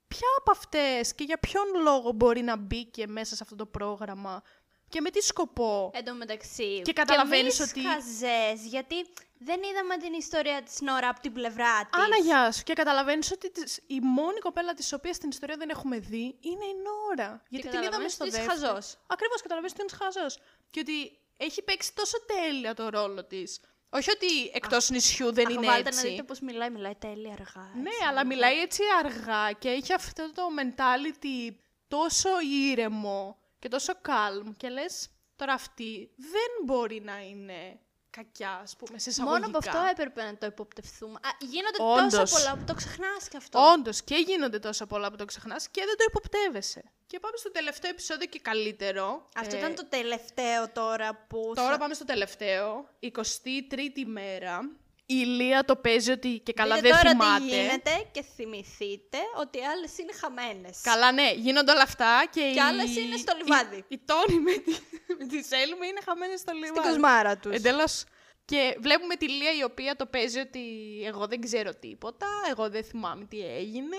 [0.08, 4.44] Ποια από αυτές και για ποιον λόγο μπορεί να μπήκε μέσα σε αυτό το πρόγραμμα;
[4.90, 6.82] Και με τι σκοπό; Εν τω μεταξύ.
[6.82, 8.96] Και καταλαβαίνεις εμείς ότι- χαζές, γιατί
[9.38, 12.04] δεν είδαμε την ιστορία της Νόρα από την πλευρά της.
[12.04, 12.64] Άνα, γεια σου.
[12.64, 16.66] Και καταλαβαίνεις ότι της- η μόνη κοπέλα της οποίας στην ιστορία δεν έχουμε δει είναι
[16.66, 17.44] η Νόρα.
[17.50, 18.68] Γιατί την είδαμε καταλαβαίνεις στο ότι είσαι δεύτερο.
[18.74, 18.98] χαζός.
[19.08, 20.40] Ακριβώς, καταλαβαίνεις ότι είναι χαζός.
[20.70, 23.60] Και ότι έχει παίξει τόσο τέλεια το ρόλο της.
[23.90, 26.04] Όχι ότι εκτός νησιού δεν Αχ, είναι βάλτε έτσι.
[26.04, 26.70] να δείτε πώς μιλάει.
[26.70, 27.72] Μιλάει τέλεια αργά.
[27.76, 28.06] Ναι, έτσι.
[28.10, 31.56] αλλά μιλάει έτσι αργά και έχει αυτό το mentality
[31.88, 32.30] τόσο
[32.70, 37.80] ήρεμο και τόσο calm και λες τώρα αυτή δεν μπορεί να είναι
[38.12, 39.40] κακιά, ας πούμε, σε εισαγωγικά.
[39.40, 41.14] Μόνο από αυτό έπρεπε να το υποπτευθούμε.
[41.14, 42.20] Α, γίνονται Όντως.
[42.20, 43.60] τόσα πολλά που το ξεχνάς και αυτό.
[43.74, 46.84] Όντως, και γίνονται τόσα πολλά που το ξεχνάς και δεν το υποπτεύεσαι.
[47.08, 49.28] Και πάμε στο τελευταίο επεισόδιο και καλύτερο.
[49.36, 51.52] Αυτό Ε, ήταν το τελευταίο τώρα που.
[51.56, 51.78] Τώρα θα...
[51.78, 52.90] πάμε στο τελευταίο.
[53.02, 54.70] 23η μέρα.
[55.14, 57.44] Η Ηλία το παίζει ότι και καλά Δείτε δεν τώρα θυμάται.
[57.46, 60.80] τι γίνεται και θυμηθείτε ότι οι άλλες είναι χαμένες.
[60.84, 63.76] Καλά, ναι, γίνονται όλα αυτά και, Και οι- άλλες είναι στο λιβάδι.
[63.78, 64.72] Η, η Τόνη με τη,
[65.18, 66.78] με τη Σέλμη είναι χαμένες στο λιβάδι.
[66.80, 67.56] Στην κοσμάρα τους.
[67.56, 68.04] Εντελώς.
[68.46, 70.62] Και βλέπουμε τη Λία η οποία το παίζει ότι
[71.06, 73.98] εγώ δεν ξέρω τίποτα, εγώ δεν θυμάμαι τι έγινε.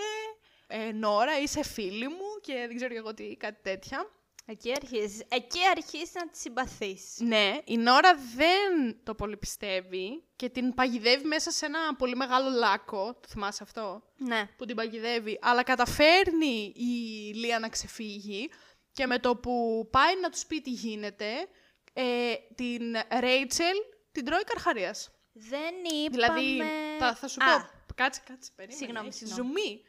[0.67, 4.11] Ε, Νόρα, είσαι φίλη μου και δεν ξέρω και εγώ τι, κάτι τέτοια.
[4.45, 7.17] Εκεί αρχίζει εκεί αρχίζεις να τη συμπαθείς.
[7.19, 12.51] Ναι, η Νόρα δεν το πολύ πιστεύει και την παγιδεύει μέσα σε ένα πολύ μεγάλο
[12.51, 13.15] λάκκο.
[13.15, 14.49] Το θυμάσαι αυτό; Ναι.
[14.57, 15.39] Που την παγιδεύει.
[15.43, 16.93] Αλλά καταφέρνει η
[17.35, 18.51] Λία να ξεφύγει
[18.93, 21.31] και με το που πάει να τους πει τι γίνεται,
[21.93, 22.83] ε, την
[23.21, 23.77] Ρέιτσελ
[24.13, 25.11] την τρώει καρχαρίας.
[25.33, 25.75] Δεν
[26.05, 26.09] είπαμε...
[26.41, 26.63] Δηλαδή,
[26.99, 27.95] θα, θα σου Α, πω.
[27.95, 28.79] Κάτσε, κάτσε, περίμενε.
[28.79, 29.49] Συγγνώμη, έχεις συγγνώμη.
[29.49, 29.83] Ζουμί.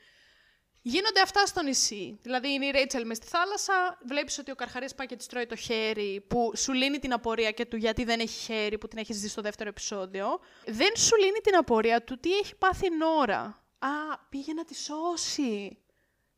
[0.85, 2.19] Γίνονται αυτά στο νησί.
[2.21, 5.45] Δηλαδή είναι η Ρέιτσελ μες στη θάλασσα, βλέπεις ότι ο Καρχαρίας πάει και της τρώει
[5.45, 8.97] το χέρι, που σου λύνει την απορία και του γιατί δεν έχει χέρι, που την
[8.97, 10.39] έχεις δει στο δεύτερο επεισόδιο.
[10.65, 13.63] Δεν σου λύνει την απορία του τι έχει πάθει η Νόρα.
[13.79, 15.77] Α, πήγε να τη σώσει.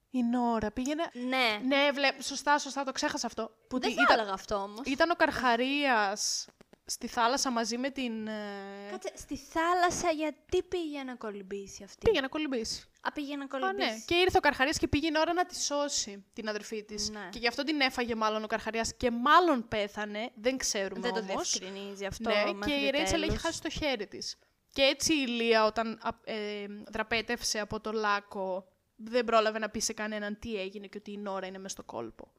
[0.10, 1.04] Η Νόρα, πήγαινε...
[1.14, 1.60] Ναι.
[1.76, 2.10] Ναι, βλέ...
[2.22, 3.52] σωστά, σωστά, το ξέχασα αυτό.
[3.68, 4.82] Που Δεν τι- θα ήταν, έλεγα αυτό όμως.
[4.86, 6.48] ήταν ο Καρχαρίας
[6.86, 8.28] στη θάλασσα μαζί με την...
[8.28, 12.84] ε, Κάτσε, στη θάλασσα γιατί πήγε να κολυμπήσει αυτή; Πήγε να κολυμπήσει.
[13.02, 13.90] Α, πήγε να Α, κολυμπήσει.
[13.90, 14.00] ναι.
[14.06, 17.10] Και ήρθε ο Καρχαρίας και πήγε η ώρα να τη σώσει την αδερφή της.
[17.10, 17.30] Ναι.
[17.32, 20.30] Και γι' αυτό την έφαγε μάλλον ο Καρχαρίας και μάλλον πέθανε.
[20.36, 21.58] Δεν ξέρουμε Δεν το όμως.
[21.60, 22.30] διευκρινίζει αυτό.
[22.30, 23.42] Ναι, και μέχρι η Ρέιτσελ έχει τέλους.
[23.44, 24.38] χάσει το χέρι της.
[24.70, 29.80] Και έτσι η Λία όταν α, ε, δραπέτευσε από το λάκκο δεν πρόλαβε να πει
[29.80, 32.32] σε κανέναν τι έγινε και ότι η Νόρα είναι μες στο κόλπο.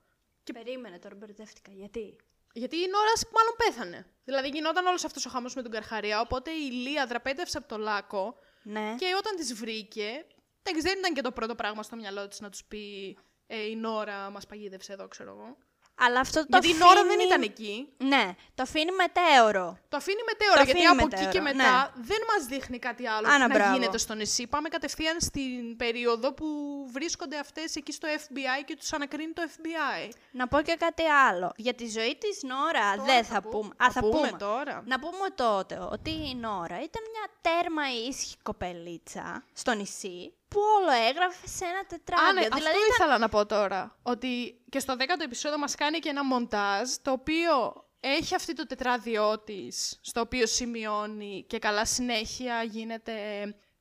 [0.52, 1.70] Περίμενε τώρα, μπερδεύτηκα.
[1.72, 2.16] Γιατί;
[2.56, 4.06] Γιατί η Νόρα μάλλον πέθανε.
[4.24, 6.20] Δηλαδή γινόταν όλος αυτός ο χάμο με τον Καρχαρία.
[6.20, 8.94] Οπότε η Λία δραπέτευσε από το λάκκο Ναι.
[8.98, 10.26] και όταν τις βρήκε,
[10.62, 13.76] εντάξει, δεν ήταν και το πρώτο πράγμα στο μυαλό της να τους πει ε, η
[13.76, 15.56] Νόρα μας παγίδευσε εδώ, ξέρω εγώ.
[15.98, 16.84] Αλλά αυτό το Γιατί η αφήνει...
[16.88, 17.88] Νόρα δεν ήταν εκεί.
[17.96, 19.78] Ναι, το αφήνει μετέωρο.
[19.88, 23.06] Το αφήνει μετέωρα, Το γιατί αφήνει από εκεί και μετέωρο, μετά δεν μας δείχνει κάτι
[23.08, 23.72] άλλο Άνα, να μπράβο.
[23.74, 24.46] γίνεται στο νησί.
[24.46, 26.46] Πάμε κατευθείαν στην περίοδο που
[26.92, 30.10] βρίσκονται αυτές εκεί στο FBI και τους ανακρίνει το FBI.
[30.30, 31.52] Να πω και κάτι άλλο.
[31.56, 33.74] Για τη ζωή της Νόρα Τώρα δεν θα θα πω- πούμε.
[33.76, 34.38] θα Α, θα πούμε πούμε.
[34.38, 34.82] τώρα.
[34.86, 40.90] Να πούμε τότε ότι η Νόρα ήταν μια τέρμα ήσυχη κοπελίτσα στο νησί που όλο
[41.08, 42.28] έγραφε σε ένα τετράδιο.
[42.28, 43.96] Α, ναι, δηλαδή αυτό ήταν- ήθελα να πω τώρα.
[44.02, 48.66] Ότι και στο 10ο επεισόδιο μας κάνει και ένα μοντάζ, το οποίο έχει αυτή το
[48.66, 53.12] τετράδιό της, στο οποίο σημειώνει και καλά συνέχεια γίνεται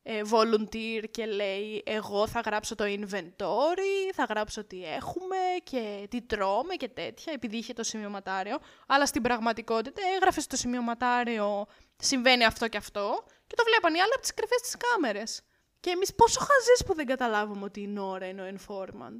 [0.07, 6.21] ε, volunteer και λέει εγώ θα γράψω το inventory, θα γράψω τι έχουμε και τι
[6.21, 8.57] τρώμε και τέτοια, επειδή είχε το σημειωματάριο.
[8.87, 11.65] Αλλά στην πραγματικότητα έγραφε στο σημειωματάριο
[11.97, 15.41] συμβαίνει αυτό και αυτό και το βλέπαν οι άλλοι από τις κρυφές της κάμερες.
[15.85, 19.19] Και εμείς πόσο χαζές που δεν καταλάβουμε ότι η Νόρα είναι ο informant.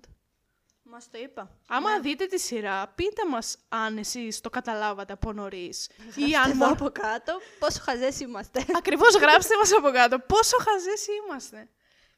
[0.84, 1.57] Μας το είπα.
[1.68, 5.89] Άμα δείτε τη σειρά, πείτε μας αν εσείς το καταλάβατε από νωρίς.
[6.16, 6.72] ή αν Εδώ μόνο...
[6.72, 8.66] από κάτω, πόσο χαζές είμαστε.
[8.78, 11.70] Ακριβώς γράψτε μας από κάτω πόσο χαζές είμαστε.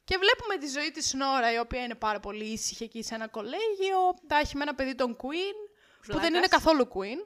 [0.04, 3.28] Και βλέπουμε τη ζωή της Νόρα, η οποία είναι πάρα πολύ ήσυχη εκεί σε ένα
[3.28, 3.98] κολέγιο.
[4.26, 5.56] Τα έχει με ένα παιδί τον Queen,
[6.06, 6.28] που δεν Βλάκας.
[6.28, 7.20] είναι καθόλου Queen.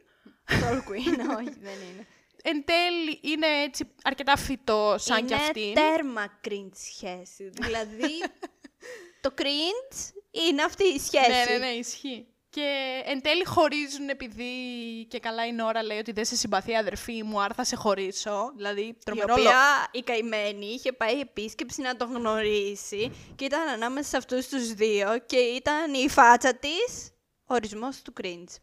[0.53, 2.07] Troll Queen, όχι, δεν είναι.
[2.43, 5.73] Εν τέλει είναι έτσι αρκετά φυτό σαν είναι κι αυτή.
[5.75, 7.51] τέρμα cringe σχέση.
[7.61, 8.23] δηλαδή,
[9.21, 11.31] το cringe είναι αυτή η σχέση.
[11.31, 12.27] Ναι, ναι, ναι, ισχύει.
[12.51, 14.45] Και εν τέλει χωρίζουν επειδή
[15.09, 17.77] και καλά η Νόρα λέει ότι δεν σε συμπαθεί η αδερφή μου, άρα θα σε
[17.77, 18.53] χωρίσω.
[18.57, 23.69] Δηλαδή, Η τρομερό λο- οποία η καημένη είχε πάει επίσκεψη να τον γνωρίσει και ήταν
[23.69, 27.11] ανάμεσα σε αυτούς τους δύο και ήταν η φάτσα της
[27.45, 28.55] ορισμός του cringe.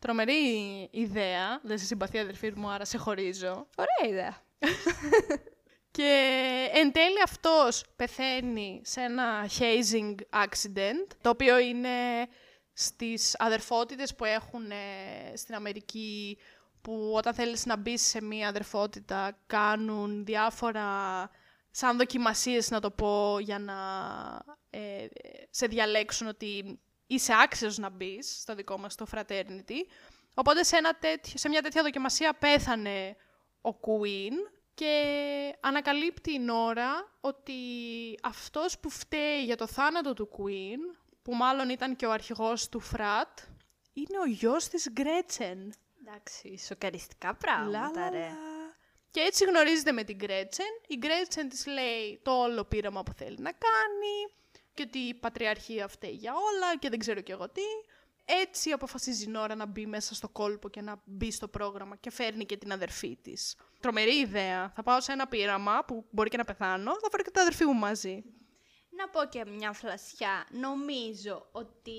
[0.00, 1.60] Τρομερή ιδέα.
[1.62, 3.66] Δεν σε συμπαθεί η αδερφή μου, άρα σε χωρίζω.
[3.76, 4.36] Ωραία ιδέα.
[5.96, 12.26] Και εν τέλει αυτός πεθαίνει σε ένα hazing accident, το οποίο είναι
[12.72, 16.38] στις αδερφότητες που έχουν ε, στην Αμερική,
[16.82, 21.30] που όταν θέλεις να μπεις σε μία αδερφότητα κάνουν διάφορα
[21.70, 23.74] σαν δοκιμασίες να το πω για να
[24.70, 25.06] ε,
[25.50, 26.80] σε διαλέξουν ότι
[27.10, 29.80] είσαι άξιος να μπεις στο δικό μας το fraternity.
[30.34, 33.16] Οπότε σε, ένα τέτοιο, σε μια τέτοια δοκιμασία πέθανε
[33.60, 34.94] ο Queen και
[35.60, 37.52] ανακαλύπτει η Νόρα ότι
[38.22, 42.80] αυτός που φταίει για το θάνατο του Queen, που μάλλον ήταν και ο αρχηγός του
[42.80, 43.38] φρατ,
[43.92, 45.74] είναι ο γιος της Γκρέτσεν.
[46.00, 48.28] Εντάξει, σοκαριστικά πράγματα, ρε.
[49.10, 50.80] Και έτσι γνωρίζεται με την Γκρέτσεν.
[50.86, 54.39] Η Γκρέτσεν της λέει το όλο πείραμα που θέλει να κάνει
[54.80, 57.62] και ότι η πατριαρχία φταίει για όλα και δεν ξέρω κι εγώ τι.
[58.24, 62.10] έτσι αποφασίζει η Νόρα να μπει μέσα στο κόλπο και να μπει στο πρόγραμμα και
[62.10, 63.56] φέρνει και την αδερφή της.
[63.80, 64.70] Τρομερή ιδέα.
[64.74, 67.64] Θα πάω σε ένα πείραμα που μπορεί και να πεθάνω, θα φέρω και την αδερφή
[67.64, 68.24] μου μαζί.
[68.90, 70.46] Να πω και μια φλασιά.
[70.50, 71.90] Νομίζω ότι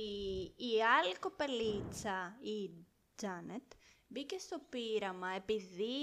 [0.55, 2.69] η άλλη κοπελίτσα, η
[3.15, 3.71] Τζάνετ,
[4.12, 5.93] μπήκε στο πείραμα επειδή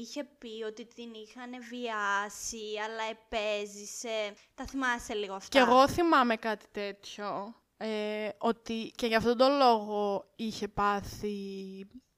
[0.00, 4.34] είχε πει ότι την είχαν βιάσει, αλλά επέζησε.
[4.54, 7.54] Τα θυμάσαι λίγο αυτά; Και εγώ θυμάμαι κάτι τέτοιο.
[7.76, 11.34] Ε, ότι και για αυτόν τον λόγο είχε πάθει,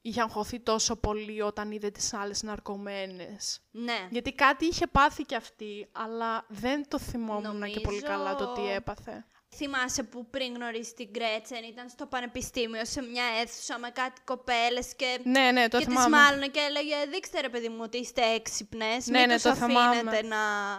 [0.00, 3.60] είχε αγχωθεί τόσο πολύ όταν είδε τις άλλες ναρκωμένες.
[3.70, 4.08] Ναι.
[4.10, 8.52] Γιατί κάτι είχε πάθει κι αυτή, αλλά δεν το θυμόμουν και πολύ Νομίζω- καλά το
[8.52, 9.26] τι έπαθε.
[9.56, 14.94] Θυμάσαι που πριν γνωρίσεις την Γκρέτσεν ήταν στο πανεπιστήμιο σε μια αίθουσα με κάτι κοπέλες
[14.96, 16.16] και, Ναι, ναι, το και τις θυμάμαι.
[16.16, 19.54] μάλλον και έλεγε δείξτε ρε παιδί μου ότι είστε έξυπνες, Ναι, μην ναι, τους το
[19.54, 19.96] θυμάμαι.
[19.96, 20.36] αφήνετε να...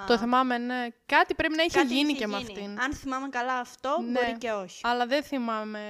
[0.07, 0.87] Το θυμάμαι, ναι.
[1.05, 2.51] Κάτι πρέπει να είχε Κάτι γίνει είχε και με γίνει.
[2.51, 2.79] αυτήν.
[2.81, 4.11] Αν θυμάμαι καλά αυτό, Ναι.
[4.11, 4.81] μπορεί και όχι.
[4.83, 5.81] Αλλά δεν θυμάμαι,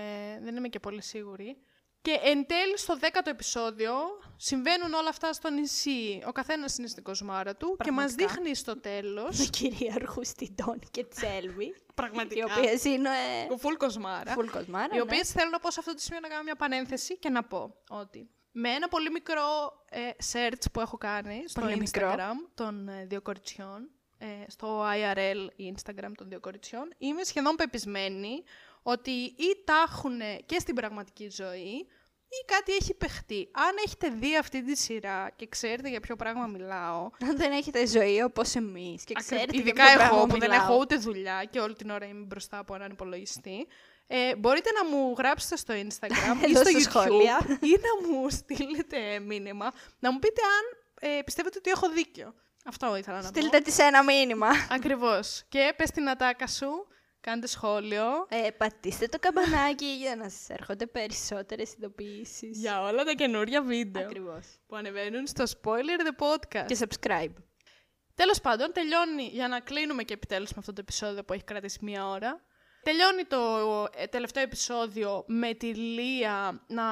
[0.43, 1.57] δεν είμαι και πολύ σίγουρη.
[2.01, 3.91] Και εν τέλει στο δέκατο επεισόδιο
[4.35, 6.23] συμβαίνουν όλα αυτά στο νησί.
[6.27, 8.27] Ο καθένας είναι στην κοσμάρα του και μας Πραγματικά.
[8.41, 13.09] δείχνει στο τέλος, Με κυρίαρχου στην Τόνη και τη Έλβη, οι πραγματικά, οποίες είναι
[13.51, 14.87] ο full κοσμάρα, full κοσμάρα.
[14.91, 15.01] οι ναι.
[15.01, 17.75] οποίες θέλω να πω σε αυτό το σημείο να κάνω μια πανένθεση και να πω
[17.89, 19.43] ότι με ένα πολύ μικρό
[19.89, 19.99] ε,
[20.31, 22.17] search που έχω κάνει στο Πολύ Instagram μικρό.
[22.53, 28.43] των ε, δύο κοριτσιών, ε, στο IRL Instagram των δύο κοριτσιών, είμαι σχεδόν πεπισμένη
[28.83, 31.87] ότι ή τα έχουν και στην πραγματική ζωή
[32.31, 33.49] ή κάτι έχει παιχτεί.
[33.51, 37.87] Αν έχετε δει αυτή τη σειρά και ξέρετε για ποιο πράγμα μιλάω, Αν δεν έχετε
[37.87, 39.51] ζωή όπως εμείς και Ακριβ- ξέρετε.
[39.51, 40.65] για Ειδικά ποιο εγώ πράγμα που δεν μιλάω.
[40.65, 43.67] έχω ούτε δουλειά και όλη την ώρα είμαι μπροστά από έναν υπολογιστή.
[44.07, 47.39] Ε, μπορείτε να μου γράψετε στο Instagram ή Εδώ στο στα YouTube σχόλια.
[47.61, 50.77] ή να μου στείλετε μήνυμα να μου πείτε αν
[51.17, 52.33] ε, πιστεύετε ότι έχω δίκιο.
[52.65, 53.63] Αυτό ήθελα να Στείλτε πω.
[53.71, 54.47] τη ένα μήνυμα.
[54.71, 55.43] Ακριβώς.
[55.49, 56.87] Και πες την ατάκα σου,
[57.21, 58.05] κάντε σχόλιο.
[58.29, 62.59] Ε, πατήστε το καμπανάκι για να σας έρχονται περισσότερες ειδοποιήσεις.
[62.59, 64.45] Για όλα τα καινούρια βίντεο Ακριβώς.
[64.67, 66.65] που ανεβαίνουν στο Spoiler The Podcast.
[66.65, 67.33] Και subscribe.
[68.15, 71.77] Τέλος πάντων, τελειώνει, για να κλείνουμε και επιτέλους με αυτό το επεισόδιο που έχει κρατήσει
[71.81, 72.41] μία ώρα.
[72.83, 73.37] Τελειώνει το
[73.95, 76.83] ε, τελευταίο επεισόδιο με τη Λία να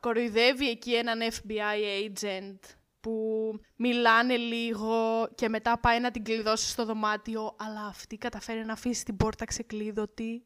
[0.00, 2.58] κοροϊδεύει εκεί έναν FBI agent
[3.00, 8.72] που μιλάνε λίγο και μετά πάει να την κλειδώσει στο δωμάτιο, αλλά αυτή καταφέρει να
[8.72, 10.44] αφήσει την πόρτα ξεκλείδωτη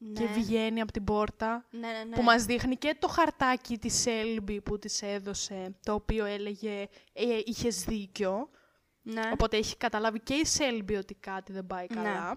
[0.00, 0.12] Ναι.
[0.20, 1.66] και βγαίνει από την πόρτα.
[1.70, 2.16] Ναι, ναι, ναι.
[2.16, 7.40] Που μας δείχνει και το χαρτάκι της Έλμπη που της έδωσε, το οποίο έλεγε ε,
[7.44, 8.48] «Είχες δίκιο».
[9.02, 9.30] ναι.
[9.32, 11.94] Οπότε έχει καταλάβει και η Σέλμπι ότι κάτι δεν πάει Ναι.
[12.02, 12.36] καλά.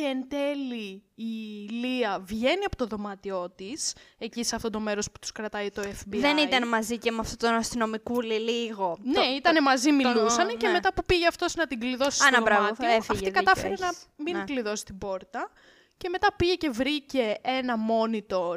[0.00, 1.24] Και εν τέλει η
[1.70, 5.82] Λία βγαίνει από το δωμάτιό της, εκεί σε αυτό το μέρος που τους κρατάει το
[5.82, 6.16] FBI.
[6.20, 8.96] Δεν ήταν μαζί και με αυτόν τον αστυνομικούλη λίγο.
[9.02, 10.72] Ναι, Το- ήταν μαζί, μιλούσαν το- και ναι.
[10.72, 13.32] μετά που πήγε αυτός να την κλειδώσει Α, στο να, μπράβο, δωμάτιο, έφυγε, αυτή δίκιο
[13.42, 14.06] κατάφερε να έχεις.
[14.16, 14.44] μην Ναι.
[14.44, 15.50] κλειδώσει την πόρτα.
[15.96, 18.56] Και μετά πήγε και βρήκε ένα monitor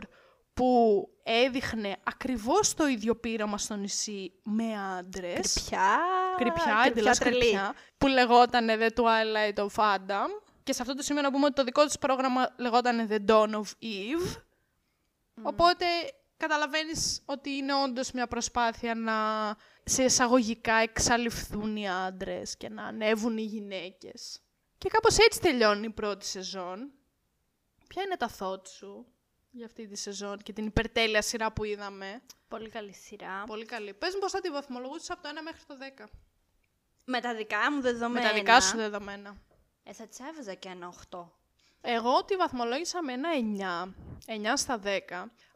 [0.54, 4.64] που έδειχνε ακριβώς το ίδιο πείραμα στο νησί με
[4.98, 5.54] άντρες.
[5.54, 5.98] Κρυπιά.
[6.38, 7.40] κρυπιά, εντελώς τρελή.
[7.40, 10.42] κρυπιά, που λεγόταν The Twilight of Adam.
[10.64, 13.50] Και σε αυτό το σημείο να πούμε ότι το δικό τους πρόγραμμα λεγόταν The Dawn
[13.50, 14.42] of Eve.
[15.44, 15.86] Οπότε
[16.38, 19.16] καταλαβαίνεις ότι είναι όντως μια προσπάθεια να
[19.84, 24.42] σε εισαγωγικά εξαλειφθούν οι άντρες και να ανέβουν οι γυναίκες.
[24.78, 26.92] Και κάπως έτσι τελειώνει η πρώτη σεζόν.
[27.88, 29.06] Ποια είναι τα thoughts σου
[29.52, 33.44] για αυτή τη σεζόν και την υπερτέλεια σειρά που είδαμε; Πολύ καλή σειρά.
[33.44, 33.94] Πολύ καλή.
[33.94, 36.06] Πες μου πώς θα τη βαθμολογούσεις από το 1 μέχρι το 10.
[37.06, 38.26] Με τα δικά μου δεδομένα.
[38.26, 39.42] Με τα δικά σου δεδομένα.
[39.84, 41.26] Ε, θα της έβαζα και ένα 8.
[41.82, 43.30] Εγώ τη βαθμολόγησα με ένα
[44.28, 44.54] 9.
[44.54, 44.90] 9 στα 10.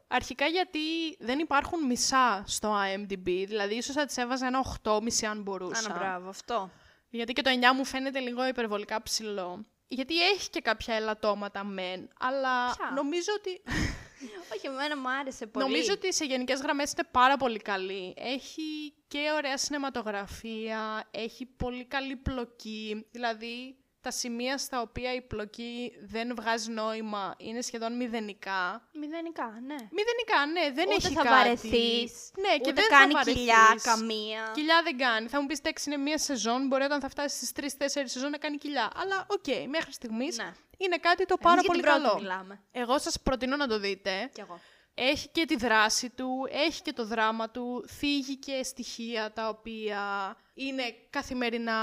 [0.08, 0.78] Αρχικά γιατί
[1.18, 5.84] δεν υπάρχουν μισά στο IMDb, δηλαδή ίσως θα της έβαζα ένα 8,5 αν μπορούσα.
[5.90, 6.70] Άνα, μπράβο, αυτό.
[7.08, 9.66] Γιατί και το 9 μου φαίνεται λίγο υπερβολικά ψηλό.
[9.88, 13.62] Γιατί έχει και κάποια ελαττώματα μεν, αλλά Ποια; νομίζω ότι,
[14.54, 15.64] Όχι, εμένα μου άρεσε πολύ.
[15.64, 18.14] νομίζω ότι σε γενικές γραμμές είναι πάρα πολύ καλή.
[18.16, 23.76] Έχει και ωραία σινεματογραφία, έχει πολύ καλή πλοκή, δηλαδή
[24.06, 28.88] τα σημεία στα οποία η πλοκή δεν βγάζει νόημα είναι σχεδόν μηδενικά.
[28.92, 29.74] Μηδενικά, ναι.
[29.98, 31.28] Μηδενικά, ναι, δεν ούτε έχει θα κάτι.
[31.34, 33.34] βαρεθείς, Ναι, και ούτε δεν κάνει θα βαρεθείς.
[33.40, 34.50] κοιλιά καμία.
[34.54, 35.28] Κοιλιά δεν κάνει.
[35.28, 36.66] Θα μου πεις εντάξει, είναι μία σεζόν.
[36.66, 38.90] Μπορεί όταν θα φτάσεις στις 3-4 σεζόν να κάνει κοιλιά.
[38.96, 40.52] Αλλά οκ, μέχρι στιγμής Ναι.
[40.76, 42.20] είναι κάτι το πάρα Εμείς για πολύ την πρώτη καλό.
[42.20, 42.60] μιλάμε.
[42.72, 44.30] Εγώ σας προτείνω να το δείτε.
[44.34, 44.60] Κι εγώ.
[44.98, 50.36] Έχει και τη δράση του, έχει και το δράμα του, θίγει και στοιχεία τα οποία
[50.54, 51.76] είναι καθημερινά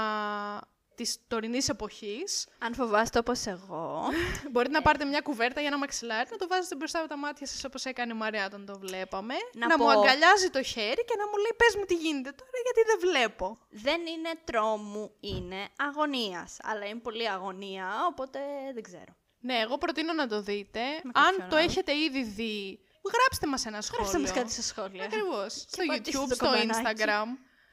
[0.96, 2.46] της τωρινής εποχής.
[2.58, 4.02] Αν φοβάστε όπως εγώ,
[4.52, 7.46] Μπορείτε να πάρετε μια κουβέρτα για ένα μαξιλάρι, να το βάζετε μπροστά από τα μάτια
[7.46, 9.34] σας όπως έκανε η Μαρία όταν το βλέπαμε.
[9.54, 12.32] Να Να, μου πω- αγκαλιάζει το χέρι και να μου λέει πες μου τι γίνεται
[12.32, 13.58] τώρα γιατί δεν βλέπω.
[13.70, 16.56] δεν είναι τρόμου, είναι αγωνίας.
[16.62, 18.38] Αλλά είναι πολύ αγωνία, οπότε
[18.74, 19.12] δεν ξέρω.
[19.40, 20.80] Ναι, εγώ προτείνω να το δείτε.
[21.02, 21.64] Με κάποιον Αν το άλλο.
[21.64, 22.78] έχετε ήδη δει
[23.14, 24.04] γράψτε μας ένα σχόλιο.
[24.10, 25.04] Γράψτε μας κάτι στα σχόλια.
[25.04, 25.52] Ακριβώς.
[25.54, 27.02] Στο πατήστε YouTube, το στο καμπανάκι.
[27.02, 27.28] Instagram.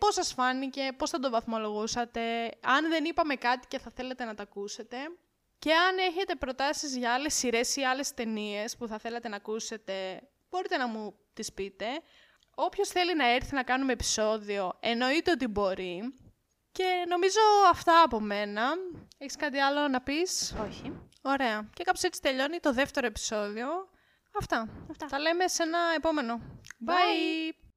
[0.06, 2.22] Πώς σας φάνηκε, πώς θα το βαθμολογούσατε,
[2.62, 4.98] αν δεν είπαμε κάτι και θα θέλετε να τα ακούσετε.
[5.60, 10.22] Και αν έχετε προτάσεις για άλλες σειρές ή άλλες ταινίες που θα θέλατε να ακούσετε,
[10.50, 11.86] μπορείτε να μου τις πείτε.
[12.56, 16.14] Όποιος θέλει να έρθει να κάνουμε επεισόδιο, εννοείται ότι μπορεί.
[16.72, 17.40] Και νομίζω
[17.70, 18.72] αυτά από μένα.
[19.18, 21.10] Έχεις κάτι άλλο να πεις; Όχι.
[21.22, 21.70] Ωραία.
[21.74, 23.68] Και κάπως έτσι τελειώνει το δεύτερο επεισόδιο.
[24.38, 24.86] Αυτά.
[24.90, 25.06] Αυτά.
[25.06, 26.42] Τα λέμε σε ένα επόμενο.
[26.86, 26.90] Bye.
[26.90, 27.71] Bye.